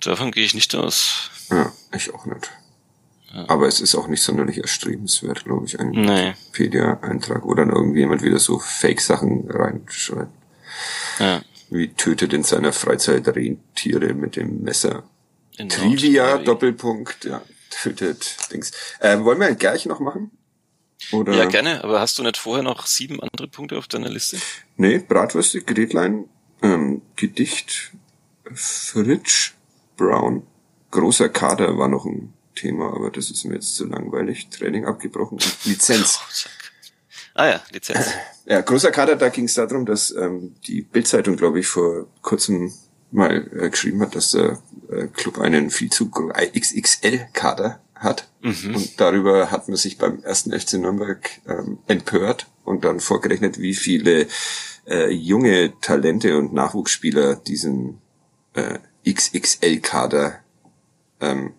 Davon 0.00 0.32
gehe 0.32 0.44
ich 0.44 0.52
nicht 0.52 0.74
aus. 0.74 1.30
Ja, 1.50 1.72
ich 1.94 2.12
auch 2.12 2.26
nicht. 2.26 2.50
Ja. 3.32 3.48
Aber 3.48 3.66
es 3.68 3.80
ist 3.80 3.94
auch 3.94 4.08
nicht 4.08 4.22
sonderlich 4.22 4.58
erstrebenswert, 4.58 5.44
glaube 5.44 5.64
ich, 5.64 5.80
ein 5.80 5.92
nee. 5.92 6.34
Wikipedia-Eintrag 6.52 7.44
oder 7.46 7.62
irgendjemand 7.66 8.20
wieder 8.22 8.38
so 8.38 8.58
Fake-Sachen 8.58 9.50
reinschreibt. 9.50 10.30
Ja. 11.18 11.40
Wie 11.72 11.88
tötet 11.88 12.34
in 12.34 12.42
seiner 12.42 12.72
Freizeit 12.74 13.26
Rentiere 13.28 14.12
mit 14.12 14.36
dem 14.36 14.62
Messer. 14.62 15.04
In 15.56 15.70
Trivia, 15.70 16.36
Doppelpunkt, 16.36 17.24
ja, 17.24 17.40
tötet 17.70 18.36
Dings. 18.52 18.72
Ähm, 19.00 19.24
wollen 19.24 19.40
wir 19.40 19.46
ein 19.46 19.56
Gleich 19.56 19.86
noch 19.86 19.98
machen? 19.98 20.30
Oder? 21.12 21.32
Ja, 21.32 21.46
gerne, 21.46 21.82
aber 21.82 22.00
hast 22.00 22.18
du 22.18 22.22
nicht 22.22 22.36
vorher 22.36 22.62
noch 22.62 22.86
sieben 22.86 23.20
andere 23.22 23.48
Punkte 23.48 23.78
auf 23.78 23.88
deiner 23.88 24.10
Liste? 24.10 24.36
Nee, 24.76 24.98
Bratwürste, 24.98 25.62
Gretlein, 25.62 26.26
ähm, 26.62 27.00
Gedicht, 27.16 27.92
Fritsch, 28.52 29.52
Brown, 29.96 30.46
großer 30.90 31.30
Kader 31.30 31.78
war 31.78 31.88
noch 31.88 32.04
ein 32.04 32.34
Thema, 32.54 32.94
aber 32.94 33.10
das 33.10 33.30
ist 33.30 33.44
mir 33.44 33.54
jetzt 33.54 33.76
zu 33.76 33.86
langweilig. 33.86 34.48
Training 34.50 34.84
abgebrochen 34.84 35.38
und 35.38 35.64
Lizenz. 35.64 36.20
Ah 37.34 37.46
ja, 37.46 37.60
Lizenz. 37.70 38.06
Ja, 38.44 38.60
großer 38.60 38.90
Kader, 38.90 39.14
da 39.14 39.28
ging 39.28 39.44
es 39.44 39.54
darum, 39.54 39.86
dass 39.86 40.10
ähm, 40.10 40.56
die 40.66 40.82
Bildzeitung, 40.82 41.36
glaube 41.36 41.60
ich, 41.60 41.68
vor 41.68 42.08
kurzem 42.22 42.72
mal 43.12 43.48
äh, 43.56 43.70
geschrieben 43.70 44.00
hat, 44.00 44.16
dass 44.16 44.32
der 44.32 44.58
äh, 44.90 45.06
Club 45.06 45.38
einen 45.38 45.70
viel 45.70 45.90
zu 45.90 46.10
XXL-Kader 46.10 47.80
hat. 47.94 48.28
Mhm. 48.40 48.74
Und 48.74 49.00
darüber 49.00 49.52
hat 49.52 49.68
man 49.68 49.76
sich 49.76 49.96
beim 49.96 50.24
ersten 50.24 50.58
FC 50.58 50.74
Nürnberg 50.74 51.30
ähm, 51.46 51.78
empört 51.86 52.48
und 52.64 52.84
dann 52.84 52.98
vorgerechnet, 52.98 53.60
wie 53.60 53.74
viele 53.74 54.26
äh, 54.88 55.10
junge 55.10 55.72
Talente 55.80 56.36
und 56.36 56.52
Nachwuchsspieler 56.52 57.36
diesen 57.36 58.00
äh, 58.54 58.78
XXL-Kader 59.08 60.40
ähm, 61.20 61.54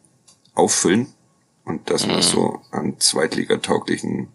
auffüllen 0.53 1.07
und 1.63 1.89
dass 1.89 2.05
man 2.05 2.17
mhm. 2.17 2.21
so 2.21 2.61
an 2.71 2.99
zweitligatauglichen 2.99 4.28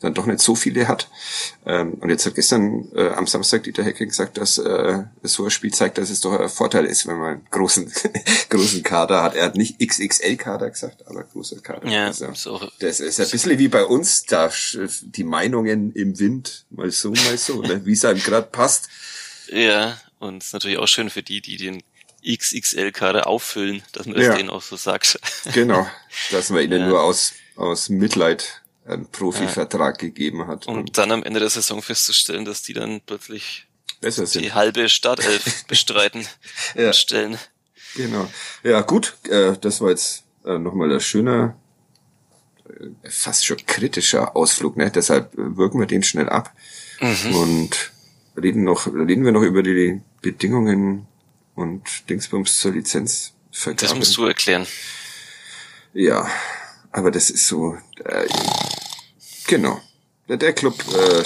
dann 0.00 0.14
doch 0.14 0.26
nicht 0.26 0.40
so 0.40 0.54
viele 0.54 0.88
hat. 0.88 1.08
Ähm, 1.64 1.94
und 1.94 2.10
jetzt 2.10 2.26
hat 2.26 2.34
gestern 2.34 2.88
äh, 2.94 3.08
am 3.08 3.26
Samstag 3.26 3.62
Dieter 3.62 3.82
Hecking 3.82 4.08
gesagt, 4.08 4.36
dass 4.36 4.58
äh, 4.58 5.04
so 5.22 5.44
ein 5.44 5.50
Spiel 5.50 5.72
zeigt, 5.72 5.98
dass 5.98 6.10
es 6.10 6.20
doch 6.20 6.38
ein 6.38 6.48
Vorteil 6.48 6.84
ist, 6.84 7.06
wenn 7.06 7.16
man 7.16 7.28
einen 7.28 7.46
großen, 7.50 7.90
großen 8.50 8.82
Kader 8.82 9.22
hat. 9.22 9.34
Er 9.34 9.46
hat 9.46 9.56
nicht 9.56 9.78
XXL-Kader 9.80 10.70
gesagt, 10.70 11.06
aber 11.06 11.24
großer 11.24 11.60
Kader. 11.60 11.88
Ja, 11.88 12.06
also, 12.06 12.32
so. 12.34 12.70
Das 12.80 13.00
ist 13.00 13.20
ein 13.20 13.30
bisschen 13.30 13.58
wie 13.58 13.68
bei 13.68 13.84
uns, 13.84 14.24
da 14.24 14.50
die 15.02 15.24
Meinungen 15.24 15.92
im 15.92 16.18
Wind, 16.18 16.66
mal 16.70 16.90
so, 16.90 17.10
mal 17.10 17.38
so, 17.38 17.62
ne? 17.62 17.84
wie 17.86 17.92
es 17.92 18.04
einem 18.04 18.20
gerade 18.20 18.48
passt. 18.48 18.88
Ja, 19.48 19.98
und 20.18 20.42
es 20.42 20.48
ist 20.48 20.52
natürlich 20.52 20.78
auch 20.78 20.88
schön 20.88 21.08
für 21.08 21.22
die, 21.22 21.40
die 21.40 21.56
den 21.56 21.82
XXL-Kader 22.26 23.26
auffüllen, 23.26 23.82
dass 23.92 24.06
man 24.06 24.16
das 24.16 24.26
ja. 24.26 24.34
denen 24.34 24.50
auch 24.50 24.62
so 24.62 24.76
sagt. 24.76 25.18
Genau, 25.54 25.86
dass 26.32 26.50
man 26.50 26.62
ihnen 26.62 26.80
ja. 26.80 26.88
nur 26.88 27.02
aus, 27.02 27.32
aus 27.54 27.88
Mitleid 27.88 28.62
einen 28.86 29.06
Profivertrag 29.10 30.00
ja. 30.00 30.08
gegeben 30.08 30.46
hat. 30.46 30.66
Und, 30.66 30.76
und, 30.78 30.98
dann 30.98 31.12
am 31.12 31.22
Ende 31.22 31.40
der 31.40 31.50
Saison 31.50 31.82
festzustellen, 31.82 32.44
dass 32.44 32.62
die 32.62 32.72
dann 32.72 33.00
plötzlich 33.04 33.66
Besser 34.00 34.26
sind. 34.26 34.44
die 34.44 34.52
halbe 34.52 34.88
Startelf 34.88 35.64
bestreiten 35.68 36.26
ja. 36.74 36.88
und 36.88 36.96
stellen. 36.96 37.38
Genau. 37.94 38.30
Ja, 38.62 38.82
gut, 38.82 39.16
äh, 39.28 39.56
das 39.58 39.80
war 39.80 39.90
jetzt 39.90 40.24
äh, 40.44 40.58
nochmal 40.58 40.92
ein 40.92 41.00
schöner, 41.00 41.56
äh, 42.68 43.08
fast 43.08 43.46
schon 43.46 43.64
kritischer 43.66 44.36
Ausflug, 44.36 44.76
ne? 44.76 44.90
Deshalb 44.90 45.34
äh, 45.34 45.56
wirken 45.56 45.80
wir 45.80 45.86
den 45.86 46.02
schnell 46.02 46.28
ab 46.28 46.52
mhm. 47.00 47.34
und 47.34 47.92
reden 48.36 48.64
noch, 48.64 48.86
reden 48.86 49.24
wir 49.24 49.32
noch 49.32 49.42
über 49.42 49.62
die 49.62 50.00
Bedingungen 50.20 51.06
und 51.54 51.82
Dingsbums 52.10 52.60
zur 52.60 52.72
Lizenzvergabe. 52.72 53.80
Das 53.80 53.94
musst 53.94 54.16
du 54.16 54.26
erklären. 54.26 54.66
Ja, 55.94 56.28
aber 56.92 57.10
das 57.10 57.30
ist 57.30 57.46
so, 57.46 57.78
äh, 58.04 58.26
genau. 59.46 59.80
Der 60.28 60.52
Club, 60.52 60.74
äh, 60.92 61.22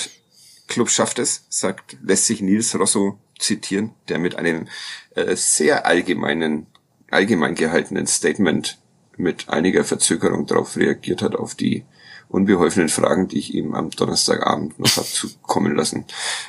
Club 0.67 0.91
schafft 0.91 1.19
es, 1.19 1.45
sagt, 1.49 1.97
lässt 2.03 2.27
sich 2.27 2.41
Nils 2.41 2.79
Rosso 2.79 3.19
zitieren, 3.39 3.95
der 4.09 4.19
mit 4.19 4.37
einem 4.37 4.69
äh, 5.15 5.35
sehr 5.37 5.87
allgemeinen, 5.87 6.67
allgemein 7.11 7.55
gehaltenen 7.55 8.07
Statement 8.07 8.79
mit 9.17 9.49
einiger 9.49 9.85
Verzögerung 9.85 10.47
darauf 10.47 10.77
reagiert 10.77 11.23
hat, 11.23 11.35
auf 11.35 11.55
die 11.55 11.85
unbeholfenen 12.29 12.89
Fragen, 12.89 13.29
die 13.29 13.39
ich 13.39 13.55
ihm 13.55 13.75
am 13.75 13.91
Donnerstagabend 13.91 14.79
noch 14.79 14.97
hab 14.97 15.07
zukommen 15.07 15.75
lassen. 15.75 16.05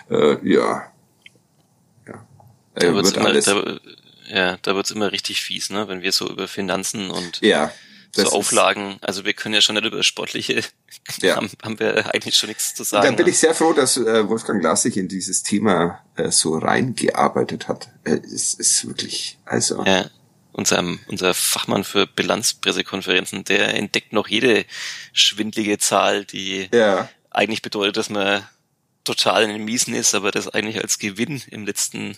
Äh, 0.10 0.38
ja, 0.48 0.92
da 2.76 2.94
wird's 2.96 3.12
immer, 3.12 3.34
da, 3.34 3.80
ja, 4.30 4.58
da 4.62 4.76
wird's 4.76 4.92
immer 4.92 5.12
richtig 5.12 5.42
fies, 5.42 5.70
ne? 5.70 5.88
Wenn 5.88 6.02
wir 6.02 6.12
so 6.12 6.30
über 6.30 6.48
Finanzen 6.48 7.12
und 7.12 7.42
ja, 7.42 7.72
so 8.16 8.30
Auflagen, 8.30 8.98
also 9.02 9.26
wir 9.26 9.34
können 9.34 9.56
ja 9.56 9.62
schon 9.62 9.76
nicht 9.76 9.86
über 9.86 10.04
sportliche, 10.04 10.64
ja. 11.22 11.36
haben, 11.38 11.50
haben 11.64 11.80
wir 11.80 12.14
eigentlich 12.14 12.36
schon 12.36 12.50
nichts 12.50 12.76
zu 12.76 12.84
sagen. 12.84 13.06
Dann 13.06 13.16
bin 13.16 13.26
ne? 13.26 13.32
ich 13.32 13.40
sehr 13.40 13.56
froh, 13.56 13.74
dass 13.74 13.98
äh, 13.98 14.28
Wolfgang 14.28 14.62
Glas 14.62 14.84
sich 14.84 14.98
in 14.98 15.08
dieses 15.08 15.44
Thema 15.44 16.04
äh, 16.16 16.32
so 16.32 16.58
reingearbeitet 16.58 17.68
hat. 17.68 17.90
Äh, 18.04 18.20
es 18.34 18.54
ist 18.54 18.88
wirklich, 18.88 19.38
also. 19.46 19.84
Ja, 19.86 20.10
unser, 20.54 20.84
unser 21.08 21.34
Fachmann 21.34 21.84
für 21.84 22.08
Bilanzpressekonferenzen, 22.08 23.46
der 23.46 23.74
entdeckt 23.76 24.14
noch 24.14 24.28
jede 24.28 24.66
schwindlige 25.14 25.78
Zahl, 25.78 26.26
die 26.26 26.68
ja. 26.74 27.10
eigentlich 27.30 27.62
bedeutet, 27.62 27.98
dass 27.98 28.10
man 28.10 28.44
total 29.04 29.44
in 29.44 29.50
den 29.50 29.66
Miesen 29.66 29.94
ist, 29.94 30.14
aber 30.14 30.32
das 30.32 30.48
eigentlich 30.48 30.82
als 30.82 31.00
Gewinn 31.00 31.42
im 31.50 31.66
letzten 31.66 32.18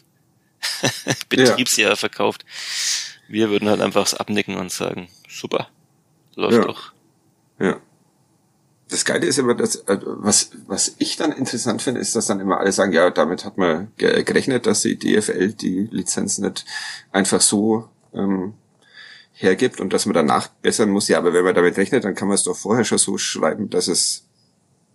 Betriebsjahr 1.30 1.91
ja. 1.91 1.96
verkauft. 1.96 2.46
Wir 3.28 3.50
würden 3.50 3.70
halt 3.70 3.82
einfach 3.82 4.12
abnicken 4.14 4.56
und 4.56 4.72
sagen, 4.72 5.10
super, 5.30 5.70
läuft 6.36 6.58
ja. 6.58 6.64
doch. 6.66 6.94
Ja. 7.60 7.78
Das 8.90 9.06
Geile 9.06 9.26
ist 9.26 9.40
aber, 9.40 9.56
dass, 9.56 9.76
äh, 9.76 9.98
was, 10.04 10.52
was 10.68 10.96
ich 11.00 11.16
dann 11.16 11.32
interessant 11.32 11.82
finde, 11.82 12.02
ist, 12.02 12.16
dass 12.16 12.28
dann 12.28 12.40
immer 12.40 12.60
alle 12.60 12.72
sagen, 12.72 12.92
ja, 12.92 13.10
damit 13.10 13.44
hat 13.46 13.58
man 13.58 13.92
gerechnet, 13.98 14.66
dass 14.68 14.82
die 14.82 14.98
DFL 14.98 15.54
die 15.54 15.88
Lizenz 15.90 16.38
nicht 16.38 16.66
einfach 17.12 17.42
so 17.42 17.90
ähm, 18.14 18.54
hergibt 19.32 19.80
und 19.80 19.94
dass 19.94 20.06
man 20.06 20.14
danach 20.14 20.48
bessern 20.48 20.90
muss. 20.90 21.08
Ja, 21.08 21.18
aber 21.18 21.34
wenn 21.34 21.44
man 21.44 21.56
damit 21.56 21.78
rechnet, 21.78 22.04
dann 22.04 22.14
kann 22.14 22.28
man 22.28 22.36
es 22.36 22.44
doch 22.44 22.56
vorher 22.56 22.86
schon 22.86 23.00
so 23.00 23.18
schreiben, 23.18 23.70
dass 23.70 23.88
es, 23.88 24.28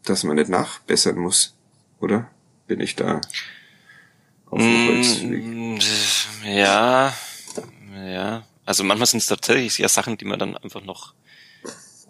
dass 0.05 0.23
man 0.23 0.37
nicht 0.37 0.51
nachbessern 0.51 1.17
muss, 1.17 1.57
oder? 1.99 2.31
Bin 2.69 2.81
ich 2.81 2.95
da? 2.95 3.21
auf 4.51 4.59
dem 4.59 4.89
Holzweg. 4.89 5.45
Mm, 5.45 5.79
ja, 6.45 7.13
ja. 7.95 8.45
Also 8.69 8.85
manchmal 8.85 9.07
sind 9.07 9.21
es 9.21 9.27
tatsächlich 9.27 9.79
ja 9.79 9.89
Sachen, 9.89 10.19
die 10.19 10.27
man 10.27 10.39
dann 10.39 10.55
einfach 10.55 10.83
noch 10.83 11.15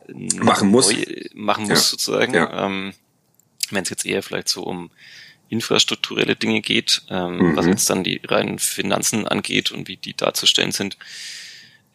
machen 0.09 0.71
muss, 0.71 0.93
machen 1.33 1.69
muss 1.69 1.71
ja. 1.71 1.77
sozusagen. 1.77 2.35
Ja. 2.35 2.67
Ähm, 2.67 2.95
Wenn 3.71 3.85
es 3.85 3.91
jetzt 3.91 4.05
eher 4.05 4.25
vielleicht 4.25 4.49
so 4.49 4.65
um 4.65 4.91
infrastrukturelle 5.51 6.35
Dinge 6.35 6.61
geht, 6.61 7.03
ähm, 7.11 7.39
mhm. 7.39 7.57
was 7.57 7.67
jetzt 7.67 7.89
dann 7.89 8.03
die 8.03 8.21
reinen 8.25 8.59
Finanzen 8.59 9.29
angeht 9.29 9.71
und 9.71 9.87
wie 9.87 9.99
die 9.99 10.15
darzustellen 10.15 10.73
sind. 10.73 10.99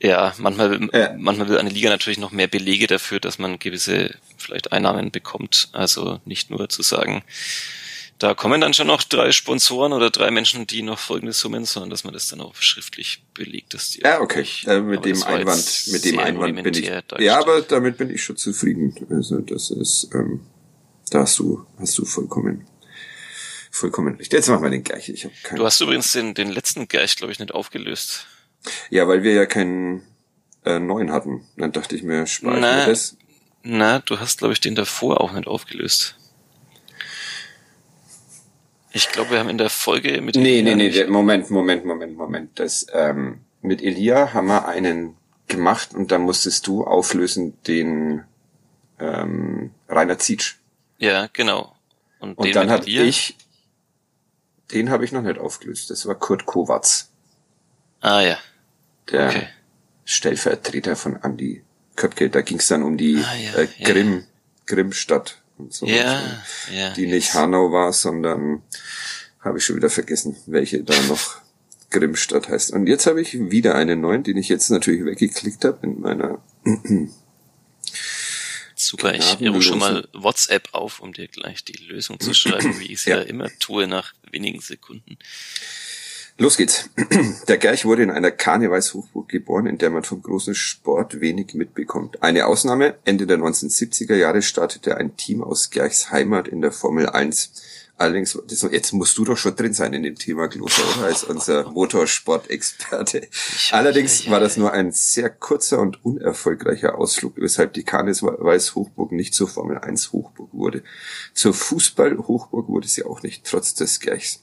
Ja, 0.02 0.34
manchmal, 0.38 0.90
ja. 0.94 1.14
manchmal 1.18 1.50
will 1.50 1.58
eine 1.58 1.70
Liga 1.70 1.90
natürlich 1.90 2.18
noch 2.18 2.32
mehr 2.32 2.48
Belege 2.48 2.88
dafür, 2.88 3.20
dass 3.20 3.40
man 3.40 3.60
gewisse 3.60 4.16
vielleicht 4.38 4.72
Einnahmen 4.72 5.12
bekommt. 5.12 5.68
Also 5.74 6.22
nicht 6.24 6.50
nur 6.50 6.70
zu 6.70 6.84
sagen, 6.84 7.22
da 8.24 8.34
kommen 8.34 8.62
dann 8.62 8.74
schon 8.74 8.88
noch 8.88 9.04
drei 9.04 9.34
Sponsoren 9.34 9.92
oder 9.92 10.10
drei 10.10 10.32
Menschen, 10.32 10.66
die 10.66 10.82
noch 10.82 10.98
folgende 10.98 11.34
Summen, 11.34 11.66
sondern 11.66 11.90
dass 11.90 12.06
man 12.06 12.14
das 12.14 12.30
dann 12.30 12.40
auch 12.40 12.56
schriftlich 12.56 13.22
belegt, 13.34 13.74
dass 13.74 13.90
die. 13.90 14.00
Ja, 14.00 14.22
okay. 14.22 14.46
Äh, 14.66 14.80
mit 14.80 15.04
dem 15.04 15.22
Einwand, 15.24 15.88
mit 15.92 16.06
dem 16.06 16.20
Einwand 16.20 16.64
bin 16.64 16.74
ich. 16.74 16.90
Ja, 17.20 17.40
aber 17.42 17.62
damit 17.64 17.98
bin 17.98 18.10
ich 18.10 18.24
schon 18.24 18.38
zufrieden. 18.38 18.96
Also 19.10 19.40
das 19.40 19.72
ist, 19.72 20.10
ähm, 20.14 20.40
da 21.12 21.20
hast 21.20 21.38
du, 21.40 21.66
hast 21.78 21.98
du 21.98 22.06
vollkommen, 22.06 22.66
vollkommen 23.70 24.16
recht. 24.16 24.32
Jetzt 24.32 24.48
machen 24.48 24.64
wir 24.64 24.70
den 24.70 24.86
gleich. 24.86 25.10
Ich 25.10 25.26
hab 25.26 25.32
keinen 25.44 25.58
du 25.58 25.66
hast 25.66 25.82
übrigens 25.82 26.14
den, 26.14 26.34
den 26.34 26.50
letzten 26.50 26.88
Gerch, 26.88 27.18
glaube 27.18 27.34
ich, 27.34 27.40
nicht 27.40 27.54
aufgelöst. 27.54 28.28
Ja, 28.90 29.06
weil 29.06 29.24
wir 29.24 29.34
ja 29.34 29.46
keinen 29.46 30.02
äh, 30.64 30.80
neuen 30.80 31.12
hatten. 31.12 31.46
Dann 31.58 31.74
dachte 31.74 31.98
ich 31.98 32.04
mir, 32.04 32.26
spare 32.26 32.56
ich 32.56 32.62
mir 32.62 32.86
das. 32.86 33.18
Na, 33.64 34.00
du 34.00 34.18
hast, 34.22 34.38
glaube 34.38 34.54
ich, 34.54 34.62
den 34.62 34.76
davor 34.76 35.20
auch 35.20 35.34
nicht 35.34 35.48
aufgelöst. 35.48 36.16
Ich 38.96 39.10
glaube, 39.10 39.32
wir 39.32 39.40
haben 39.40 39.50
in 39.50 39.58
der 39.58 39.72
Folge 39.72 40.22
mit 40.22 40.36
Nee, 40.36 40.60
Elia 40.60 40.76
nee, 40.76 40.90
nee, 40.90 41.06
Moment, 41.06 41.50
Moment, 41.50 41.84
Moment, 41.84 42.16
Moment. 42.16 42.60
Das, 42.60 42.86
ähm, 42.94 43.42
mit 43.64 43.82
Elia 43.82 44.34
haben 44.34 44.48
wir 44.48 44.68
einen 44.68 45.18
gemacht 45.48 45.96
und 45.96 46.12
dann 46.12 46.22
musstest 46.22 46.68
du 46.68 46.84
auflösen 46.84 47.58
den 47.64 48.24
ähm, 49.00 49.72
Rainer 49.90 50.20
Zietsch. 50.20 50.58
Ja, 51.00 51.28
genau. 51.34 51.76
Und, 52.20 52.38
und 52.38 52.56
dann 52.56 52.70
hat 52.70 52.86
Elia? 52.86 53.04
ich, 53.04 53.36
den 54.72 54.92
habe 54.92 55.06
ich 55.06 55.12
noch 55.12 55.24
nicht 55.24 55.40
aufgelöst. 55.40 55.90
Das 55.90 56.06
war 56.06 56.14
Kurt 56.14 56.46
Kowatz. 56.46 57.10
Ah 58.00 58.22
ja. 58.22 58.38
Der 59.12 59.28
okay. 59.28 59.48
Stellvertreter 60.06 60.96
von 60.96 61.16
Andy 61.24 61.64
Köpke. 61.96 62.30
Da 62.30 62.42
ging 62.42 62.60
es 62.60 62.68
dann 62.68 62.84
um 62.84 62.98
die 62.98 63.18
ah, 63.18 63.36
ja, 63.36 63.56
äh, 63.56 63.68
Grimm, 63.84 64.20
ja. 64.20 64.26
Grimmstadt 64.68 65.43
und 65.58 65.74
so. 65.74 65.86
Ja, 65.86 66.22
ja. 66.72 66.94
Die 66.94 67.08
nicht 67.08 67.34
Hanau 67.34 67.72
war, 67.72 67.94
sondern 67.94 68.62
habe 69.40 69.58
ich 69.58 69.66
schon 69.66 69.76
wieder 69.76 69.90
vergessen, 69.90 70.36
welche 70.46 70.84
da 70.84 71.00
noch 71.04 71.38
Grimmstadt 71.90 72.50
heißt. 72.50 72.72
Und 72.72 72.88
jetzt 72.88 73.06
habe 73.06 73.22
ich 73.22 73.34
wieder 73.52 73.76
einen 73.76 74.02
neuen, 74.02 74.24
den 74.24 74.38
ich 74.38 74.50
jetzt 74.50 74.70
natürlich 74.70 75.06
weggeklickt 75.06 75.64
habe 75.66 75.80
in 75.84 76.02
meiner 76.02 76.42
Super, 78.76 79.14
ich 79.14 79.40
rufe 79.42 79.62
schon 79.62 79.80
mal 79.80 80.08
WhatsApp 80.14 80.70
auf, 80.74 81.00
um 81.00 81.14
dir 81.14 81.28
gleich 81.28 81.64
die 81.64 81.78
Lösung 81.86 82.20
zu 82.20 82.34
schreiben, 82.34 82.80
wie 82.80 82.86
ich 82.86 83.00
es 83.00 83.06
ja. 83.06 83.18
ja 83.18 83.22
immer 83.24 83.50
tue 83.60 83.88
nach 83.88 84.14
wenigen 84.32 84.60
Sekunden. 84.60 85.18
Los 86.38 86.58
geht's. 86.58 86.90
Der 87.48 87.58
Gerch 87.58 87.86
wurde 87.86 88.02
in 88.02 88.10
einer 88.10 88.32
Karnevalshochburg 88.32 89.30
geboren, 89.30 89.68
in 89.68 89.78
der 89.78 89.92
man 89.92 90.04
vom 90.04 90.22
großen 90.22 90.56
Sport 90.56 91.22
wenig 91.22 91.54
mitbekommt. 91.54 92.24
Eine 92.24 92.48
Ausnahme, 92.48 92.96
Ende 93.06 93.28
der 93.28 93.38
1970er 93.38 94.16
Jahre 94.16 94.42
startete 94.42 94.98
ein 94.98 95.16
Team 95.16 95.44
aus 95.44 95.70
Gerchs 95.70 96.10
Heimat 96.12 96.48
in 96.48 96.62
der 96.62 96.72
Formel 96.72 97.08
1. 97.08 97.52
Allerdings, 97.98 98.38
jetzt 98.72 98.94
musst 98.94 99.16
du 99.20 99.26
doch 99.26 99.38
schon 99.38 99.56
drin 99.56 99.76
sein 99.76 99.94
in 99.94 100.02
dem 100.02 100.16
Thema, 100.16 100.48
Kloster, 100.48 100.82
oder? 100.98 101.06
Als 101.06 101.24
unser 101.24 101.70
Motorsport-Experte. 101.70 103.28
Allerdings 103.70 104.28
war 104.32 104.40
das 104.40 104.58
nur 104.58 104.74
ein 104.74 104.92
sehr 104.92 105.30
kurzer 105.30 105.80
und 105.80 106.04
unerfolgreicher 106.04 106.98
Ausflug, 106.98 107.34
weshalb 107.38 107.74
die 107.74 107.84
Karnevalshochburg 107.84 109.12
nicht 109.12 109.36
zur 109.36 109.48
Formel 109.48 109.78
1 109.78 110.12
Hochburg 110.12 110.50
wurde. 110.52 110.84
Zur 111.36 111.54
Fußball-Hochburg 111.54 112.68
wurde 112.68 112.88
sie 112.88 113.06
auch 113.06 113.22
nicht, 113.22 113.46
trotz 113.46 113.76
des 113.76 114.00
Gerchs. 114.00 114.42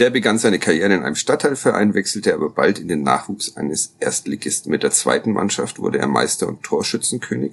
Der 0.00 0.10
begann 0.10 0.38
seine 0.38 0.58
Karriere 0.58 0.92
in 0.92 1.04
einem 1.04 1.14
Stadtteilverein, 1.14 1.94
wechselte 1.94 2.34
aber 2.34 2.50
bald 2.50 2.80
in 2.80 2.88
den 2.88 3.04
Nachwuchs 3.04 3.56
eines 3.56 3.94
Erstligisten. 4.00 4.72
Mit 4.72 4.82
der 4.82 4.90
zweiten 4.90 5.32
Mannschaft 5.32 5.78
wurde 5.78 5.98
er 5.98 6.08
Meister 6.08 6.48
und 6.48 6.64
Torschützenkönig 6.64 7.52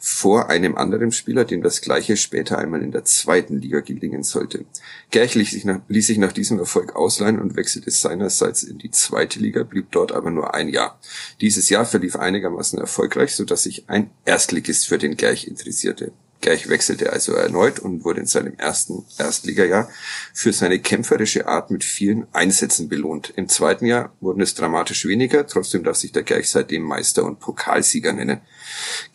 vor 0.00 0.48
einem 0.48 0.76
anderen 0.76 1.12
Spieler, 1.12 1.44
dem 1.44 1.62
das 1.62 1.82
gleiche 1.82 2.16
später 2.16 2.56
einmal 2.56 2.80
in 2.80 2.90
der 2.90 3.04
zweiten 3.04 3.60
Liga 3.60 3.80
gelingen 3.80 4.22
sollte. 4.22 4.64
Gerch 5.10 5.34
ließ 5.34 5.50
sich 5.50 5.66
nach, 5.66 5.80
ließ 5.88 6.06
sich 6.06 6.16
nach 6.16 6.32
diesem 6.32 6.58
Erfolg 6.58 6.96
ausleihen 6.96 7.38
und 7.38 7.54
wechselte 7.54 7.90
seinerseits 7.90 8.62
in 8.62 8.78
die 8.78 8.90
zweite 8.90 9.38
Liga, 9.38 9.62
blieb 9.62 9.92
dort 9.92 10.12
aber 10.12 10.30
nur 10.30 10.54
ein 10.54 10.70
Jahr. 10.70 10.98
Dieses 11.42 11.68
Jahr 11.68 11.84
verlief 11.84 12.16
einigermaßen 12.16 12.78
erfolgreich, 12.78 13.34
so 13.34 13.44
dass 13.44 13.64
sich 13.64 13.90
ein 13.90 14.10
Erstligist 14.24 14.88
für 14.88 14.96
den 14.96 15.18
Gerch 15.18 15.46
interessierte. 15.46 16.12
Gerch 16.44 16.68
wechselte 16.68 17.10
also 17.10 17.32
erneut 17.32 17.78
und 17.78 18.04
wurde 18.04 18.20
in 18.20 18.26
seinem 18.26 18.52
ersten 18.58 19.06
Erstligajahr 19.18 19.88
für 20.34 20.52
seine 20.52 20.78
kämpferische 20.78 21.48
Art 21.48 21.70
mit 21.70 21.82
vielen 21.84 22.26
Einsätzen 22.34 22.90
belohnt. 22.90 23.32
Im 23.34 23.48
zweiten 23.48 23.86
Jahr 23.86 24.12
wurden 24.20 24.42
es 24.42 24.54
dramatisch 24.54 25.06
weniger, 25.06 25.46
trotzdem 25.46 25.84
darf 25.84 25.96
sich 25.96 26.12
der 26.12 26.22
Gerch 26.22 26.50
seitdem 26.50 26.82
Meister 26.82 27.24
und 27.24 27.40
Pokalsieger 27.40 28.12
nennen. 28.12 28.42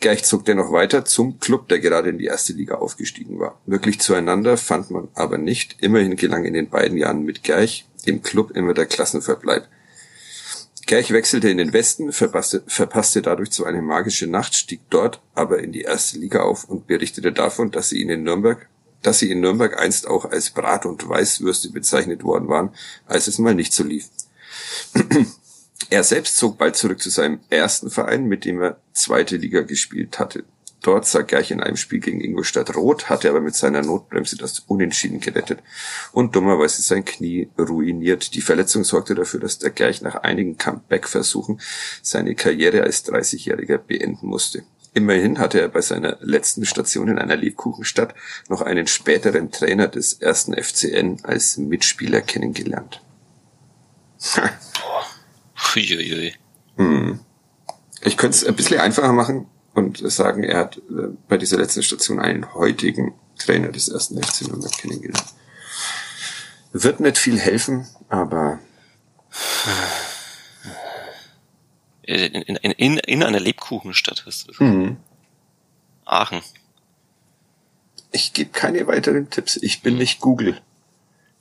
Gerch 0.00 0.24
zog 0.24 0.44
dennoch 0.44 0.72
weiter 0.72 1.04
zum 1.04 1.38
Club, 1.38 1.68
der 1.68 1.78
gerade 1.78 2.10
in 2.10 2.18
die 2.18 2.24
erste 2.24 2.52
Liga 2.52 2.74
aufgestiegen 2.74 3.38
war. 3.38 3.60
Wirklich 3.64 4.00
zueinander 4.00 4.56
fand 4.56 4.90
man 4.90 5.06
aber 5.14 5.38
nicht. 5.38 5.76
Immerhin 5.80 6.16
gelang 6.16 6.44
in 6.44 6.54
den 6.54 6.68
beiden 6.68 6.98
Jahren 6.98 7.24
mit 7.24 7.44
Gerch 7.44 7.86
im 8.06 8.22
Club 8.24 8.50
immer 8.56 8.74
der 8.74 8.86
Klassenverbleib. 8.86 9.68
Gerch 10.86 11.12
wechselte 11.12 11.48
in 11.48 11.58
den 11.58 11.72
Westen, 11.72 12.12
verpasste, 12.12 12.62
verpasste 12.66 13.22
dadurch 13.22 13.50
zwar 13.50 13.66
eine 13.66 13.82
magische 13.82 14.26
Nacht, 14.26 14.54
stieg 14.54 14.80
dort 14.90 15.20
aber 15.34 15.60
in 15.60 15.72
die 15.72 15.82
erste 15.82 16.18
Liga 16.18 16.42
auf 16.42 16.64
und 16.64 16.86
berichtete 16.86 17.32
davon, 17.32 17.70
dass 17.70 17.90
sie 17.90 18.00
ihn 18.00 18.10
in 18.10 18.22
Nürnberg, 18.22 18.68
dass 19.02 19.18
sie 19.18 19.30
in 19.30 19.40
Nürnberg 19.40 19.78
einst 19.78 20.08
auch 20.08 20.24
als 20.24 20.50
Brat- 20.50 20.86
und 20.86 21.08
Weißwürste 21.08 21.70
bezeichnet 21.70 22.24
worden 22.24 22.48
waren, 22.48 22.70
als 23.06 23.26
es 23.26 23.38
mal 23.38 23.54
nicht 23.54 23.72
so 23.72 23.84
lief. 23.84 24.08
er 25.90 26.02
selbst 26.02 26.36
zog 26.36 26.58
bald 26.58 26.76
zurück 26.76 27.00
zu 27.00 27.10
seinem 27.10 27.40
ersten 27.50 27.90
Verein, 27.90 28.26
mit 28.26 28.44
dem 28.44 28.60
er 28.60 28.80
zweite 28.92 29.36
Liga 29.36 29.62
gespielt 29.62 30.18
hatte. 30.18 30.44
Dort 30.82 31.06
sah 31.06 31.22
Gerch 31.22 31.50
in 31.50 31.62
einem 31.62 31.76
Spiel 31.76 32.00
gegen 32.00 32.22
Ingolstadt 32.22 32.74
rot, 32.74 33.10
hatte 33.10 33.28
aber 33.28 33.40
mit 33.40 33.54
seiner 33.54 33.82
Notbremse 33.82 34.36
das 34.36 34.60
Unentschieden 34.60 35.20
gerettet 35.20 35.60
und 36.12 36.34
dummerweise 36.34 36.80
sein 36.80 37.04
Knie 37.04 37.50
ruiniert. 37.58 38.34
Die 38.34 38.40
Verletzung 38.40 38.84
sorgte 38.84 39.14
dafür, 39.14 39.40
dass 39.40 39.58
der 39.58 39.70
Gerch 39.70 40.00
nach 40.00 40.16
einigen 40.16 40.56
Comeback-Versuchen 40.56 41.60
seine 42.02 42.34
Karriere 42.34 42.82
als 42.82 43.04
30-Jähriger 43.04 43.76
beenden 43.76 44.26
musste. 44.26 44.62
Immerhin 44.94 45.38
hatte 45.38 45.60
er 45.60 45.68
bei 45.68 45.82
seiner 45.82 46.16
letzten 46.20 46.64
Station 46.64 47.08
in 47.08 47.18
einer 47.18 47.36
Lebkuchenstadt 47.36 48.14
noch 48.48 48.62
einen 48.62 48.86
späteren 48.86 49.50
Trainer 49.50 49.86
des 49.86 50.14
ersten 50.14 50.54
FCN 50.54 51.18
als 51.24 51.58
Mitspieler 51.58 52.22
kennengelernt. 52.22 53.02
Hm. 56.76 57.20
Ich 58.02 58.16
könnte 58.16 58.36
es 58.36 58.44
ein 58.44 58.56
bisschen 58.56 58.80
einfacher 58.80 59.12
machen 59.12 59.46
und 59.74 59.98
sagen, 60.10 60.42
er 60.42 60.58
hat 60.58 60.78
äh, 60.78 61.08
bei 61.28 61.36
dieser 61.36 61.58
letzten 61.58 61.82
Station 61.82 62.18
einen 62.18 62.54
heutigen 62.54 63.14
Trainer 63.38 63.68
des 63.68 63.88
ersten 63.88 64.22
FC 64.22 64.42
Nürnberg 64.48 64.72
kennengelernt. 64.72 65.24
Wird 66.72 67.00
nicht 67.00 67.18
viel 67.18 67.38
helfen, 67.38 67.88
aber 68.08 68.60
in, 72.02 72.42
in, 72.42 72.56
in, 72.56 72.98
in 72.98 73.22
einer 73.22 73.40
Lebkuchenstadt 73.40 74.24
hast 74.26 74.48
du. 74.48 74.64
Mhm. 74.64 74.96
Aachen. 76.04 76.42
Ich 78.12 78.32
gebe 78.32 78.50
keine 78.50 78.86
weiteren 78.86 79.30
Tipps. 79.30 79.56
Ich 79.56 79.82
bin 79.82 79.96
nicht 79.96 80.20
Google. 80.20 80.60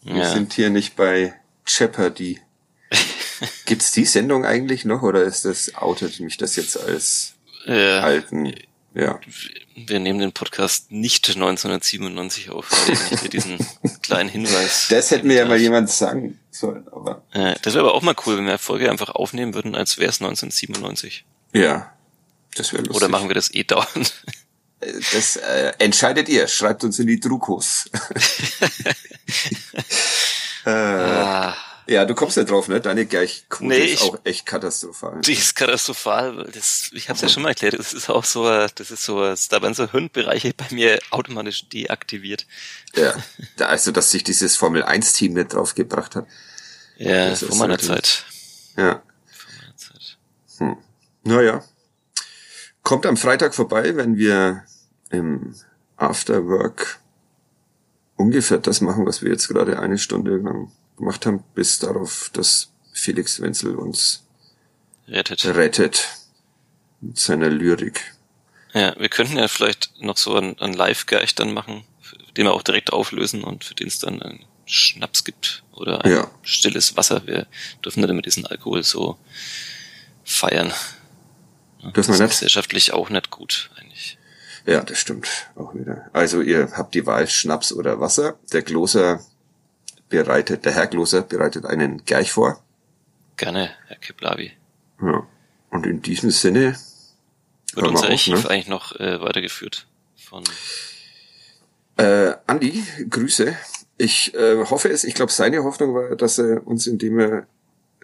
Wir 0.03 0.17
ja. 0.17 0.31
sind 0.31 0.53
hier 0.53 0.69
nicht 0.69 0.95
bei 0.95 1.33
Jeopardy. 1.65 2.39
Gibt's 3.65 3.91
die 3.91 4.05
Sendung 4.05 4.45
eigentlich 4.45 4.85
noch 4.85 5.01
oder 5.01 5.23
ist 5.23 5.45
das 5.45 5.75
outet 5.75 6.19
mich 6.19 6.37
das 6.37 6.55
jetzt 6.55 6.79
als 6.79 7.33
äh, 7.69 7.99
alten. 7.99 8.53
Ja. 8.93 9.19
Wir 9.75 9.99
nehmen 9.99 10.19
den 10.19 10.33
Podcast 10.33 10.91
nicht 10.91 11.29
1997 11.29 12.49
auf, 12.49 12.69
wenn 12.87 13.23
ich 13.23 13.29
diesen 13.29 13.65
kleinen 14.01 14.29
Hinweis. 14.29 14.87
Das 14.89 15.11
hätte 15.11 15.27
mir 15.27 15.35
ja 15.35 15.45
mal 15.45 15.57
jemand 15.57 15.89
sagen 15.89 16.39
sollen, 16.49 16.87
aber. 16.91 17.21
Äh, 17.31 17.55
das 17.61 17.75
wäre 17.75 17.85
aber 17.85 17.93
auch 17.93 18.01
mal 18.01 18.15
cool, 18.25 18.37
wenn 18.37 18.45
wir 18.45 18.57
Folge 18.57 18.89
einfach 18.89 19.09
aufnehmen 19.09 19.53
würden, 19.53 19.75
als 19.75 19.97
wäre 19.97 20.09
es 20.09 20.19
1997. 20.19 21.25
Ja. 21.53 21.93
Das 22.55 22.73
wäre 22.73 22.81
lustig. 22.81 22.97
Oder 22.97 23.09
machen 23.09 23.29
wir 23.29 23.35
das 23.35 23.53
eh 23.53 23.63
dauernd? 23.63 24.23
Äh, 24.79 24.93
das 25.13 25.35
äh, 25.35 25.73
entscheidet 25.77 26.27
ihr. 26.27 26.47
Schreibt 26.47 26.83
uns 26.83 26.97
in 26.97 27.07
die 27.07 27.19
Druckos. 27.19 27.89
äh, 30.65 30.69
ah. 30.69 31.55
Ja, 31.89 32.05
du 32.05 32.13
kommst 32.13 32.37
ja 32.37 32.43
drauf, 32.43 32.67
ne? 32.67 32.79
Deine 32.79 33.07
Gleichquote 33.07 33.65
nee, 33.65 33.93
ist 33.93 34.03
auch 34.03 34.19
echt 34.23 34.45
katastrophal. 34.45 35.21
Die 35.21 35.33
ist 35.33 35.55
katastrophal. 35.55 36.47
Das, 36.53 36.91
ich 36.93 37.09
habe 37.09 37.15
es 37.15 37.21
ja 37.23 37.29
schon 37.29 37.41
mal 37.41 37.49
erklärt. 37.49 37.79
Das 37.79 37.93
ist 37.93 38.11
auch 38.11 38.23
so, 38.23 38.43
das 38.43 38.91
ist 38.91 39.03
so, 39.03 39.19
da 39.21 39.61
werden 39.63 39.73
so 39.73 39.91
Hirnbereiche 39.91 40.53
bei 40.55 40.67
mir 40.69 40.99
automatisch 41.09 41.67
deaktiviert. 41.67 42.45
Ja, 42.95 43.15
also 43.65 43.91
dass 43.91 44.11
sich 44.11 44.23
dieses 44.23 44.55
Formel 44.55 44.83
1 44.83 45.13
Team 45.13 45.33
nicht 45.33 45.55
draufgebracht 45.55 46.15
hat. 46.15 46.27
Ja, 46.97 47.35
vor 47.35 47.57
meiner 47.57 47.79
Zeit. 47.79 48.23
Ja. 48.77 49.01
Vor 49.31 49.51
meiner 49.59 49.75
Zeit. 49.75 50.17
Hm. 50.59 50.77
Naja. 51.23 51.63
Kommt 52.83 53.07
am 53.07 53.17
Freitag 53.17 53.55
vorbei, 53.55 53.95
wenn 53.95 54.15
wir 54.15 54.63
im 55.09 55.55
Afterwork 55.97 56.99
ungefähr 58.15 58.59
das 58.59 58.79
machen, 58.79 59.07
was 59.07 59.23
wir 59.23 59.31
jetzt 59.31 59.47
gerade 59.47 59.79
eine 59.79 59.97
Stunde 59.97 60.37
lang 60.37 60.71
gemacht 60.99 61.25
haben, 61.25 61.43
bis 61.55 61.79
darauf, 61.79 62.29
dass 62.33 62.71
Felix 62.93 63.41
Wenzel 63.41 63.75
uns 63.75 64.23
rettet. 65.07 65.43
rettet 65.45 66.07
mit 67.01 67.17
seiner 67.17 67.49
Lyrik. 67.49 68.13
Ja, 68.73 68.95
wir 68.99 69.09
könnten 69.09 69.37
ja 69.37 69.47
vielleicht 69.47 69.91
noch 70.01 70.17
so 70.17 70.35
einen, 70.35 70.59
einen 70.59 70.73
Live-Geich 70.73 71.33
dann 71.33 71.53
machen, 71.53 71.83
den 72.37 72.45
wir 72.45 72.53
auch 72.53 72.61
direkt 72.61 72.93
auflösen 72.93 73.43
und 73.43 73.63
für 73.63 73.73
den 73.73 73.87
es 73.87 73.99
dann 73.99 74.21
einen 74.21 74.45
Schnaps 74.65 75.23
gibt 75.23 75.63
oder 75.71 76.05
ein 76.05 76.11
ja. 76.11 76.31
stilles 76.43 76.95
Wasser. 76.95 77.25
Wir 77.25 77.47
dürfen 77.83 78.03
dann 78.03 78.15
mit 78.15 78.27
diesem 78.27 78.45
Alkohol 78.45 78.83
so 78.83 79.17
feiern. 80.23 80.71
Dürfen 81.81 82.11
das 82.11 82.19
nicht? 82.19 82.29
gesellschaftlich 82.29 82.93
auch 82.93 83.09
nicht 83.09 83.31
gut, 83.31 83.71
eigentlich. 83.77 84.17
Ja, 84.67 84.81
das 84.81 84.99
stimmt 84.99 85.27
auch 85.55 85.73
wieder. 85.73 86.09
Also 86.13 86.41
ihr 86.41 86.71
habt 86.73 86.93
die 86.93 87.05
Wahl 87.07 87.27
Schnaps 87.27 87.73
oder 87.73 87.99
Wasser. 87.99 88.37
Der 88.51 88.61
Gloser 88.61 89.25
bereitet, 90.09 90.65
der 90.65 90.73
Herr 90.73 90.87
Gloser 90.87 91.21
bereitet 91.21 91.65
einen 91.65 92.03
gleich 92.05 92.31
vor. 92.31 92.61
Gerne, 93.37 93.71
Herr 93.87 93.97
Kiplavi. 93.97 94.51
Ja. 95.01 95.25
Und 95.69 95.85
in 95.85 96.01
diesem 96.01 96.31
Sinne. 96.31 96.77
Wird 97.73 97.87
unser 97.87 98.05
auf, 98.05 98.11
Archiv 98.11 98.43
ne? 98.43 98.49
eigentlich 98.49 98.67
noch 98.67 98.99
äh, 98.99 99.21
weitergeführt 99.21 99.87
von 100.17 100.43
äh, 101.97 102.33
Andi, 102.47 102.83
Grüße. 103.09 103.55
Ich 103.97 104.33
äh, 104.33 104.65
hoffe 104.65 104.89
es, 104.89 105.03
ich 105.03 105.13
glaube, 105.13 105.31
seine 105.31 105.63
Hoffnung 105.63 105.93
war, 105.93 106.15
dass 106.15 106.37
er 106.39 106.65
uns, 106.65 106.87
indem 106.87 107.19
er 107.19 107.47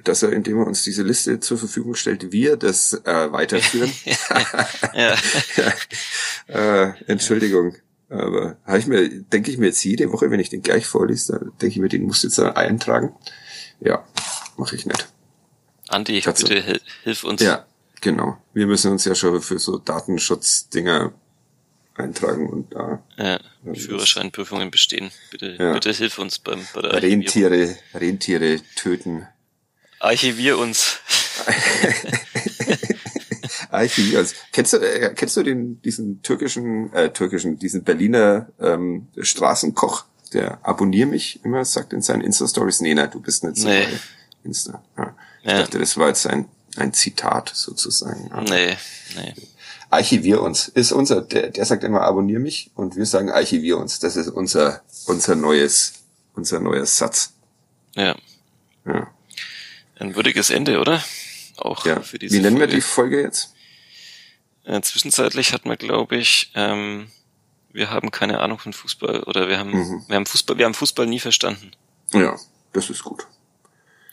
dass 0.04 0.24
er, 0.24 0.34
indem 0.34 0.60
er 0.60 0.68
uns 0.68 0.84
diese 0.84 1.04
Liste 1.04 1.40
zur 1.40 1.58
Verfügung 1.58 1.96
stellt, 1.96 2.32
wir 2.32 2.58
das 2.58 2.94
äh, 3.06 3.32
weiterführen. 3.32 3.92
ja. 4.94 5.16
ja. 5.56 6.88
Äh, 6.88 6.94
Entschuldigung. 7.08 7.76
Aber 8.10 8.58
habe 8.66 8.78
ich 8.78 8.88
mir, 8.88 9.10
denke 9.10 9.52
ich 9.52 9.58
mir 9.58 9.68
jetzt 9.68 9.84
jede 9.84 10.12
Woche, 10.12 10.30
wenn 10.30 10.40
ich 10.40 10.50
den 10.50 10.62
gleich 10.62 10.86
vorlese, 10.86 11.34
dann 11.34 11.52
denke 11.62 11.68
ich 11.68 11.78
mir, 11.80 11.90
den 11.90 12.04
musst 12.04 12.24
du 12.24 12.28
jetzt 12.28 12.40
eintragen. 12.40 13.16
Ja, 13.80 14.06
mache 14.58 14.76
ich 14.76 14.86
nicht. 14.86 15.08
Andi, 15.90 16.22
Dazu. 16.22 16.48
bitte 16.48 16.80
hilf 17.04 17.24
uns. 17.24 17.42
Ja, 17.42 17.66
genau. 18.02 18.38
Wir 18.54 18.68
müssen 18.68 18.92
uns 18.92 19.06
ja 19.06 19.16
schon 19.16 19.42
für 19.42 19.60
so 19.60 19.78
Datenschutzdinger 19.78 21.14
eintragen 21.96 22.50
und 22.50 22.74
da. 22.74 23.04
Ja, 23.18 23.40
Führerscheinprüfungen 23.74 24.72
bestehen. 24.72 25.12
Bitte, 25.32 25.56
ja. 25.58 25.74
bitte 25.74 25.92
hilf 25.92 26.20
uns 26.20 26.40
beim, 26.40 26.66
bei 26.74 26.82
der 26.82 27.02
Rentiere, 27.02 27.76
Rentiere 27.94 28.60
töten. 28.76 29.28
Archivier 30.00 30.58
uns. 30.58 31.00
Archivier 33.76 34.20
uns. 34.20 34.34
Kennst 34.52 34.74
du, 34.74 34.78
äh, 34.78 35.14
kennst 35.16 35.38
du 35.38 35.44
den, 35.44 35.82
diesen 35.82 36.22
türkischen, 36.22 36.94
äh, 36.94 37.12
türkischen, 37.12 37.60
diesen 37.60 37.84
Berliner 37.84 38.48
ähm, 38.60 39.08
Straßenkoch? 39.20 40.06
Der 40.34 40.60
abonnier 40.64 41.06
mich 41.06 41.40
immer, 41.46 41.64
sagt 41.64 41.94
in 41.94 42.02
seinen 42.02 42.22
Insta-Stories, 42.22 42.82
nee, 42.82 42.94
nein, 42.94 43.10
du 43.12 43.22
bist 43.22 43.44
nicht 43.44 43.58
so 43.58 43.68
nee. 43.68 43.88
Insta. 44.44 44.84
Ja. 44.98 45.16
Ich 45.44 45.52
ja. 45.52 45.60
dachte, 45.60 45.80
das 45.80 45.98
war 45.98 46.08
jetzt 46.08 46.28
ein, 46.28 46.46
ein 46.76 46.94
Zitat 46.94 47.52
sozusagen. 47.54 48.32
Nee, 48.50 48.76
nee 49.16 49.34
archivier 49.96 50.42
uns. 50.42 50.68
Ist 50.68 50.92
unser, 50.92 51.22
der, 51.22 51.50
der 51.50 51.66
sagt 51.66 51.84
immer 51.84 52.02
abonnier 52.02 52.40
mich 52.40 52.72
und 52.76 52.96
wir 52.96 53.06
sagen 53.06 53.30
archivier 53.30 53.78
uns. 53.78 54.00
Das 54.00 54.16
ist 54.16 54.28
unser, 54.28 54.82
unser 55.06 55.36
neues, 55.36 55.94
unser 56.34 56.60
neues 56.60 56.98
Satz. 56.98 57.34
Ja. 57.96 58.16
Ja. 58.86 59.08
Ein 59.98 60.16
würdiges 60.16 60.50
Ende, 60.50 60.80
oder? 60.80 61.04
Auch 61.58 61.86
ja. 61.86 62.02
für 62.02 62.20
diese 62.20 62.36
Wie 62.36 62.42
nennen 62.42 62.58
Folge. 62.58 62.72
wir 62.72 62.78
die 62.78 62.82
Folge 62.82 63.22
jetzt? 63.22 63.54
Äh, 64.66 64.82
zwischenzeitlich 64.82 65.54
hat 65.54 65.66
man, 65.66 65.78
glaube 65.78 66.16
ich, 66.18 66.52
ähm, 66.56 67.08
wir 67.72 67.92
haben 67.92 68.12
keine 68.12 68.40
Ahnung 68.40 68.58
von 68.58 68.74
Fußball 68.74 69.24
oder 69.24 69.48
wir 69.48 69.60
haben, 69.60 69.72
mhm. 69.72 70.04
wir 70.08 70.16
haben 70.16 70.26
Fußball, 70.26 70.58
wir 70.58 70.66
haben 70.66 70.74
Fußball 70.74 71.06
nie 71.06 71.20
verstanden. 71.20 71.72
Ja, 72.14 72.36
das 72.74 72.90
ist 72.90 73.04
gut. 73.04 73.28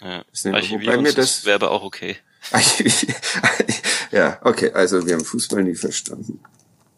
Ja. 0.00 0.24
Das 0.30 0.46
Archivier 0.46 0.98
uns 0.98 1.14
das 1.14 1.44
wäre 1.44 1.54
aber 1.54 1.70
auch 1.70 1.82
okay. 1.82 2.16
ja, 4.10 4.38
okay, 4.42 4.72
also 4.72 5.06
wir 5.06 5.14
haben 5.14 5.24
Fußball 5.24 5.62
nie 5.62 5.76
verstanden. 5.76 6.40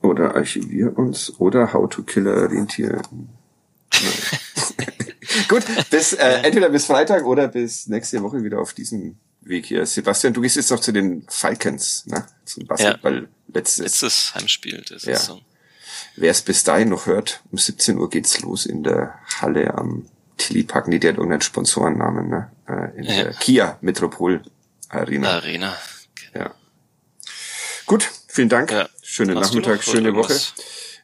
Oder 0.00 0.34
archivier 0.34 0.96
uns 0.96 1.38
oder 1.38 1.72
How 1.72 1.88
to 1.88 2.02
Kill 2.02 2.26
a 2.26 2.46
Rentier. 2.46 3.02
Gut, 5.48 5.64
bis 5.90 6.12
äh, 6.14 6.40
entweder 6.42 6.68
bis 6.68 6.86
Freitag 6.86 7.24
oder 7.24 7.48
bis 7.48 7.86
nächste 7.88 8.22
Woche 8.22 8.42
wieder 8.42 8.60
auf 8.60 8.72
diesem 8.72 9.16
Weg 9.44 9.66
hier. 9.66 9.84
Sebastian, 9.86 10.32
du 10.32 10.40
gehst 10.40 10.56
jetzt 10.56 10.70
noch 10.70 10.80
zu 10.80 10.92
den 10.92 11.24
Falcons, 11.28 12.06
ne? 12.06 12.26
Zum 12.44 12.66
Basketball 12.66 13.22
ja. 13.22 13.28
letztes. 13.52 13.84
Letztes 13.84 14.34
Heimspiel 14.34 14.82
der 14.88 14.98
Saison. 14.98 15.38
Ja. 15.38 15.44
Wer 16.16 16.30
es 16.30 16.42
bis 16.42 16.64
dahin 16.64 16.90
noch 16.90 17.06
hört, 17.06 17.42
um 17.50 17.58
17 17.58 17.98
Uhr 17.98 18.08
geht's 18.08 18.40
los 18.40 18.66
in 18.66 18.82
der 18.82 19.18
Halle 19.40 19.74
am 19.74 20.06
Tilly 20.36 20.62
Park. 20.62 20.88
Nee, 20.88 20.98
der 20.98 21.12
hat 21.12 21.18
irgendeinen 21.18 21.42
Sponsorennamen, 21.42 22.28
ne? 22.28 22.50
Äh, 22.68 22.98
in 22.98 23.04
ja. 23.04 23.24
der 23.24 23.32
Kia 23.34 23.78
Metropol 23.80 24.42
Arena. 24.88 25.30
Arena. 25.30 25.76
Ja. 26.34 26.54
Gut, 27.86 28.10
vielen 28.28 28.48
Dank. 28.48 28.70
Ja. 28.70 28.88
Schönen 29.02 29.36
Hast 29.38 29.48
Nachmittag, 29.48 29.82
schöne 29.82 30.14
Woche. 30.14 30.38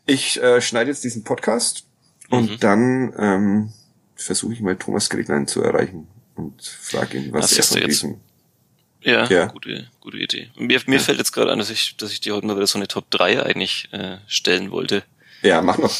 Ich 0.06 0.40
äh, 0.42 0.60
schneide 0.60 0.90
jetzt 0.90 1.04
diesen 1.04 1.24
Podcast 1.24 1.84
und 2.30 2.50
mhm. 2.50 2.60
dann 2.60 3.14
ähm, 3.18 3.72
versuche 4.16 4.52
ich 4.52 4.60
mal 4.60 4.76
Thomas 4.76 5.10
Greglein 5.10 5.46
zu 5.46 5.62
erreichen 5.62 6.08
und 6.34 6.62
frage 6.62 7.18
ihn, 7.18 7.32
was 7.32 7.50
das 7.50 7.58
er 7.58 7.80
von 7.80 7.88
diesem 7.88 8.20
ja, 9.02 9.26
ja, 9.26 9.46
gute, 9.46 9.88
gute 10.00 10.18
Idee. 10.18 10.50
Mir, 10.56 10.80
mir 10.86 10.96
ja. 10.96 11.02
fällt 11.02 11.18
jetzt 11.18 11.32
gerade 11.32 11.52
an, 11.52 11.58
dass 11.58 11.70
ich, 11.70 11.96
dass 11.96 12.12
ich 12.12 12.20
dir 12.20 12.34
heute 12.34 12.46
mal 12.46 12.56
wieder 12.56 12.66
so 12.66 12.78
eine 12.78 12.88
Top 12.88 13.10
3 13.10 13.42
eigentlich 13.42 13.88
äh, 13.92 14.18
stellen 14.26 14.70
wollte. 14.70 15.02
Ja, 15.42 15.62
mach 15.62 15.78
noch. 15.78 15.94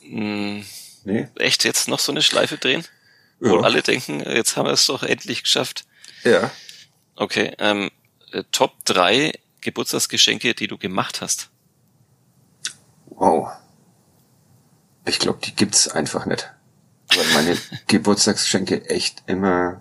Hm, 0.00 0.64
nee. 1.04 1.28
Echt 1.36 1.64
jetzt 1.64 1.88
noch 1.88 1.98
so 1.98 2.12
eine 2.12 2.22
Schleife 2.22 2.58
drehen? 2.58 2.84
Ja. 3.40 3.50
Wo 3.50 3.58
alle 3.58 3.82
denken, 3.82 4.20
jetzt 4.20 4.56
haben 4.56 4.66
wir 4.66 4.72
es 4.72 4.86
doch 4.86 5.02
endlich 5.02 5.44
geschafft. 5.44 5.84
Ja. 6.24 6.50
Okay, 7.14 7.54
ähm, 7.58 7.90
äh, 8.32 8.42
Top 8.50 8.84
3 8.84 9.32
Geburtstagsgeschenke, 9.60 10.54
die 10.54 10.66
du 10.66 10.78
gemacht 10.78 11.20
hast. 11.20 11.50
Wow. 13.06 13.50
Ich 15.06 15.18
glaube, 15.18 15.38
die 15.44 15.54
gibt's 15.54 15.88
einfach 15.88 16.26
nicht. 16.26 16.50
Weil 17.14 17.26
meine 17.34 17.56
Geburtstagsgeschenke 17.86 18.88
echt 18.88 19.22
immer 19.26 19.80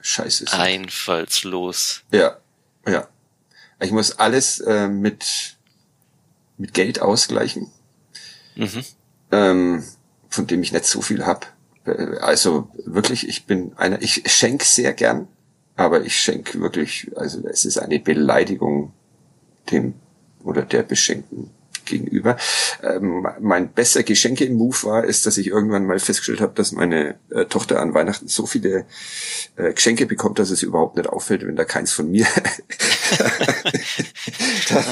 scheiße 0.00 0.46
sind. 0.46 0.54
Einfallslos. 0.54 2.02
Ja, 2.12 2.38
ja. 2.86 3.08
Ich 3.80 3.92
muss 3.92 4.18
alles 4.18 4.60
äh, 4.60 4.88
mit, 4.88 5.56
mit 6.58 6.74
Geld 6.74 7.00
ausgleichen. 7.00 7.70
Mhm. 8.56 8.84
Ähm, 9.32 9.84
von 10.28 10.46
dem 10.46 10.62
ich 10.62 10.72
nicht 10.72 10.84
so 10.84 11.00
viel 11.00 11.24
hab. 11.24 11.52
Äh, 11.86 12.18
also 12.18 12.70
wirklich, 12.84 13.28
ich 13.28 13.46
bin 13.46 13.72
einer, 13.76 14.02
ich 14.02 14.22
schenke 14.26 14.64
sehr 14.64 14.92
gern. 14.92 15.28
Aber 15.76 16.04
ich 16.04 16.20
schenke 16.20 16.60
wirklich, 16.60 17.10
also 17.16 17.46
es 17.48 17.64
ist 17.64 17.78
eine 17.78 17.98
Beleidigung 17.98 18.92
dem 19.70 19.94
oder 20.42 20.62
der 20.62 20.82
Beschenkten 20.82 21.50
gegenüber. 21.90 22.36
Ähm, 22.82 23.26
mein 23.40 23.72
bester 23.72 24.02
Geschenke 24.02 24.44
im 24.44 24.54
Move 24.54 24.82
war, 24.84 25.04
ist, 25.04 25.26
dass 25.26 25.36
ich 25.36 25.48
irgendwann 25.48 25.86
mal 25.86 25.98
festgestellt 25.98 26.40
habe, 26.40 26.54
dass 26.54 26.72
meine 26.72 27.16
äh, 27.30 27.44
Tochter 27.44 27.80
an 27.80 27.92
Weihnachten 27.94 28.28
so 28.28 28.46
viele 28.46 28.86
äh, 29.56 29.72
Geschenke 29.72 30.06
bekommt, 30.06 30.38
dass 30.38 30.50
es 30.50 30.62
überhaupt 30.62 30.96
nicht 30.96 31.08
auffällt, 31.08 31.46
wenn 31.46 31.56
da 31.56 31.64
keins 31.64 31.92
von 31.92 32.10
mir. 32.10 32.26
da, 34.68 34.84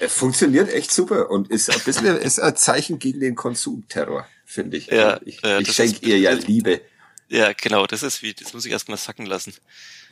da, 0.00 0.08
funktioniert 0.08 0.72
echt 0.72 0.92
super 0.92 1.30
und 1.30 1.50
ist 1.50 1.70
ein 1.70 1.80
bisschen 1.84 2.16
ist 2.16 2.40
ein 2.40 2.56
Zeichen 2.56 2.98
gegen 2.98 3.20
den 3.20 3.34
Konsumterror, 3.34 4.26
finde 4.44 4.76
ich. 4.76 4.86
Ja, 4.86 5.20
ich, 5.24 5.44
äh, 5.44 5.60
ich 5.60 5.72
schenke 5.72 6.04
ihr 6.06 6.18
ja 6.18 6.32
Liebe. 6.32 6.80
Ja, 7.32 7.54
genau, 7.54 7.86
das 7.86 8.02
ist 8.02 8.20
wie, 8.20 8.34
das 8.34 8.52
muss 8.52 8.66
ich 8.66 8.72
erstmal 8.72 8.98
sacken 8.98 9.24
lassen. 9.24 9.54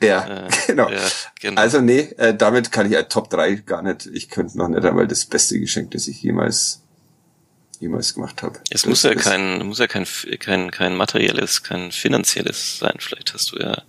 Ja, 0.01 0.47
äh, 0.47 0.49
genau. 0.67 0.89
Ja, 0.89 1.07
genau. 1.39 1.61
Also 1.61 1.79
nee, 1.79 1.99
äh, 2.17 2.35
damit 2.35 2.71
kann 2.71 2.87
ich 2.87 2.93
ja 2.93 3.03
Top 3.03 3.29
3 3.29 3.57
gar 3.57 3.83
nicht, 3.83 4.07
ich 4.07 4.29
könnte 4.29 4.57
noch 4.57 4.67
nicht 4.67 4.83
einmal 4.83 5.07
das 5.07 5.25
beste 5.25 5.59
Geschenk, 5.59 5.91
das 5.91 6.07
ich 6.07 6.23
jemals 6.23 6.81
jemals 7.79 8.13
gemacht 8.13 8.41
habe. 8.41 8.59
Es 8.69 8.85
muss 8.85 9.03
ja 9.03 9.13
kein, 9.15 9.65
muss 9.65 9.79
ja 9.79 9.87
kein, 9.87 10.05
kein, 10.39 10.71
kein 10.71 10.95
materielles, 10.95 11.63
kein 11.63 11.91
finanzielles 11.91 12.79
sein. 12.79 12.95
Vielleicht 12.99 13.33
hast 13.33 13.51
du 13.51 13.57
ja 13.57 13.83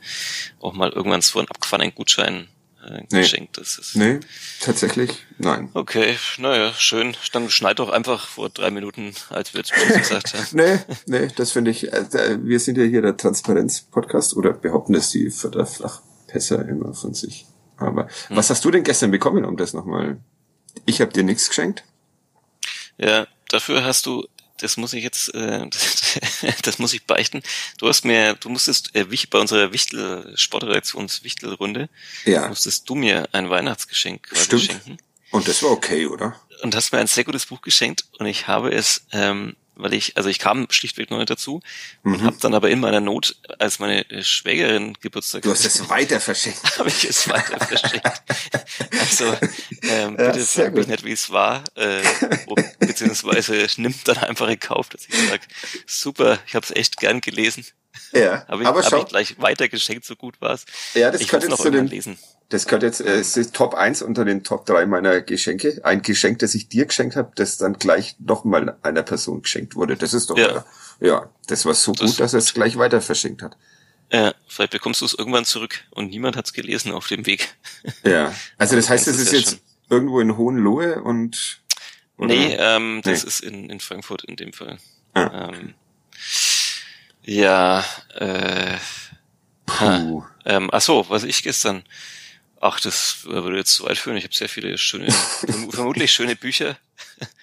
auch 0.60 0.72
mal 0.72 0.90
irgendwann 0.90 1.20
so 1.20 1.38
einen 1.38 1.48
abgefahrenen 1.48 1.94
Gutschein 1.94 2.48
äh, 2.84 3.02
nee. 3.10 3.20
geschenkt. 3.20 3.58
Das 3.58 3.78
ist 3.78 3.96
nee, 3.96 4.20
tatsächlich 4.60 5.24
nein. 5.38 5.70
Okay, 5.74 6.16
naja, 6.38 6.72
schön. 6.74 7.16
Dann 7.32 7.50
schneid 7.50 7.78
doch 7.78 7.90
einfach 7.90 8.26
vor 8.26 8.48
drei 8.48 8.70
Minuten, 8.70 9.14
als 9.30 9.54
wir 9.54 9.60
jetzt 9.60 9.72
gesagt 9.72 10.34
haben. 10.34 10.46
nee, 10.52 10.78
nee, 11.06 11.28
das 11.36 11.52
finde 11.52 11.70
ich, 11.70 11.92
äh, 11.92 12.38
wir 12.42 12.60
sind 12.60 12.78
ja 12.78 12.84
hier 12.84 13.02
der 13.02 13.16
Transparenz-Podcast 13.16 14.36
oder 14.36 14.52
behaupten 14.52 14.94
es 14.94 15.10
die 15.10 15.30
Förderflachpässer 15.30 16.68
immer 16.68 16.94
von 16.94 17.14
sich. 17.14 17.46
Aber 17.76 18.08
hm. 18.28 18.36
was 18.36 18.50
hast 18.50 18.64
du 18.64 18.70
denn 18.70 18.84
gestern 18.84 19.10
bekommen, 19.10 19.44
um 19.44 19.56
das 19.56 19.72
nochmal? 19.72 20.18
Ich 20.86 21.00
habe 21.00 21.12
dir 21.12 21.22
nichts 21.22 21.48
geschenkt. 21.48 21.84
Ja, 22.98 23.26
dafür 23.48 23.84
hast 23.84 24.06
du 24.06 24.26
das 24.59 24.76
muss 24.76 24.92
ich 24.92 25.03
jetzt, 25.03 25.34
äh, 25.34 25.66
das, 26.62 26.78
muss 26.78 26.92
ich 26.92 27.05
beichten. 27.05 27.42
Du 27.78 27.88
hast 27.88 28.05
mir, 28.05 28.35
du 28.35 28.48
musstest 28.48 28.94
äh, 28.94 29.06
bei 29.31 29.39
unserer 29.39 29.72
Wichtel 29.72 30.32
Sportredaktions 30.36 31.24
Wichtelrunde, 31.24 31.89
ja. 32.24 32.48
musstest 32.48 32.89
du 32.89 32.94
mir 32.94 33.28
ein 33.32 33.51
Weihnachtsgeschenk 33.51 34.28
quasi 34.28 34.59
schenken. 34.59 34.98
Und 35.31 35.48
das 35.48 35.62
war 35.62 35.70
okay, 35.70 36.06
oder? 36.06 36.40
Und 36.62 36.74
hast 36.76 36.93
mir 36.93 36.98
ein 36.98 37.06
sehr 37.06 37.24
gutes 37.24 37.47
Buch 37.47 37.62
geschenkt 37.62 38.05
und 38.18 38.26
ich 38.26 38.47
habe 38.47 38.72
es 38.72 39.02
ähm, 39.12 39.56
weil 39.74 39.94
ich, 39.94 40.16
also 40.16 40.28
ich 40.28 40.39
kam 40.39 40.66
schlichtweg 40.70 41.11
noch 41.11 41.19
nicht 41.19 41.31
dazu 41.31 41.61
mhm. 42.03 42.15
und 42.15 42.23
habe 42.23 42.36
dann 42.40 42.55
aber 42.55 42.70
in 42.70 42.81
meiner 42.81 43.01
Not, 43.01 43.36
als 43.59 43.78
meine 43.78 44.05
Schwägerin 44.23 44.94
Geburtstag 45.01 45.43
Du 45.43 45.51
hast 45.51 45.65
es 45.65 45.89
weiter 45.89 46.20
verschenkt. 46.20 46.61
habe 46.78 46.89
ich 46.89 47.05
es 47.05 47.28
weiter 47.28 47.59
verschenkt. 47.65 48.07
also 49.01 49.24
ähm, 49.82 50.16
ja, 50.19 50.31
bitte 50.31 50.40
frag 50.40 50.74
mich 50.74 50.86
nicht, 50.86 51.05
wie 51.05 51.12
es 51.12 51.31
war, 51.31 51.65
äh, 51.74 52.03
beziehungsweise 52.78 53.66
nimmt 53.77 54.07
dann 54.07 54.19
einfach 54.19 54.49
in 54.49 54.61
Kauf, 54.61 54.89
dass 54.89 55.07
ich 55.09 55.15
sage, 55.28 55.43
super, 55.86 56.39
ich 56.47 56.55
habe 56.55 56.65
es 56.65 56.74
echt 56.74 56.99
gern 56.99 57.20
gelesen. 57.20 57.65
Ja, 58.12 58.44
aber 58.48 58.62
ich, 58.62 58.66
aber 58.66 58.82
hab 58.82 58.98
ich 58.98 59.09
gleich 59.09 59.40
weitergeschenkt, 59.40 60.05
so 60.05 60.16
gut 60.16 60.40
war 60.40 60.55
es. 60.55 60.64
Ja, 60.94 61.10
das 61.10 61.20
ich 61.20 61.28
könnte 61.28 61.48
jetzt 61.48 61.62
zu 61.62 61.70
den, 61.70 61.86
lesen. 61.86 62.19
Das 62.48 62.66
gehört 62.66 62.82
jetzt, 62.82 63.01
äh, 63.01 63.19
es 63.19 63.36
ist 63.36 63.55
Top 63.55 63.74
1 63.74 64.02
unter 64.02 64.24
den 64.24 64.44
Top 64.44 64.66
3 64.66 64.86
meiner 64.86 65.20
Geschenke. 65.23 65.81
Ein 65.85 66.02
Geschenk, 66.02 66.40
das 66.40 66.55
ich 66.55 66.69
dir 66.69 66.86
geschenkt 66.86 67.16
habe, 67.16 67.32
das 67.35 67.56
dann 67.56 67.74
gleich 67.74 68.16
nochmal 68.19 68.77
einer 68.82 69.02
Person 69.02 69.43
geschenkt 69.43 69.74
wurde. 69.74 69.97
Das 69.97 70.14
ist 70.14 70.31
doch, 70.31 70.36
ja, 70.36 70.64
ja 71.01 71.31
das 71.47 71.64
war 71.64 71.74
so 71.74 71.93
das 71.93 72.10
gut, 72.10 72.20
dass 72.20 72.35
er 72.35 72.39
es 72.39 72.52
gleich 72.52 72.77
weiter 72.77 73.01
verschenkt 73.01 73.43
hat. 73.43 73.56
Ja, 74.12 74.35
vielleicht 74.47 74.73
bekommst 74.73 75.01
du 75.01 75.06
es 75.06 75.14
irgendwann 75.14 75.47
zurück 75.47 75.85
und 75.90 76.10
niemand 76.10 76.36
hat 76.36 76.44
es 76.44 76.52
gelesen 76.52 76.93
auf 76.93 77.09
dem 77.09 77.27
Weg. 77.27 77.55
Ja, 78.05 78.35
also 78.59 78.77
das 78.77 78.90
heißt, 78.90 79.09
es 79.09 79.19
ist 79.19 79.32
ja 79.32 79.39
jetzt 79.39 79.51
schon. 79.51 79.60
irgendwo 79.89 80.20
in 80.20 80.36
Hohenlohe 80.36 81.02
und... 81.02 81.62
Oder? 82.19 82.28
Nee, 82.28 82.56
ähm, 82.59 83.01
das 83.02 83.23
nee. 83.23 83.28
ist 83.28 83.40
in, 83.40 83.70
in 83.70 83.81
Frankfurt 83.81 84.24
in 84.24 84.36
dem 84.36 84.52
Fall. 84.52 84.78
Ah. 85.14 85.48
Ähm, 85.48 85.74
ja, 87.24 87.85
äh, 88.15 88.77
Puh. 89.66 90.24
Ähm, 90.44 90.70
ach 90.73 90.81
so, 90.81 91.07
was 91.09 91.24
ich 91.24 91.43
gestern 91.43 91.85
Ach, 92.65 92.78
das 92.78 93.24
würde 93.24 93.57
jetzt 93.57 93.74
zu 93.74 93.82
weit 93.82 93.99
führen. 93.99 94.16
Ich 94.16 94.23
habe 94.23 94.35
sehr 94.35 94.49
viele 94.49 94.78
schöne, 94.78 95.11
vermutlich 95.70 96.12
schöne 96.12 96.36
Bücher. 96.36 96.78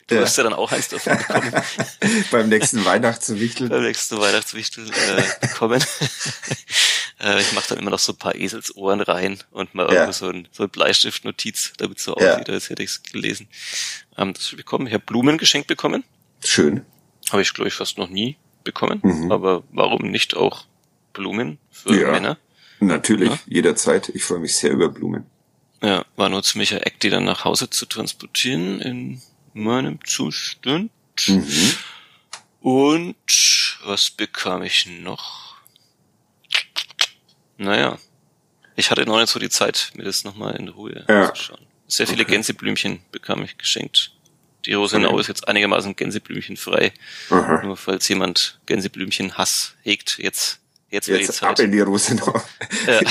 Du 0.08 0.16
ja. 0.16 0.22
wirst 0.22 0.38
ja 0.38 0.46
dann 0.46 0.54
auch 0.54 0.72
eins 0.72 0.88
davon 0.88 1.18
bekommen. 1.18 1.54
Beim 2.32 2.48
nächsten 2.48 2.86
Weihnachtswichtel. 2.86 3.68
Beim 3.68 3.84
nächsten 3.84 4.18
Weihnachtswichtel 4.18 4.90
äh, 4.90 5.48
bekommen. 5.48 5.84
Äh, 7.22 7.42
ich 7.42 7.52
mache 7.52 7.68
dann 7.68 7.80
immer 7.80 7.90
noch 7.90 8.00
so 8.00 8.14
ein 8.14 8.18
paar 8.18 8.34
Eselsohren 8.34 9.02
rein 9.02 9.40
und 9.52 9.76
mal 9.76 9.94
ja. 9.94 10.10
so 10.14 10.30
ein, 10.30 10.48
so 10.54 10.64
ein 10.64 10.70
Bleistiftnotiz, 10.70 11.74
damit 11.76 12.00
so 12.00 12.16
ja. 12.18 12.36
aussieht, 12.36 12.50
als 12.50 12.70
hätte 12.70 12.82
ich 12.82 12.92
es 12.92 13.04
gelesen. 13.04 13.50
Ähm, 14.18 14.34
das 14.34 14.56
bekommen. 14.56 14.88
Ich 14.88 14.94
habe 14.94 15.04
Blumen 15.04 15.38
geschenkt 15.38 15.68
bekommen. 15.68 16.06
Schön. 16.46 16.86
Habe 17.30 17.42
ich, 17.42 17.54
glaube 17.54 17.68
ich, 17.68 17.74
fast 17.74 17.98
noch 17.98 18.08
nie 18.08 18.38
bekommen. 18.64 19.00
Mhm. 19.04 19.32
Aber 19.32 19.64
warum 19.72 20.10
nicht 20.10 20.36
auch 20.36 20.66
Blumen 21.14 21.58
für 21.72 22.00
ja, 22.00 22.12
Männer? 22.12 22.38
Natürlich, 22.80 23.30
ja? 23.30 23.40
jederzeit. 23.48 24.10
Ich 24.10 24.24
freue 24.24 24.40
mich 24.40 24.56
sehr 24.56 24.72
über 24.72 24.90
Blumen. 24.90 25.26
Ja, 25.82 26.06
war 26.16 26.30
nur 26.30 26.44
ziemlicher 26.44 26.86
Eck, 26.86 27.00
die 27.00 27.10
dann 27.10 27.24
nach 27.24 27.46
Hause 27.46 27.70
zu 27.70 27.86
transportieren 27.86 28.82
in 28.82 29.22
meinem 29.54 30.04
Zustand. 30.06 30.92
Mhm. 31.28 31.74
Und 32.62 33.80
was 33.86 34.10
bekam 34.10 34.64
ich 34.64 34.86
noch? 34.86 35.56
Naja, 37.58 37.98
ich 38.76 38.92
hatte 38.92 39.06
noch 39.06 39.20
nicht 39.20 39.30
so 39.30 39.40
die 39.40 39.50
Zeit, 39.50 39.92
mir 39.96 40.04
das 40.04 40.24
nochmal 40.24 40.56
in 40.56 40.70
Ruhe 40.70 41.06
ja. 41.08 41.30
anzuschauen. 41.30 41.66
Sehr 41.88 42.08
viele 42.08 42.24
okay. 42.24 42.34
Gänseblümchen 42.34 43.02
bekam 43.12 43.44
ich 43.44 43.58
geschenkt. 43.58 44.14
Die 44.70 44.76
Rosenau 44.76 45.10
okay. 45.10 45.22
ist 45.22 45.28
jetzt 45.30 45.48
einigermaßen 45.48 45.96
Gänseblümchenfrei. 45.96 46.94
Aha. 47.32 47.64
Nur 47.64 47.76
falls 47.76 48.08
jemand 48.08 48.60
Gänseblümchen 48.68 49.36
Hass 49.36 49.74
hegt, 49.82 50.20
jetzt, 50.20 50.60
jetzt, 50.92 51.08
jetzt 51.08 51.28
die 51.28 51.34
Zeit. 51.34 51.50
ab 51.50 51.60
in 51.60 51.72
die 51.72 51.80
Rosenau. 51.80 52.40
Ja. 52.86 53.02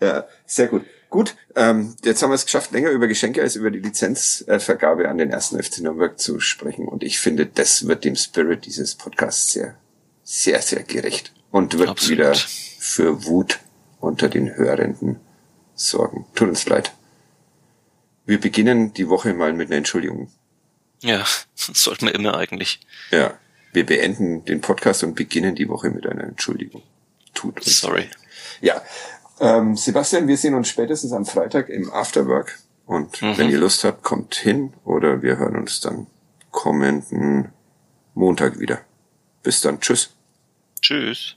ja, 0.00 0.24
sehr 0.44 0.66
gut. 0.66 0.84
Gut, 1.08 1.36
ähm, 1.54 1.94
jetzt 2.04 2.20
haben 2.20 2.30
wir 2.30 2.34
es 2.34 2.44
geschafft, 2.44 2.72
länger 2.72 2.90
über 2.90 3.06
Geschenke 3.06 3.40
als 3.40 3.54
über 3.54 3.70
die 3.70 3.78
Lizenzvergabe 3.78 5.08
an 5.08 5.18
den 5.18 5.30
ersten 5.30 5.62
FC 5.62 5.78
Nürnberg 5.78 6.18
zu 6.18 6.40
sprechen. 6.40 6.88
Und 6.88 7.04
ich 7.04 7.20
finde, 7.20 7.46
das 7.46 7.86
wird 7.86 8.04
dem 8.04 8.16
Spirit 8.16 8.66
dieses 8.66 8.96
Podcasts 8.96 9.52
sehr, 9.52 9.76
sehr, 10.24 10.60
sehr 10.62 10.82
gerecht. 10.82 11.32
Und 11.52 11.78
wird 11.78 11.90
Absolut. 11.90 12.18
wieder 12.18 12.34
für 12.34 13.24
Wut 13.24 13.60
unter 14.00 14.28
den 14.28 14.56
Hörenden 14.56 15.20
sorgen. 15.76 16.26
Tut 16.34 16.48
uns 16.48 16.68
leid. 16.68 16.92
Wir 18.26 18.40
beginnen 18.40 18.92
die 18.94 19.08
Woche 19.08 19.32
mal 19.32 19.52
mit 19.52 19.68
einer 19.68 19.76
Entschuldigung. 19.76 20.28
Ja, 21.00 21.18
das 21.66 21.82
sollten 21.82 22.06
wir 22.06 22.14
immer 22.14 22.36
eigentlich. 22.36 22.80
Ja, 23.10 23.34
wir 23.72 23.86
beenden 23.86 24.44
den 24.44 24.60
Podcast 24.60 25.04
und 25.04 25.14
beginnen 25.14 25.54
die 25.54 25.68
Woche 25.68 25.90
mit 25.90 26.06
einer 26.06 26.24
Entschuldigung. 26.24 26.82
Tut 27.34 27.58
uns. 27.58 27.80
Sorry. 27.80 28.08
Ja, 28.60 28.82
ähm, 29.40 29.76
Sebastian, 29.76 30.26
wir 30.26 30.36
sehen 30.36 30.54
uns 30.54 30.68
spätestens 30.68 31.12
am 31.12 31.24
Freitag 31.24 31.68
im 31.68 31.92
Afterwork. 31.92 32.58
Und 32.86 33.20
mhm. 33.22 33.36
wenn 33.36 33.50
ihr 33.50 33.58
Lust 33.58 33.84
habt, 33.84 34.02
kommt 34.02 34.34
hin 34.34 34.72
oder 34.84 35.22
wir 35.22 35.36
hören 35.36 35.56
uns 35.56 35.80
dann 35.80 36.06
kommenden 36.50 37.52
Montag 38.14 38.58
wieder. 38.58 38.80
Bis 39.42 39.60
dann. 39.60 39.80
Tschüss. 39.80 40.10
Tschüss. 40.80 41.36